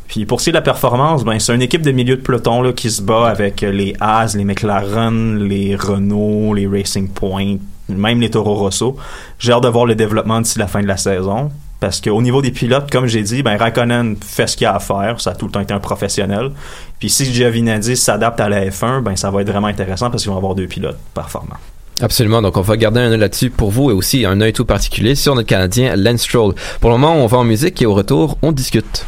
Puis 0.08 0.26
pour 0.26 0.40
ce 0.40 0.46
qui 0.46 0.50
est 0.50 0.54
de 0.54 0.58
la 0.58 0.62
performance, 0.62 1.24
ben 1.24 1.40
c'est 1.40 1.56
une 1.56 1.62
équipe 1.62 1.82
de 1.82 1.92
milieu 1.92 2.16
de 2.16 2.22
peloton 2.22 2.62
là, 2.62 2.72
qui 2.72 2.92
se 2.92 3.02
bat 3.02 3.28
avec 3.28 3.62
les 3.62 3.96
Haas, 4.00 4.36
les 4.36 4.46
McLaren, 4.46 5.40
les 5.40 5.76
Renault, 5.76 6.54
les 6.54 6.68
Racing 6.68 7.10
Point, 7.10 7.56
même 7.90 8.22
les 8.22 8.30
Toro 8.30 8.54
Rosso. 8.54 8.96
J'ai 9.40 9.54
hâte 9.54 9.64
de 9.64 9.70
voir 9.70 9.86
le 9.86 9.96
développement 9.96 10.40
d'ici 10.40 10.60
la 10.60 10.68
fin 10.68 10.82
de 10.82 10.88
la 10.88 10.98
saison. 10.98 11.50
Parce 11.84 12.00
qu'au 12.00 12.22
niveau 12.22 12.42
des 12.42 12.52
pilotes, 12.52 12.90
comme 12.90 13.08
j'ai 13.08 13.24
dit, 13.24 13.44
ben 13.44 13.58
Raikkonen 13.58 14.16
fait 14.16 14.48
ce 14.48 14.56
qu'il 14.56 14.66
a 14.66 14.76
à 14.76 14.80
faire. 14.80 15.20
Ça 15.20 15.32
a 15.32 15.36
tout 15.36 15.48
le 15.48 15.52
temps 15.52 15.60
été 15.60 15.74
un 15.74 15.82
professionnel. 15.82 16.52
Puis 16.98 17.10
si 17.10 17.26
Giovinazzi 17.26 17.98
s'adapte 17.98 18.40
à 18.40 18.48
la 18.48 18.68
F1, 18.68 19.02
ben 19.02 19.18
ça 19.18 19.30
va 19.30 19.42
être 19.42 19.50
vraiment 19.50 19.68
intéressant 19.68 20.10
parce 20.10 20.24
qu'ils 20.24 20.32
vont 20.32 20.38
avoir 20.38 20.56
deux 20.56 20.68
pilotes 20.68 20.98
performants. 21.14 21.58
Absolument. 22.00 22.42
Donc, 22.42 22.56
on 22.56 22.62
va 22.62 22.78
garder 22.78 23.02
un 23.02 23.12
œil 23.12 23.20
là-dessus 23.20 23.50
pour 23.50 23.70
vous 23.70 23.92
et 23.92 23.94
aussi 23.94 24.26
un 24.26 24.40
œil 24.40 24.54
tout 24.54 24.64
particulier 24.64 25.16
sur 25.16 25.36
notre 25.36 25.50
Canadien 25.50 25.98
Lance 25.98 26.22
Stroll. 26.22 26.54
Pour 26.80 26.90
le 26.90 26.96
moment, 26.98 27.22
on 27.22 27.28
va 27.28 27.40
en 27.40 27.44
musique 27.44 27.82
et 27.82 27.86
au 27.86 27.94
retour, 27.94 28.38
on 28.42 28.54
discute. 28.54 29.06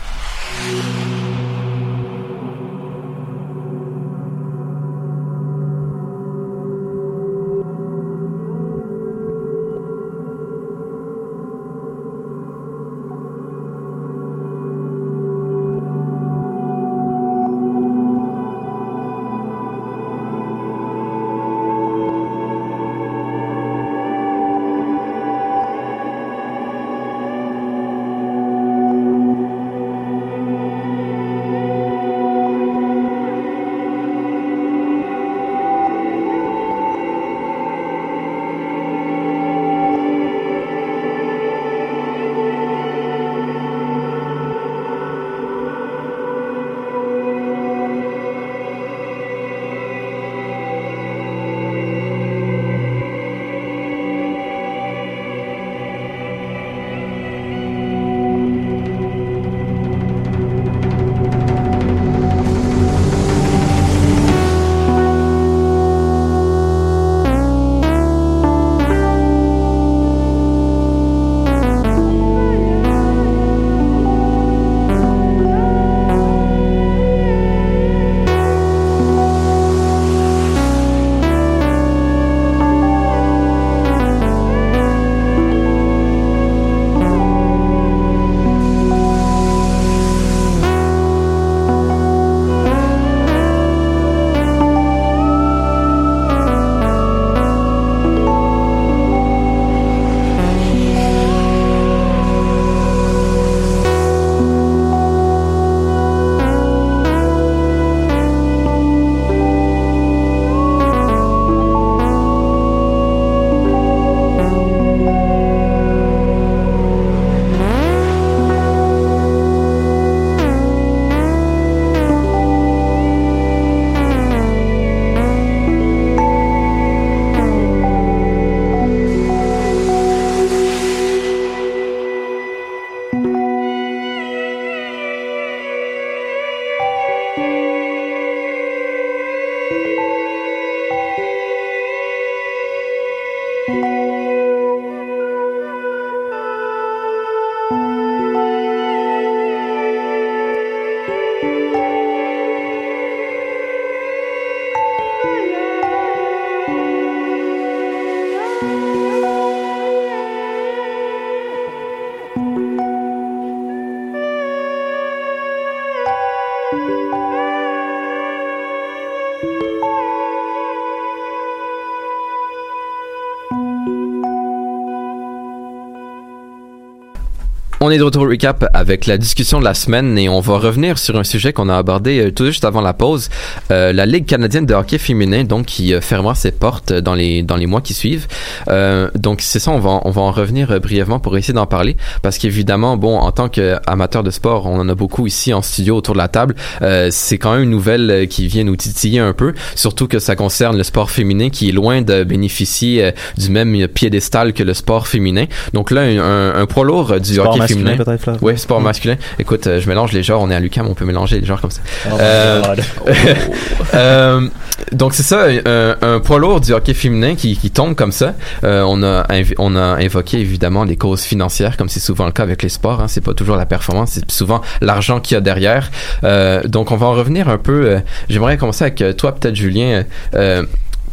Est 177.96 178.00
de 178.00 178.04
retour 178.04 178.24
au 178.24 178.28
recap 178.28 178.66
avec 178.74 179.06
la 179.06 179.18
discussion 179.18 179.60
de 179.60 179.64
la 179.64 179.74
semaine 179.74 180.18
et 180.18 180.28
on 180.28 180.42
va 180.42 180.58
revenir 180.58 180.98
sur 180.98 181.18
un 181.18 181.24
sujet 181.24 181.54
qu'on 181.54 181.70
a 181.70 181.78
abordé 181.78 182.20
euh, 182.20 182.32
tout 182.32 182.46
juste 182.46 182.66
avant 182.66 182.82
la 182.82 182.94
pause, 182.94 183.30
euh, 183.72 183.94
la 183.94 184.06
Ligue 184.06 184.26
canadienne 184.26 184.66
de 184.66 184.74
hockey 184.74 184.98
féminin, 184.98 185.46
donc 185.46 185.66
qui 185.68 185.94
euh, 185.94 186.02
fermera 186.02 186.36
ses 186.36 186.52
portes 186.52 186.92
dans 186.92 187.14
les 187.16 187.42
dans 187.42 187.56
les 187.56 187.68
mois 187.68 187.82
qui 187.82 187.94
suivent. 187.94 188.28
Euh, 188.68 189.10
donc 189.16 189.42
c'est 189.42 189.60
ça, 189.60 189.72
on 189.72 189.80
va 189.80 190.02
on 190.04 190.12
va 190.12 190.22
en 190.22 190.32
revenir 190.32 190.72
euh, 190.72 190.80
brièvement 190.80 191.20
pour 191.20 191.38
essayer 191.38 191.54
d'en 191.54 191.68
parler 191.68 191.96
parce 192.22 192.38
qu'évidemment, 192.38 192.98
bon, 192.98 193.18
en 193.18 193.32
tant 193.32 193.48
qu'amateur 193.48 194.24
de 194.24 194.32
sport, 194.32 194.66
on 194.66 194.80
en 194.80 194.90
a 194.90 194.96
beaucoup 194.96 195.26
ici 195.26 195.54
en 195.54 195.62
studio 195.62 195.96
autour 195.96 196.16
de 196.16 196.20
la 196.20 196.28
table. 196.28 196.56
Euh, 196.82 197.08
c'est 197.12 197.38
quand 197.38 197.54
même 197.54 197.64
une 197.64 197.70
nouvelle 197.70 198.28
qui 198.30 198.48
vient 198.48 198.66
nous 198.66 198.76
titiller 198.76 199.20
un 199.20 199.34
peu, 199.34 199.54
surtout 199.76 200.08
que 200.08 200.20
ça 200.20 200.36
concerne 200.36 200.76
le 200.76 200.84
sport 200.84 201.12
féminin 201.12 201.50
qui 201.50 201.70
est 201.70 201.74
loin 201.74 202.02
de 202.02 202.24
bénéficier 202.26 203.12
du 203.38 203.50
même 203.50 203.88
piédestal 203.88 204.52
que 204.52 204.64
le 204.64 204.74
sport 204.74 205.08
féminin. 205.08 205.46
Donc 205.74 205.92
là, 205.92 206.02
un, 206.02 206.20
un, 206.20 206.56
un 206.56 206.66
poids 206.66 206.84
lourd 206.84 207.20
du 207.22 207.36
Sport 207.36 207.48
hockey 207.48 207.60
masculin, 207.60 207.80
féminin. 207.80 207.85
Flav? 208.18 208.38
Oui, 208.42 208.58
sport 208.58 208.82
masculin. 208.82 209.16
Écoute, 209.40 209.68
euh, 209.68 209.80
je 209.80 209.88
mélange 209.88 210.12
les 210.12 210.24
genres. 210.24 210.42
On 210.42 210.50
est 210.50 210.56
à 210.56 210.60
l'UQAM, 210.60 210.88
on 210.88 210.94
peut 210.94 211.06
mélanger 211.06 211.40
les 211.40 211.46
genres 211.46 211.62
comme 211.62 211.72
ça. 211.72 211.82
Oh 212.12 212.16
Euh, 212.20 212.62
euh, 213.94 214.48
donc 214.92 215.14
c'est 215.14 215.24
ça, 215.24 215.46
un, 215.66 215.96
un 216.02 216.20
poids 216.20 216.40
lourd 216.40 216.62
du 216.62 216.74
hockey 216.74 216.94
féminin 216.94 217.36
qui, 217.36 217.58
qui 217.58 217.72
tombe 217.72 217.96
comme 217.96 218.12
ça. 218.12 218.36
Euh, 218.64 218.84
on 218.88 219.04
a 219.04 219.26
on 219.58 219.76
a 219.76 219.82
invoqué 219.82 220.40
évidemment 220.40 220.84
les 220.84 220.98
causes 220.98 221.24
financières, 221.24 221.78
comme 221.78 221.90
c'est 221.90 222.00
souvent 222.00 222.26
le 222.26 222.32
cas 222.32 222.44
avec 222.44 222.62
les 222.64 222.70
sports. 222.70 223.02
Hein. 223.02 223.08
C'est 223.08 223.24
pas 223.24 223.34
toujours 223.34 223.56
la 223.56 223.66
performance, 223.66 224.12
c'est 224.14 224.32
souvent 224.32 224.62
l'argent 224.82 225.20
qu'il 225.20 225.36
y 225.36 225.38
a 225.38 225.42
derrière. 225.42 225.92
Euh, 226.24 226.64
donc 226.64 226.92
on 226.92 226.98
va 226.98 227.08
en 227.08 227.14
revenir 227.14 227.50
un 227.50 227.58
peu. 227.58 228.00
J'aimerais 228.30 228.58
commencer 228.58 228.84
avec 228.84 229.18
toi, 229.18 229.34
peut-être 229.36 229.56
Julien. 229.56 230.04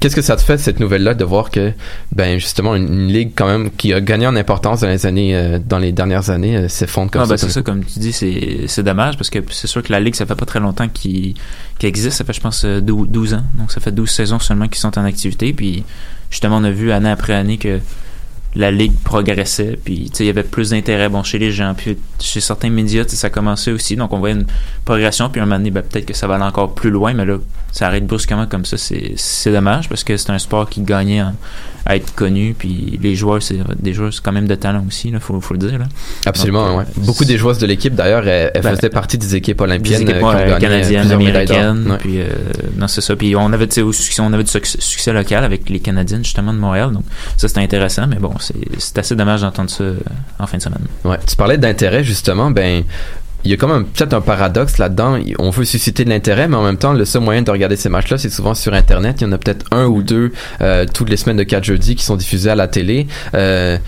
Qu'est-ce 0.02 0.16
que 0.16 0.22
ça 0.22 0.34
te 0.34 0.42
fait 0.42 0.58
cette 0.58 0.80
nouvelle-là 0.80 1.14
de 1.14 1.24
voir 1.24 1.50
que, 1.50 1.72
ben 2.10 2.38
justement, 2.40 2.74
une, 2.74 2.92
une 2.92 3.06
ligue 3.06 3.30
quand 3.36 3.46
même 3.46 3.70
qui 3.70 3.92
a 3.92 4.00
gagné 4.00 4.26
en 4.26 4.34
importance 4.34 4.80
dans 4.80 4.88
les 4.88 5.06
années, 5.06 5.36
euh, 5.36 5.60
dans 5.64 5.78
les 5.78 5.92
dernières 5.92 6.28
années, 6.30 6.56
euh, 6.56 6.68
s'effondre 6.68 7.10
comme 7.12 7.22
Ah, 7.22 7.26
ça. 7.26 7.34
ben, 7.34 7.36
c'est 7.38 7.50
ça, 7.50 7.62
comme 7.62 7.84
tu 7.84 8.00
dis, 8.00 8.12
c'est 8.12 8.64
c'est 8.66 8.82
dommage 8.82 9.16
parce 9.16 9.30
que 9.30 9.38
c'est 9.50 9.68
sûr 9.68 9.80
que 9.80 9.92
la 9.92 10.00
Ligue, 10.00 10.16
ça 10.16 10.26
fait 10.26 10.34
pas 10.34 10.44
très 10.44 10.58
longtemps 10.58 10.88
qu'il 10.88 11.34
qu'il 11.78 11.88
existe. 11.88 12.16
Ça 12.18 12.24
fait, 12.24 12.32
je 12.32 12.40
pense, 12.40 12.64
euh, 12.64 12.80
12, 12.80 13.08
12 13.08 13.34
ans. 13.34 13.44
Donc, 13.54 13.70
ça 13.70 13.80
fait 13.80 13.92
12 13.92 14.10
saisons 14.10 14.40
seulement 14.40 14.66
qu'ils 14.66 14.80
sont 14.80 14.98
en 14.98 15.04
activité. 15.04 15.52
Puis, 15.52 15.84
justement, 16.30 16.56
on 16.56 16.64
a 16.64 16.70
vu 16.72 16.90
année 16.90 17.10
après 17.10 17.34
année 17.34 17.58
que 17.58 17.78
la 18.54 18.70
Ligue 18.70 18.92
progressait. 19.04 19.78
Puis, 19.82 20.10
il 20.20 20.26
y 20.26 20.28
avait 20.28 20.42
plus 20.42 20.70
d'intérêt 20.70 21.08
bon, 21.08 21.22
chez 21.22 21.38
les 21.38 21.52
gens. 21.52 21.74
Puis, 21.74 21.96
chez 22.20 22.40
certains 22.40 22.70
médias, 22.70 23.04
ça 23.08 23.30
commençait 23.30 23.72
aussi. 23.72 23.96
Donc, 23.96 24.12
on 24.12 24.18
voyait 24.18 24.34
une 24.34 24.46
progression. 24.84 25.28
Puis, 25.30 25.40
un 25.40 25.44
moment 25.46 25.56
donné, 25.58 25.70
ben, 25.70 25.82
peut-être 25.82 26.06
que 26.06 26.14
ça 26.14 26.26
va 26.26 26.34
aller 26.34 26.44
encore 26.44 26.74
plus 26.74 26.90
loin. 26.90 27.14
Mais 27.14 27.24
là, 27.24 27.38
ça 27.72 27.86
arrête 27.86 28.06
brusquement 28.06 28.46
comme 28.46 28.64
ça. 28.64 28.76
C'est 28.76 29.50
dommage 29.52 29.88
parce 29.88 30.04
que 30.04 30.16
c'est 30.16 30.30
un 30.30 30.38
sport 30.38 30.68
qui 30.68 30.82
gagnait 30.82 31.22
en- 31.22 31.34
à 31.84 31.96
être 31.96 32.14
connu. 32.14 32.54
Puis, 32.56 32.98
les 33.02 33.16
joueurs, 33.16 33.42
c'est 33.42 33.56
des 33.80 33.92
joueurs 33.92 34.12
quand 34.22 34.30
même 34.32 34.46
de 34.46 34.54
talent 34.54 34.84
aussi. 34.86 35.08
Il 35.08 35.18
faut, 35.18 35.40
faut 35.40 35.54
le 35.54 35.58
dire. 35.58 35.78
Là. 35.78 35.86
Absolument, 36.26 36.64
Donc, 36.66 36.74
euh, 36.74 36.78
ouais. 36.80 37.06
Beaucoup 37.06 37.24
des 37.24 37.36
joueuses 37.38 37.58
de 37.58 37.66
l'équipe, 37.66 37.94
d'ailleurs, 37.94 38.26
elles, 38.28 38.52
elles 38.54 38.62
Ben, 38.62 38.76
faisaient 38.76 38.88
partie 38.90 39.18
des 39.18 39.34
équipes 39.34 39.60
olympiennes 39.62 40.04
des 40.04 40.10
équipes 40.12 40.22
euh, 40.24 40.58
canadiennes, 40.58 41.10
américaines. 41.10 41.90
Ouais. 41.90 41.96
Puis, 41.98 42.20
euh, 42.20 42.26
non, 42.76 42.86
c'est 42.86 43.00
ça. 43.00 43.16
Puis, 43.16 43.34
on 43.34 43.52
avait, 43.52 43.66
aussi, 43.82 44.20
on 44.20 44.32
avait 44.32 44.44
du 44.44 44.50
succès, 44.50 44.78
succès 44.80 45.12
local 45.12 45.42
avec 45.42 45.68
les 45.70 45.80
Canadiennes, 45.80 46.24
justement, 46.24 46.52
de 46.52 46.58
Montréal. 46.58 46.92
Donc, 46.92 47.02
ça, 47.36 47.48
c'était 47.48 47.60
intéressant. 47.62 48.06
Mais 48.06 48.16
bon, 48.16 48.32
c'est 48.78 48.98
assez 48.98 49.14
dommage 49.16 49.40
d'entendre 49.42 49.70
ça 49.70 49.84
euh, 49.84 49.94
en 50.38 50.46
fin 50.46 50.58
de 50.58 50.62
semaine. 50.62 50.84
Ouais. 51.04 51.18
Tu 51.26 51.36
parlais 51.36 51.58
d'intérêt, 51.58 52.02
justement, 52.04 52.50
ben, 52.50 52.82
il 53.44 53.50
y 53.50 53.54
a 53.54 53.56
comme 53.56 53.72
un- 53.72 53.82
peut-être 53.82 54.12
un 54.14 54.20
paradoxe 54.20 54.78
là-dedans. 54.78 55.18
On 55.40 55.50
veut 55.50 55.64
susciter 55.64 56.04
de 56.04 56.10
l'intérêt, 56.10 56.46
mais 56.46 56.56
en 56.56 56.62
même 56.62 56.76
temps, 56.76 56.92
le 56.92 57.04
seul 57.04 57.22
moyen 57.22 57.42
de 57.42 57.50
regarder 57.50 57.74
ces 57.76 57.88
matchs-là, 57.88 58.16
c'est 58.18 58.30
souvent 58.30 58.54
sur 58.54 58.72
Internet. 58.72 59.20
Il 59.20 59.24
y 59.24 59.26
en 59.26 59.32
a 59.32 59.38
peut-être 59.38 59.66
un 59.72 59.86
ou 59.86 60.02
deux 60.02 60.32
euh, 60.60 60.86
toutes 60.92 61.10
les 61.10 61.16
semaines 61.16 61.38
de 61.38 61.42
4 61.42 61.64
jeudis 61.64 61.96
qui 61.96 62.04
sont 62.04 62.16
diffusés 62.16 62.50
à 62.50 62.54
la 62.54 62.68
télé. 62.68 63.06
Euh, 63.34 63.78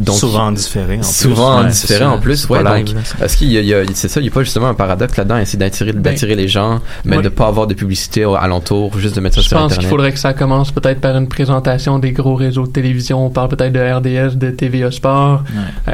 donc, 0.00 0.16
Souvent 0.16 0.46
en 0.46 0.52
différé, 0.52 0.94
en 0.96 0.98
plus. 1.00 1.04
Souvent 1.16 1.54
en 1.58 1.62
Ouais, 1.64 1.68
différé 1.70 1.94
c'est 1.94 1.98
ça. 1.98 2.10
en 2.10 2.18
plus. 2.18 2.48
Ouais, 2.48 2.62
pas 2.62 2.78
donc, 2.78 2.88
est-ce 3.22 3.36
qu'il 3.36 3.52
y 3.52 3.58
a, 3.58 3.60
il 3.60 3.66
y 3.68 3.74
a- 3.74 3.82
c'est 3.94 4.08
ça, 4.08 4.20
il 4.20 4.26
y 4.26 4.28
a 4.28 4.32
pas 4.32 4.42
justement 4.42 4.66
un 4.68 4.74
paradoxe 4.74 5.16
là-dedans, 5.16 5.38
essayer 5.38 5.58
d'attirer, 5.58 5.92
d'attirer 5.92 6.34
les 6.34 6.48
gens, 6.48 6.80
mais 7.04 7.16
Ouais. 7.18 7.22
de 7.22 7.28
pas 7.28 7.46
avoir 7.46 7.66
de 7.66 7.74
publicité 7.74 8.24
alentour, 8.24 8.98
juste 8.98 9.14
de 9.14 9.20
mettre 9.20 9.36
ça 9.36 9.42
Je 9.42 9.48
sur 9.48 9.56
pense 9.56 9.64
Internet. 9.66 9.80
qu'il 9.80 9.88
faudrait 9.88 10.12
que 10.12 10.18
ça 10.18 10.32
commence 10.34 10.70
peut-être 10.72 11.00
par 11.00 11.16
une 11.16 11.28
présentation 11.28 11.98
des 11.98 12.12
gros 12.12 12.34
réseaux 12.34 12.66
de 12.66 12.72
télévision. 12.72 13.24
On 13.24 13.30
parle 13.30 13.48
peut-être 13.48 13.72
de 13.72 13.80
RDS, 13.80 14.36
de 14.36 14.50
TVA 14.50 14.90
Sport. 14.90 15.44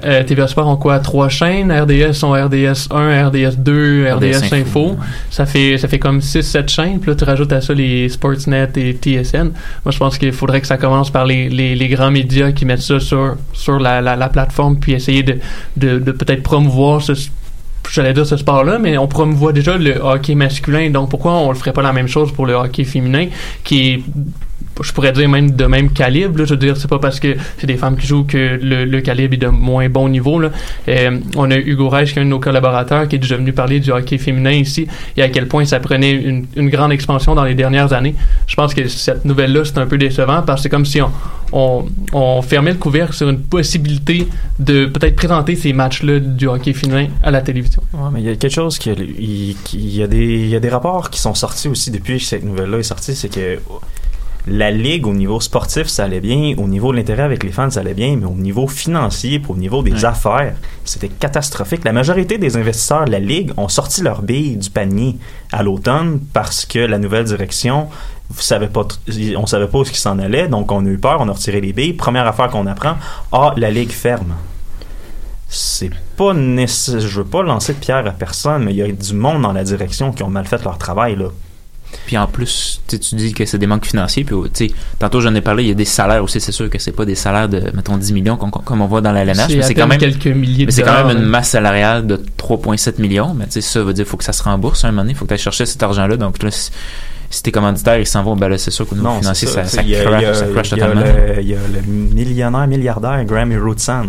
Euh, 0.05 0.23
TVA 0.25 0.47
Sport 0.49 0.69
ont 0.69 0.77
quoi? 0.77 0.99
Trois 1.01 1.29
chaînes? 1.29 1.71
RDS 1.73 2.25
ont 2.25 2.33
RDS 2.33 2.89
1, 2.91 3.29
RDS 3.29 3.57
2, 3.59 4.07
RDS, 4.13 4.15
RDS 4.17 4.45
Info. 4.45 4.55
Info, 4.57 4.81
ouais. 4.93 4.97
Ça 5.31 5.47
fait 5.47 5.77
ça 5.79 5.89
fait 5.89 5.99
comme 5.99 6.21
6-7 6.21 6.69
chaînes. 6.71 7.01
Puis 7.01 7.11
là, 7.11 7.17
tu 7.17 7.25
rajoutes 7.25 7.53
à 7.53 7.61
ça 7.61 7.75
les 7.75 8.09
Sportsnet 8.09 8.69
et 8.77 8.93
TSN. 8.95 9.51
Moi, 9.85 9.91
je 9.91 9.99
pense 9.99 10.17
qu'il 10.19 10.33
faudrait 10.33 10.61
que 10.61 10.67
ça 10.67 10.77
commence 10.79 11.11
par 11.11 11.27
les, 11.27 11.49
les, 11.49 11.75
les 11.75 11.89
grands 11.89 12.11
médias 12.11 12.53
qui 12.53 12.65
mettent 12.65 12.81
ça 12.83 12.99
sur, 13.01 13.37
sur 13.53 13.79
la, 13.79 13.90
la, 14.01 14.17
la 14.17 14.29
plateforme 14.29 14.79
puis 14.79 14.93
essayer 14.93 15.23
de, 15.23 15.39
de, 15.77 15.99
de 15.99 16.13
peut-être 16.13 16.43
promouvoir 16.43 17.03
ce 17.03 17.13
j'allais 17.91 18.13
dire 18.13 18.27
ce 18.27 18.37
sport-là, 18.37 18.79
mais 18.79 18.97
on 18.99 19.09
promouvoit 19.09 19.53
déjà 19.53 19.77
le 19.77 19.97
hockey 19.97 20.35
masculin, 20.35 20.91
donc 20.91 21.11
pourquoi 21.11 21.33
on 21.33 21.51
le 21.51 21.57
ferait 21.57 21.73
pas 21.73 21.83
la 21.83 21.93
même 21.93 22.07
chose 22.07 22.33
pour 22.33 22.47
le 22.47 22.55
hockey 22.55 22.85
féminin, 22.85 23.27
qui 23.65 23.89
est 23.89 24.03
je 24.83 24.93
pourrais 24.93 25.13
dire 25.13 25.29
même 25.29 25.51
de 25.51 25.65
même 25.65 25.91
calibre. 25.91 26.45
je 26.45 26.51
veux 26.51 26.57
dire, 26.57 26.77
c'est 26.77 26.89
pas 26.89 26.99
parce 26.99 27.21
que 27.21 27.37
c'est 27.59 27.67
des 27.67 27.77
femmes 27.77 27.97
qui 27.97 28.07
jouent 28.07 28.25
que 28.25 28.59
le, 28.61 29.01
calibre 29.01 29.35
est 29.35 29.39
de 29.39 29.49
moins 29.49 29.89
bon 29.89 30.09
niveau. 30.09 30.39
Là. 30.39 30.51
Euh, 30.89 31.19
on 31.37 31.51
a 31.51 31.57
Hugo 31.57 31.89
Reich, 31.89 32.13
qui 32.13 32.19
est 32.19 32.23
un 32.23 32.25
de 32.25 32.31
nos 32.31 32.39
collaborateurs, 32.39 33.09
qui 33.09 33.17
est 33.17 33.19
déjà 33.19 33.37
venu 33.37 33.53
parler 33.53 33.81
du 33.81 33.91
hockey 33.91 34.19
féminin 34.19 34.53
ici 34.53 34.87
et 35.17 35.23
à 35.23 35.29
quel 35.29 35.49
point 35.49 35.65
ça 35.65 35.81
prenait 35.81 36.13
une, 36.13 36.47
une 36.57 36.71
grande 36.71 36.93
expansion 36.93 37.35
dans 37.35 37.45
les 37.45 37.55
dernières 37.55 37.93
années. 37.93 38.15
Je 38.47 38.55
pense 38.57 38.75
que 38.75 38.89
cette 38.89 39.25
nouvelle-là, 39.25 39.65
c'est 39.65 39.79
un 39.79 39.87
peu 39.87 39.99
décevant 39.99 40.43
parce 40.43 40.61
que 40.61 40.63
c'est 40.65 40.69
comme 40.69 40.87
si 40.87 41.01
on, 41.01 41.11
on, 41.53 41.87
on 42.13 42.43
fermait 42.43 42.73
le 42.73 42.79
couvercle 42.79 43.15
sur 43.15 43.29
une 43.29 43.41
possibilité 43.41 44.29
de 44.59 44.87
peut-être 44.87 45.17
présenter 45.17 45.57
ces 45.57 45.73
matchs-là 45.73 46.21
du 46.21 46.47
hockey 46.47 46.73
féminin 46.73 47.09
à 47.23 47.31
la 47.31 47.41
télévision. 47.41 47.83
Ouais, 47.93 48.09
mais 48.13 48.21
il 48.21 48.27
y 48.27 48.31
a 48.31 48.37
quelque 48.37 48.53
chose 48.53 48.79
qui, 48.79 48.91
il, 48.91 49.57
y 49.75 50.07
des 50.09 50.49
y 50.49 50.57
a 50.57 50.61
des 50.61 50.69
rapports 50.69 51.11
qui 51.11 51.21
sont 51.21 51.35
sortis 51.35 51.69
aussi 51.69 51.91
depuis 51.91 52.19
que 52.19 52.25
cette 52.25 52.45
nouvelle-là 52.45 52.79
est 52.79 52.85
sortie, 52.85 53.15
c'est 53.15 53.33
que 53.33 53.59
la 54.47 54.71
ligue 54.71 55.07
au 55.07 55.13
niveau 55.15 55.41
sportif 55.41 55.87
ça 55.89 56.05
allait 56.05 56.21
bien, 56.21 56.55
au 56.59 56.67
niveau 56.69 56.93
de 56.93 56.97
l'intérêt 56.97 57.23
avec 57.25 57.45
les 57.45 57.51
fans 57.53 57.71
ça 57.71 57.81
allait 57.81 57.95
bien, 57.95 58.17
mais 58.17 58.27
au 58.27 58.35
niveau 58.35 58.67
financier, 58.67 59.39
puis 59.39 59.53
au 59.53 59.57
niveau 59.57 59.83
des 59.83 59.93
Ouais. 59.93 60.05
affaires, 60.05 60.55
c'était 60.85 61.09
catastrophique. 61.09 61.85
La 61.85 61.93
majorité 61.93 62.39
des 62.39 62.57
investisseurs 62.57 63.05
de 63.05 63.11
la 63.13 63.19
ligue 63.19 63.53
ont 63.57 63.69
sorti 63.69 64.03
leur 64.03 64.23
bille 64.23 64.57
du 64.57 64.71
panier 64.71 65.17
à 65.53 65.63
l'automne 65.63 66.21
parce 66.33 66.65
que 66.65 66.79
la 66.79 66.99
nouvelle 66.99 67.25
direction 67.25 67.89
vous 68.33 68.43
savez 68.43 68.69
pas 68.69 68.87
on 69.37 69.47
savait 69.47 69.67
pas 69.67 69.79
où 69.79 69.85
ce 69.85 69.91
qui 69.91 69.99
s'en 69.99 70.19
allait, 70.21 70.47
donc 70.47 70.71
on 70.71 70.87
a 70.87 70.89
eu 70.89 70.99
peur, 70.99 71.17
on 71.21 71.29
a 71.29 71.33
retiré 71.33 71.61
les 71.61 71.73
billes. 71.73 71.95
Première 71.95 72.27
affaire 72.29 72.49
qu'on 72.49 72.67
apprend, 72.67 72.95
ah 73.33 73.53
la 73.57 73.71
ligue 73.73 73.91
ferme 73.91 74.35
c'est 75.53 75.91
pas 76.17 76.33
nécessaire. 76.33 77.01
Je 77.01 77.19
veux 77.19 77.25
pas 77.27 77.43
lancer 77.43 77.73
de 77.75 77.79
pierre 77.79 78.07
à 78.07 78.13
personne, 78.13 78.63
mais 78.65 78.71
il 78.73 78.77
y 78.77 78.83
a 78.83 78.87
du 78.93 79.15
monde 79.15 79.43
dans 79.43 79.53
la 79.53 79.65
direction 79.65 80.13
qui 80.13 80.23
ont 80.23 80.29
mal 80.31 80.47
fait 80.47 80.63
leur 80.63 80.79
travail, 80.79 81.17
là. 81.17 81.27
Puis 82.07 82.17
en 82.17 82.27
plus, 82.27 82.81
tu 82.89 82.97
dis 83.15 83.33
que 83.33 83.45
c'est 83.45 83.59
des 83.59 83.67
manques 83.67 83.87
financiers. 83.87 84.25
Puis, 84.25 84.35
tu 84.55 84.69
sais, 84.69 84.75
tantôt 84.99 85.21
j'en 85.21 85.35
ai 85.35 85.41
parlé, 85.41 85.65
il 85.65 85.69
y 85.69 85.73
a 85.73 85.75
des 85.75 85.85
salaires 85.85 86.23
aussi. 86.25 86.41
C'est 86.41 86.53
sûr 86.53 86.69
que 86.71 86.79
c'est 86.79 86.93
pas 86.93 87.05
des 87.05 87.15
salaires 87.15 87.49
de, 87.49 87.61
mettons, 87.75 87.97
10 87.97 88.13
millions 88.13 88.37
comme, 88.37 88.51
comme 88.51 88.81
on 88.81 88.87
voit 88.87 89.01
dans 89.01 89.13
la 89.13 89.23
LNH. 89.23 89.47
C'est 89.49 89.57
Mais 89.57 89.63
c'est 89.63 89.75
quand 89.75 89.87
même 89.87 89.99
quelques 89.99 90.27
milliers 90.27 90.67
Mais 90.67 90.73
c'est 90.73 90.83
quand 90.83 91.05
même 91.07 91.17
une 91.17 91.25
masse 91.25 91.51
salariale 91.51 92.07
de 92.07 92.17
3,7 92.39 93.01
millions. 93.01 93.35
Mais 93.35 93.45
tu 93.47 93.53
sais, 93.53 93.61
ça 93.61 93.83
veut 93.83 93.93
dire 93.93 94.05
qu'il 94.05 94.11
faut 94.11 94.17
que 94.17 94.25
ça 94.25 94.33
se 94.33 94.43
rembourse 94.43 94.85
à 94.85 94.89
un 94.89 94.91
moment 94.93 95.03
donné. 95.03 95.13
Il 95.13 95.17
faut 95.17 95.25
que 95.25 95.29
tu 95.29 95.35
ailles 95.35 95.41
chercher 95.41 95.67
cet 95.67 95.83
argent-là. 95.83 96.17
Donc 96.17 96.43
là, 96.43 96.51
si, 96.51 97.43
tes 97.43 97.53
commanditaires 97.53 97.99
ils 97.99 98.07
s'en 98.07 98.23
vont, 98.25 98.35
ben 98.35 98.49
là, 98.49 98.59
c'est 98.59 98.71
sûr 98.73 98.87
qu'au 98.89 98.97
niveau 98.97 99.13
financier, 99.21 99.47
c'est 99.47 99.55
ça, 99.55 99.65
ça, 99.65 99.83
Il 99.83 99.91
y 99.91 99.97
a- 99.97 100.03
crash, 100.05 100.25
a- 100.25 100.35
ça 100.35 100.47
totalement. 100.47 101.01
le- 101.03 101.41
Il 101.43 101.49
y 101.49 101.55
a 101.55 101.59
le 101.59 101.81
millionnaire, 101.93 102.67
milliardaire 102.67 103.25
Grammy 103.25 103.57
Rootsan 103.57 104.07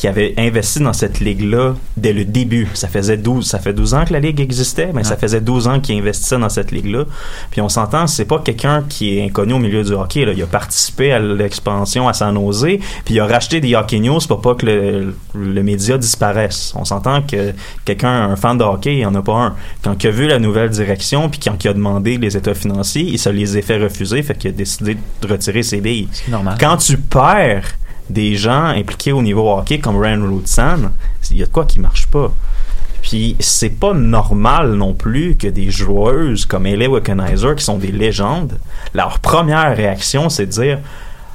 qui 0.00 0.08
avait 0.08 0.32
investi 0.38 0.80
dans 0.80 0.94
cette 0.94 1.20
ligue-là 1.20 1.74
dès 1.98 2.14
le 2.14 2.24
début. 2.24 2.66
Ça 2.72 2.88
faisait 2.88 3.18
12, 3.18 3.46
ça 3.46 3.58
fait 3.58 3.74
12 3.74 3.92
ans 3.92 4.04
que 4.06 4.14
la 4.14 4.20
ligue 4.20 4.40
existait, 4.40 4.92
mais 4.94 5.04
ça 5.04 5.18
faisait 5.18 5.42
12 5.42 5.68
ans 5.68 5.78
qu'il 5.78 5.98
investissait 5.98 6.38
dans 6.38 6.48
cette 6.48 6.72
ligue-là. 6.72 7.04
Puis 7.50 7.60
on 7.60 7.68
s'entend, 7.68 8.06
c'est 8.06 8.24
pas 8.24 8.38
quelqu'un 8.38 8.82
qui 8.88 9.18
est 9.18 9.22
inconnu 9.26 9.52
au 9.52 9.58
milieu 9.58 9.84
du 9.84 9.92
hockey. 9.92 10.24
Là. 10.24 10.32
Il 10.34 10.42
a 10.42 10.46
participé 10.46 11.12
à 11.12 11.18
l'expansion 11.18 12.08
à 12.08 12.14
San 12.14 12.34
Jose, 12.34 12.78
puis 13.04 13.14
il 13.14 13.20
a 13.20 13.26
racheté 13.26 13.60
des 13.60 13.74
Hockey 13.74 13.98
News 13.98 14.20
pour 14.26 14.40
pas 14.40 14.54
que 14.54 14.64
le, 14.64 15.14
le 15.34 15.62
média 15.62 15.98
disparaisse. 15.98 16.72
On 16.76 16.86
s'entend 16.86 17.20
que 17.20 17.52
quelqu'un, 17.84 18.30
un 18.30 18.36
fan 18.36 18.56
de 18.56 18.64
hockey, 18.64 18.94
il 18.94 19.00
y 19.00 19.06
en 19.06 19.14
a 19.14 19.20
pas 19.20 19.34
un. 19.34 19.56
Quand 19.84 20.02
il 20.02 20.06
a 20.06 20.10
vu 20.12 20.28
la 20.28 20.38
nouvelle 20.38 20.70
direction, 20.70 21.28
puis 21.28 21.40
quand 21.44 21.62
il 21.62 21.68
a 21.68 21.74
demandé 21.74 22.16
les 22.16 22.38
états 22.38 22.54
financiers, 22.54 23.02
il 23.02 23.18
se 23.18 23.28
les 23.28 23.58
a 23.58 23.60
fait 23.60 23.76
refuser, 23.76 24.22
fait 24.22 24.38
qu'il 24.38 24.48
a 24.48 24.54
décidé 24.54 24.96
de 25.20 25.28
retirer 25.28 25.62
ses 25.62 25.82
billes. 25.82 26.08
C'est 26.10 26.30
normal. 26.30 26.56
Quand 26.58 26.78
tu 26.78 26.96
perds 26.96 27.74
des 28.10 28.36
gens 28.36 28.64
impliqués 28.64 29.12
au 29.12 29.22
niveau 29.22 29.50
hockey 29.50 29.78
comme 29.78 29.98
Ryan 29.98 30.28
Rootsan, 30.28 30.92
il 31.30 31.38
y 31.38 31.42
a 31.42 31.46
de 31.46 31.50
quoi 31.50 31.64
qui 31.64 31.80
marche 31.80 32.06
pas. 32.08 32.32
Puis 33.02 33.36
c'est 33.40 33.70
pas 33.70 33.94
normal 33.94 34.74
non 34.74 34.92
plus 34.92 35.36
que 35.36 35.46
des 35.46 35.70
joueuses 35.70 36.44
comme 36.44 36.66
Ellie 36.66 36.86
Wickenheiser, 36.86 37.54
qui 37.56 37.64
sont 37.64 37.78
des 37.78 37.92
légendes, 37.92 38.58
leur 38.94 39.20
première 39.20 39.74
réaction, 39.76 40.28
c'est 40.28 40.46
de 40.46 40.50
dire 40.50 40.78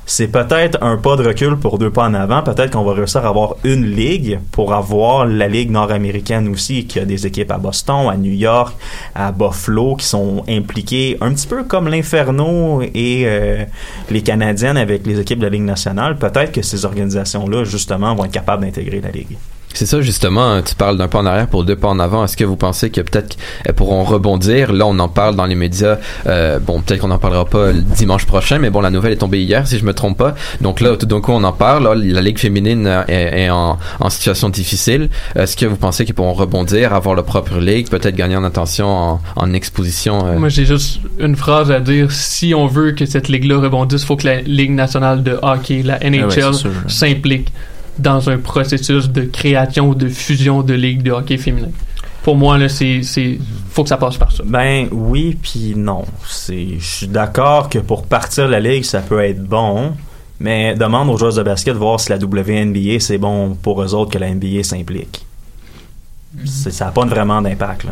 c'est 0.05 0.27
peut-être 0.27 0.77
un 0.81 0.97
pas 0.97 1.15
de 1.15 1.23
recul 1.23 1.57
pour 1.57 1.79
deux 1.79 1.89
pas 1.89 2.05
en 2.05 2.13
avant. 2.13 2.43
Peut-être 2.43 2.71
qu'on 2.71 2.83
va 2.83 2.93
réussir 2.93 3.25
à 3.25 3.29
avoir 3.29 3.55
une 3.63 3.85
ligue 3.85 4.39
pour 4.51 4.73
avoir 4.73 5.25
la 5.25 5.47
ligue 5.47 5.71
nord-américaine 5.71 6.47
aussi, 6.47 6.85
qui 6.85 6.99
a 6.99 7.05
des 7.05 7.25
équipes 7.25 7.51
à 7.51 7.57
Boston, 7.57 8.09
à 8.09 8.17
New 8.17 8.33
York, 8.33 8.75
à 9.15 9.31
Buffalo, 9.31 9.95
qui 9.95 10.05
sont 10.05 10.43
impliquées 10.47 11.17
un 11.21 11.33
petit 11.33 11.47
peu 11.47 11.63
comme 11.63 11.87
l'Inferno 11.87 12.81
et 12.81 13.23
euh, 13.25 13.65
les 14.11 14.21
Canadiennes 14.21 14.77
avec 14.77 15.05
les 15.07 15.19
équipes 15.19 15.39
de 15.39 15.45
la 15.45 15.49
Ligue 15.49 15.63
nationale. 15.63 16.17
Peut-être 16.17 16.51
que 16.51 16.61
ces 16.61 16.85
organisations-là, 16.85 17.63
justement, 17.63 18.13
vont 18.13 18.25
être 18.25 18.31
capables 18.31 18.63
d'intégrer 18.63 19.01
la 19.01 19.09
ligue. 19.09 19.37
C'est 19.75 19.85
ça 19.85 20.01
justement, 20.01 20.61
tu 20.61 20.73
parles 20.75 20.97
d'un 20.97 21.07
pas 21.07 21.19
en 21.19 21.25
arrière 21.25 21.47
pour 21.47 21.63
deux 21.63 21.75
pas 21.75 21.89
en 21.89 21.99
avant. 21.99 22.23
Est-ce 22.23 22.37
que 22.37 22.43
vous 22.45 22.55
pensez 22.55 22.89
que 22.89 23.01
peut-être 23.01 23.37
elles 23.65 23.73
pourront 23.73 24.03
rebondir? 24.03 24.71
Là, 24.73 24.85
on 24.87 24.97
en 24.99 25.09
parle 25.09 25.35
dans 25.35 25.45
les 25.45 25.55
médias. 25.55 25.97
Euh, 26.27 26.59
bon, 26.59 26.81
peut-être 26.81 27.01
qu'on 27.01 27.09
n'en 27.09 27.17
parlera 27.19 27.45
pas 27.45 27.71
le 27.71 27.81
dimanche 27.81 28.25
prochain, 28.25 28.57
mais 28.57 28.69
bon, 28.69 28.81
la 28.81 28.89
nouvelle 28.89 29.13
est 29.13 29.17
tombée 29.17 29.43
hier, 29.43 29.67
si 29.67 29.77
je 29.77 29.85
me 29.85 29.93
trompe 29.93 30.17
pas. 30.17 30.33
Donc 30.61 30.79
là, 30.81 30.95
tout 30.95 31.05
d'un 31.05 31.21
coup, 31.21 31.31
on 31.33 31.43
en 31.43 31.51
parle. 31.51 31.83
Là, 31.83 31.93
la 31.95 32.21
ligue 32.21 32.39
féminine 32.39 32.87
euh, 32.87 33.03
est, 33.07 33.43
est 33.43 33.49
en, 33.49 33.77
en 33.99 34.09
situation 34.09 34.49
difficile. 34.49 35.09
Est-ce 35.35 35.57
que 35.57 35.65
vous 35.65 35.75
pensez 35.77 36.05
qu'ils 36.05 36.15
pourront 36.15 36.33
rebondir, 36.33 36.93
avoir 36.93 37.15
leur 37.15 37.25
propre 37.25 37.57
ligue, 37.59 37.89
peut-être 37.89 38.15
gagner 38.15 38.37
en 38.37 38.43
attention, 38.43 38.87
en, 38.87 39.21
en 39.35 39.53
exposition 39.53 40.25
euh? 40.25 40.37
Moi, 40.39 40.49
j'ai 40.49 40.65
juste 40.65 40.99
une 41.19 41.35
phrase 41.35 41.69
à 41.71 41.79
dire. 41.79 42.11
Si 42.11 42.53
on 42.55 42.67
veut 42.67 42.93
que 42.93 43.05
cette 43.05 43.27
ligue-là 43.27 43.59
rebondisse, 43.59 44.03
il 44.03 44.05
faut 44.05 44.15
que 44.15 44.27
la 44.27 44.41
Ligue 44.41 44.71
nationale 44.71 45.23
de 45.23 45.37
hockey, 45.41 45.81
la 45.83 45.95
Ah 45.95 46.05
ouais, 46.05 46.09
NHL, 46.11 46.53
sûr. 46.53 46.71
s'implique 46.87 47.51
dans 47.99 48.29
un 48.29 48.37
processus 48.37 49.09
de 49.09 49.21
création 49.21 49.89
ou 49.89 49.95
de 49.95 50.09
fusion 50.09 50.61
de 50.61 50.73
ligues 50.73 51.03
de 51.03 51.11
hockey 51.11 51.37
féminin. 51.37 51.69
Pour 52.23 52.35
moi, 52.35 52.57
là, 52.57 52.69
c'est, 52.69 53.01
faut 53.69 53.83
que 53.83 53.89
ça 53.89 53.97
passe 53.97 54.17
par 54.17 54.31
ça. 54.31 54.43
Ben 54.45 54.87
oui, 54.91 55.37
puis 55.41 55.73
non. 55.75 56.05
Je 56.23 56.77
suis 56.79 57.07
d'accord 57.07 57.69
que 57.69 57.77
pour 57.77 58.07
partir 58.07 58.47
la 58.47 58.59
ligue, 58.59 58.83
ça 58.83 59.01
peut 59.01 59.23
être 59.23 59.43
bon, 59.43 59.93
mais 60.39 60.73
demande 60.75 61.09
aux 61.09 61.17
joueurs 61.17 61.35
de 61.35 61.43
basket 61.43 61.75
de 61.75 61.79
voir 61.79 61.99
si 61.99 62.09
la 62.09 62.17
WNBA 62.17 62.99
c'est 62.99 63.19
bon 63.19 63.55
pour 63.55 63.81
eux 63.83 63.93
autres 63.93 64.11
que 64.11 64.17
la 64.17 64.33
NBA 64.33 64.63
s'implique. 64.63 65.25
Ça 66.43 66.85
n'a 66.85 66.91
pas 66.91 67.05
vraiment 67.05 67.41
d'impact. 67.41 67.85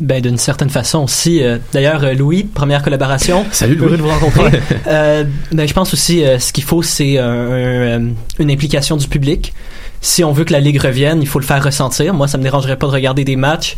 Ben, 0.00 0.22
d'une 0.22 0.38
certaine 0.38 0.70
façon 0.70 1.00
aussi. 1.04 1.42
euh, 1.42 1.58
D'ailleurs, 1.72 2.02
euh, 2.04 2.14
Louis, 2.14 2.44
première 2.44 2.82
collaboration. 2.82 3.44
Salut, 3.52 3.76
Heureux 3.78 3.88
Louis. 3.90 3.96
de 3.98 4.02
vous 4.02 4.08
rencontrer. 4.08 4.60
Euh, 4.86 5.24
ben, 5.52 5.68
je 5.68 5.74
pense 5.74 5.92
aussi, 5.92 6.24
euh, 6.24 6.38
ce 6.38 6.52
qu'il 6.52 6.64
faut, 6.64 6.82
c'est 6.82 7.18
un- 7.18 7.98
un, 7.98 8.08
une 8.38 8.50
implication 8.50 8.96
du 8.96 9.06
public. 9.06 9.52
Si 10.00 10.24
on 10.24 10.32
veut 10.32 10.44
que 10.44 10.52
la 10.54 10.60
ligue 10.60 10.80
revienne, 10.80 11.20
il 11.20 11.28
faut 11.28 11.38
le 11.38 11.44
faire 11.44 11.62
ressentir. 11.62 12.14
Moi, 12.14 12.26
ça 12.26 12.38
me 12.38 12.42
dérangerait 12.42 12.78
pas 12.78 12.86
de 12.86 12.92
regarder 12.92 13.22
des 13.24 13.36
matchs. 13.36 13.76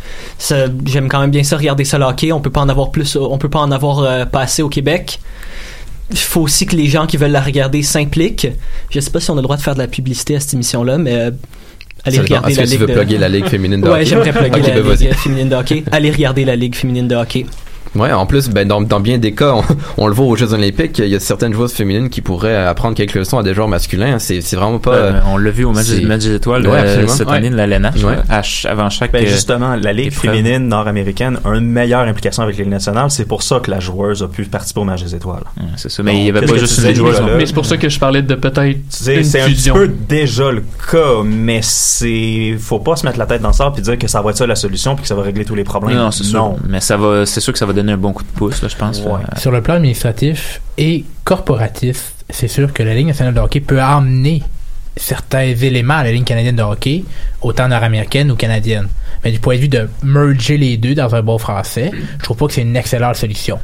J'aime 0.85 1.09
quand 1.09 1.19
même 1.19 1.31
bien 1.31 1.43
ça 1.43 1.57
regarder 1.57 1.83
ça 1.83 1.97
le 1.97 2.05
hockey. 2.05 2.31
On 2.31 2.39
peut 2.39 2.49
pas 2.49 2.61
en 2.61 2.69
avoir 2.69 2.91
plus, 2.91 3.17
on 3.17 3.37
peut 3.37 3.49
pas 3.49 3.59
en 3.59 3.71
avoir 3.71 3.99
euh, 3.99 4.23
pas 4.25 4.39
assez 4.41 4.61
au 4.61 4.69
Québec. 4.69 5.19
Il 6.11 6.17
faut 6.17 6.41
aussi 6.41 6.65
que 6.65 6.75
les 6.77 6.87
gens 6.87 7.07
qui 7.07 7.17
veulent 7.17 7.31
la 7.31 7.41
regarder 7.41 7.83
s'impliquent. 7.83 8.47
Je 8.89 8.99
sais 9.01 9.09
pas 9.11 9.19
si 9.19 9.31
on 9.31 9.33
a 9.33 9.37
le 9.37 9.41
droit 9.41 9.57
de 9.57 9.61
faire 9.61 9.73
de 9.73 9.79
la 9.79 9.87
publicité 9.87 10.37
à 10.37 10.39
cette 10.39 10.53
émission-là, 10.53 10.97
mais 10.97 11.13
euh, 11.15 11.31
allez 12.05 12.17
Ça 12.17 12.23
regarder 12.23 12.53
la 12.53 12.63
que 12.63 12.67
tu 12.67 12.71
ligue 12.71 12.79
veux 12.81 12.87
de... 12.87 12.93
plugger 12.93 13.17
la 13.17 13.29
ligue 13.29 13.47
féminine 13.47 13.81
de 13.81 13.87
ouais, 13.87 13.93
hockey? 13.93 14.05
j'aimerais 14.05 14.31
plugger 14.31 14.61
la 14.61 14.69
ben, 14.75 14.81
vas-y. 14.81 15.07
ligue 15.07 15.13
féminine 15.15 15.49
de 15.49 15.55
hockey. 15.55 15.83
Allez 15.91 16.11
regarder 16.11 16.45
la 16.45 16.55
ligue 16.55 16.75
féminine 16.75 17.07
de 17.07 17.15
hockey. 17.15 17.45
Ouais, 17.95 18.11
en 18.11 18.25
plus, 18.25 18.49
ben, 18.49 18.67
dans, 18.67 18.81
dans 18.81 18.99
bien 18.99 19.17
des 19.17 19.33
cas, 19.33 19.53
on, 19.55 19.63
on 19.97 20.07
le 20.07 20.13
voit 20.13 20.25
aux 20.25 20.35
Jeux 20.35 20.53
Olympiques, 20.53 20.99
il 20.99 21.07
y 21.09 21.15
a 21.15 21.19
certaines 21.19 21.53
joueuses 21.53 21.73
féminines 21.73 22.09
qui 22.09 22.21
pourraient 22.21 22.55
apprendre 22.65 22.95
quelques 22.95 23.13
leçons 23.15 23.37
à 23.37 23.43
des 23.43 23.53
joueurs 23.53 23.67
masculins. 23.67 24.17
C'est, 24.19 24.41
c'est 24.41 24.55
vraiment 24.55 24.79
pas. 24.79 24.93
Euh, 24.95 25.19
on 25.27 25.37
l'a 25.37 25.51
vu 25.51 25.63
au 25.65 25.71
match, 25.71 25.87
des- 25.89 26.01
match 26.01 26.21
des 26.23 26.33
étoiles 26.35 26.67
Ouais, 26.67 26.79
euh, 26.79 27.07
cette 27.07 27.29
Ouais. 27.29 27.37
année 27.37 27.49
de 27.49 27.55
la 27.55 27.63
LNH, 27.65 28.03
Ouais. 28.03 28.15
à 28.29 28.41
avant 28.69 28.89
chaque 28.89 29.11
Ben 29.11 29.23
euh, 29.25 29.29
justement, 29.29 29.75
la 29.75 29.93
Ligue 29.93 30.07
épreuve. 30.07 30.31
féminine 30.33 30.67
nord-américaine 30.67 31.39
a 31.45 31.55
une 31.55 31.67
meilleure 31.67 32.07
implication 32.07 32.43
avec 32.43 32.57
la 32.57 32.63
Ligue 32.63 32.71
nationale. 32.73 33.11
C'est 33.11 33.25
pour 33.27 33.43
ça 33.43 33.59
que 33.59 33.69
la 33.71 33.79
joueuse 33.79 34.23
a 34.23 34.27
pu 34.27 34.43
participer 34.45 34.79
au 34.81 34.85
match 34.85 35.03
des 35.03 35.15
étoiles. 35.15 35.43
c'est 35.75 35.89
ça. 35.91 36.03
Mais 36.03 36.17
il 36.17 36.25
y 36.25 36.29
avait 36.29 36.45
pas 36.45 36.57
juste 36.57 36.79
une 36.83 36.95
joueuse. 36.95 37.21
Mais 37.37 37.45
c'est 37.45 37.53
pour 37.53 37.65
ça 37.65 37.77
que 37.77 37.89
je 37.89 37.99
parlais 37.99 38.21
de 38.21 38.35
peut-être 38.35 38.77
C'est 38.89 39.17
un 39.41 39.47
petit 39.49 39.69
peu 39.71 39.87
déjà 40.09 40.51
le 40.51 40.63
cas, 40.91 41.21
mais 41.23 41.59
c'est 41.61 42.55
faut 42.59 42.79
pas 42.79 42.95
se 42.95 43.05
mettre 43.05 43.19
la 43.19 43.25
tête 43.25 43.41
dans 43.41 43.53
ça 43.53 43.69
puis 43.71 43.81
dire 43.83 43.97
que 43.97 44.07
ça 44.07 44.21
va 44.21 44.31
être 44.31 44.37
ça 44.37 44.47
la 44.47 44.55
solution 44.55 44.95
puis 44.95 45.03
que 45.03 45.07
ça 45.07 45.15
va 45.15 45.21
régler 45.21 45.45
tous 45.45 45.55
les 45.55 45.63
problèmes. 45.63 45.97
Non, 45.97 46.11
c'est 46.11 46.23
sûr. 46.23 46.55
Mais 46.67 46.79
ça 46.79 46.97
va, 46.97 47.25
c'est 47.25 47.39
sûr 47.39 47.53
que 47.53 47.59
ça 47.59 47.65
va 47.65 47.73
donner 47.73 47.82
un 47.89 47.97
bon 47.97 48.13
coup 48.13 48.23
de 48.23 48.29
pouce, 48.29 48.61
là, 48.61 48.67
je 48.67 48.75
pense. 48.75 49.01
Euh, 49.01 49.17
Sur 49.37 49.51
le 49.51 49.61
plan 49.61 49.75
administratif 49.75 50.61
et 50.77 51.05
corporatif, 51.23 52.13
c'est 52.29 52.47
sûr 52.47 52.73
que 52.73 52.83
la 52.83 52.93
Ligue 52.93 53.07
nationale 53.07 53.33
de 53.33 53.39
hockey 53.39 53.59
peut 53.59 53.81
amener 53.81 54.41
certains 54.95 55.41
éléments 55.41 55.95
à 55.95 56.03
la 56.03 56.11
Ligue 56.11 56.25
canadienne 56.25 56.55
de 56.55 56.61
hockey, 56.61 57.03
autant 57.41 57.67
nord-américaine 57.67 58.31
ou 58.31 58.35
canadienne. 58.35 58.87
Mais 59.23 59.31
du 59.31 59.39
point 59.39 59.55
de 59.55 59.61
vue 59.61 59.67
de 59.69 59.89
merger 60.03 60.57
les 60.57 60.77
deux 60.77 60.95
dans 60.95 61.15
un 61.15 61.21
bon 61.21 61.37
français, 61.37 61.91
je 62.19 62.23
trouve 62.23 62.37
pas 62.37 62.47
que 62.47 62.53
c'est 62.53 62.61
une 62.61 62.75
excellente 62.75 63.15
solution. 63.15 63.59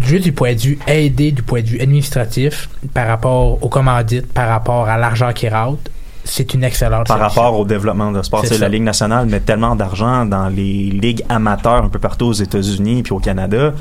Juste 0.00 0.24
du 0.24 0.32
point 0.32 0.54
de 0.54 0.60
vue 0.60 0.78
aidé, 0.86 1.32
du 1.32 1.42
point 1.42 1.62
de 1.62 1.66
vue 1.66 1.80
administratif, 1.80 2.68
par 2.94 3.06
rapport 3.08 3.62
aux 3.62 3.68
commandites, 3.68 4.32
par 4.32 4.48
rapport 4.48 4.88
à 4.88 4.96
l'argent 4.96 5.32
qui 5.32 5.48
rentre, 5.48 5.90
c'est 6.30 6.54
une 6.54 6.62
excellente 6.62 7.08
Par 7.08 7.18
rapport 7.18 7.58
au 7.58 7.64
développement 7.64 8.12
de 8.12 8.22
sport, 8.22 8.46
C'est 8.46 8.58
la 8.58 8.68
Ligue 8.68 8.84
nationale 8.84 9.26
met 9.26 9.40
tellement 9.40 9.74
d'argent 9.74 10.24
dans 10.24 10.48
les 10.48 10.84
ligues 10.90 11.24
amateurs 11.28 11.84
un 11.84 11.88
peu 11.88 11.98
partout 11.98 12.26
aux 12.26 12.32
États-Unis 12.32 13.02
puis 13.02 13.12
au 13.12 13.18
Canada. 13.18 13.74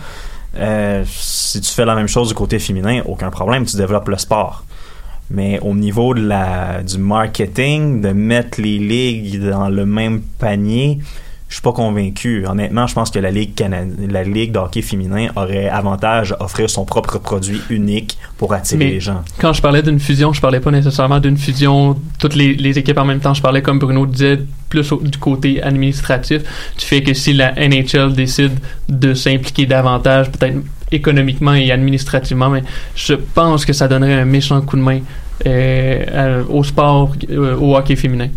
Euh, 0.57 1.03
si 1.07 1.61
tu 1.61 1.71
fais 1.71 1.85
la 1.85 1.93
même 1.93 2.07
chose 2.07 2.29
du 2.29 2.33
côté 2.33 2.57
féminin, 2.57 3.01
aucun 3.05 3.29
problème, 3.29 3.65
tu 3.65 3.77
développes 3.77 4.07
le 4.09 4.17
sport. 4.17 4.63
Mais 5.29 5.59
au 5.59 5.75
niveau 5.75 6.15
de 6.15 6.25
la, 6.25 6.81
du 6.81 6.97
marketing, 6.97 8.01
de 8.01 8.09
mettre 8.13 8.59
les 8.59 8.79
ligues 8.79 9.47
dans 9.47 9.69
le 9.69 9.85
même 9.85 10.21
panier, 10.39 10.97
je 11.49 11.55
suis 11.55 11.61
pas 11.63 11.73
convaincu. 11.73 12.45
Honnêtement, 12.47 12.85
je 12.87 12.93
pense 12.93 13.09
que 13.09 13.19
la 13.19 13.31
Ligue 13.31 13.55
canadienne, 13.55 14.09
la 14.11 14.23
Ligue 14.23 14.51
de 14.53 14.59
hockey 14.59 14.81
féminin 14.83 15.27
aurait 15.35 15.67
avantage 15.67 16.31
à 16.33 16.43
offrir 16.43 16.69
son 16.69 16.85
propre 16.85 17.17
produit 17.17 17.59
unique 17.71 18.17
pour 18.37 18.53
attirer 18.53 18.77
Mais 18.85 18.91
les 18.91 18.99
gens. 18.99 19.23
quand 19.39 19.51
je 19.53 19.61
parlais 19.61 19.81
d'une 19.81 19.99
fusion, 19.99 20.31
je 20.31 20.39
parlais 20.39 20.59
pas 20.59 20.69
nécessairement 20.71 21.19
d'une 21.19 21.37
fusion 21.37 21.97
toutes 22.19 22.35
les, 22.35 22.53
les 22.53 22.77
équipes 22.77 22.99
en 22.99 23.05
même 23.05 23.19
temps. 23.19 23.33
Je 23.33 23.41
parlais 23.41 23.61
comme 23.63 23.79
Bruno 23.79 24.05
disait 24.05 24.39
plus 24.69 24.91
au- 24.91 25.01
du 25.01 25.17
côté 25.17 25.61
administratif. 25.61 26.43
Du 26.77 26.85
fait 26.85 27.01
que 27.01 27.13
si 27.15 27.33
la 27.33 27.51
NHL 27.55 28.13
décide 28.13 28.53
de 28.87 29.13
s'impliquer 29.15 29.65
davantage, 29.65 30.29
peut-être 30.31 30.57
économiquement 30.91 31.53
et 31.55 31.71
administrativement, 31.71 32.49
mais 32.51 32.63
je 32.95 33.13
pense 33.15 33.65
que 33.65 33.73
ça 33.73 33.87
donnerait 33.87 34.13
un 34.21 34.25
méchant 34.25 34.61
coup 34.61 34.77
de 34.77 34.81
main 34.83 34.99
euh, 35.47 36.43
au 36.49 36.63
sport, 36.63 37.13
euh, 37.29 37.55
au 37.57 37.75
hockey 37.75 37.95
féminin. 37.95 38.29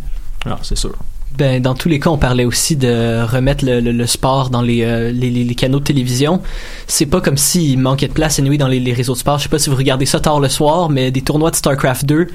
Alors, 0.45 0.61
c'est 0.63 0.77
sûr. 0.79 0.95
Ben, 1.39 1.63
dans 1.63 1.75
tous 1.75 1.89
les 1.89 1.99
cas, 1.99 2.11
on 2.11 2.19
parlait 2.19 2.45
aussi 2.45 2.77
de 2.77 3.23
remettre 3.25 3.65
le, 3.65 3.81
le- 3.81 3.93
le 3.93 4.07
sport 4.07 4.51
dans 4.51 4.61
les, 4.63 4.83
euh, 4.85 5.11
les, 5.13 5.31
les- 5.31 5.55
canaux 5.55 5.79
de 5.81 5.85
télévision. 5.85 6.43
C'est 6.87 7.07
pas 7.07 7.21
comme 7.21 7.37
s'il 7.39 7.79
manquait 7.79 8.09
de 8.09 8.13
place, 8.13 8.39
anyway, 8.39 8.59
dans 8.59 8.69
les, 8.69 8.81
les 8.81 8.93
réseaux 8.93 9.15
de 9.15 9.19
sport. 9.19 9.39
Je 9.39 9.45
sais 9.45 9.49
pas 9.49 9.59
si 9.59 9.71
vous 9.71 9.77
regardez 9.77 10.05
ça 10.07 10.21
tard 10.21 10.41
le 10.41 10.49
soir, 10.49 10.91
mais 10.91 11.11
des 11.11 11.23
tournois 11.23 11.51
de 11.51 11.57
StarCraft 11.57 12.05
2, 12.05 12.27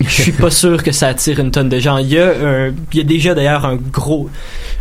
je 0.00 0.08
suis 0.10 0.32
pas 0.32 0.50
sûr 0.50 0.82
que 0.82 0.90
ça 0.90 1.06
attire 1.08 1.38
une 1.38 1.50
tonne 1.52 1.68
de 1.68 1.78
gens. 1.78 1.98
Il 1.98 2.08
y 2.08 2.18
a, 2.18 2.30
un- 2.30 2.68
il 2.92 2.98
y 2.98 3.00
a 3.00 3.04
déjà 3.04 3.34
d'ailleurs 3.34 3.64
un 3.64 3.76
gros, 3.76 4.28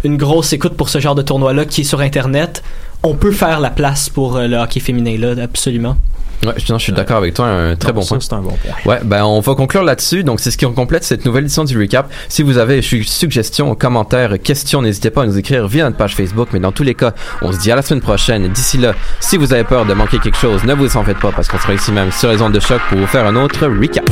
une 0.04 0.18
grosse 0.18 0.54
écoute 0.54 0.74
pour 0.74 0.90
ce 0.90 1.00
genre 1.00 1.16
de 1.16 1.22
tournoi-là 1.22 1.66
qui 1.66 1.82
est 1.82 1.86
sur 1.86 2.02
Internet. 2.02 2.64
On 3.04 3.14
peut 3.16 3.32
faire 3.32 3.60
la 3.60 3.70
place 3.70 4.10
pour 4.10 4.38
euh, 4.38 4.48
le 4.48 4.58
hockey 4.58 4.80
féminin, 4.80 5.18
là, 5.18 5.36
absolument. 5.44 5.98
Ouais, 6.46 6.54
je, 6.58 6.72
non, 6.74 6.80
je 6.80 6.84
suis 6.84 6.92
d'accord 6.94 7.18
avec 7.18 7.36
toi, 7.36 7.46
un 7.46 7.76
très 7.76 7.94
bon 7.94 8.02
ça, 8.02 8.10
point. 8.16 8.20
c'est 8.20 8.34
un 8.34 8.42
bon 8.42 8.50
point. 8.58 8.92
Ouais, 8.92 9.00
ben 9.04 9.24
on 9.24 9.40
va 9.42 9.54
conclure 9.54 9.84
là-dessus. 9.84 10.24
Donc 10.24 10.40
c'est 10.40 10.50
ce 10.50 10.58
qui 10.58 10.66
complète 10.74 11.04
cette 11.04 11.24
nouvelle 11.26 11.44
édition 11.44 11.64
du 11.64 11.78
recap. 11.78 12.12
Si 12.30 12.42
vous 12.42 12.58
avez 12.58 12.82
su- 12.82 13.04
suggestions, 13.04 13.76
commentaires, 13.76 14.34
questions, 14.42 14.82
n'hésitez 14.82 15.12
pas 15.12 15.22
à 15.24 15.26
nous 15.28 15.38
écrire 15.38 15.68
via 15.68 15.84
notre 15.86 15.98
page 15.98 16.16
Facebook. 16.16 16.50
Mais 16.54 16.60
dans 16.60 16.72
tous 16.72 16.84
les 16.84 16.96
cas, 16.96 17.14
on 17.44 17.52
se 17.52 17.60
dit 17.60 17.72
à 17.72 17.76
la 17.76 17.84
semaine 17.84 18.02
prochaine. 18.02 18.48
D'ici 18.48 18.78
là, 18.78 18.94
si 19.20 19.38
vous 19.38 19.54
avez 19.54 19.64
peur 19.64 19.86
de 19.86 19.94
manquer 19.94 20.18
quelque 20.20 20.38
chose, 20.38 20.64
ne 20.64 20.74
vous 20.74 20.98
en 20.98 21.04
faites 21.04 21.20
pas 21.20 21.32
parce 21.32 21.48
qu'on 21.48 21.60
sera 21.60 21.74
ici 21.74 21.92
même 21.92 22.12
sur 22.12 22.30
les 22.32 22.42
ondes 22.42 22.54
de 22.54 22.60
choc 22.60 22.82
pour 22.90 22.98
vous 22.98 23.08
faire 23.08 23.26
un 23.28 23.36
autre 23.36 23.68
recap. 23.68 24.06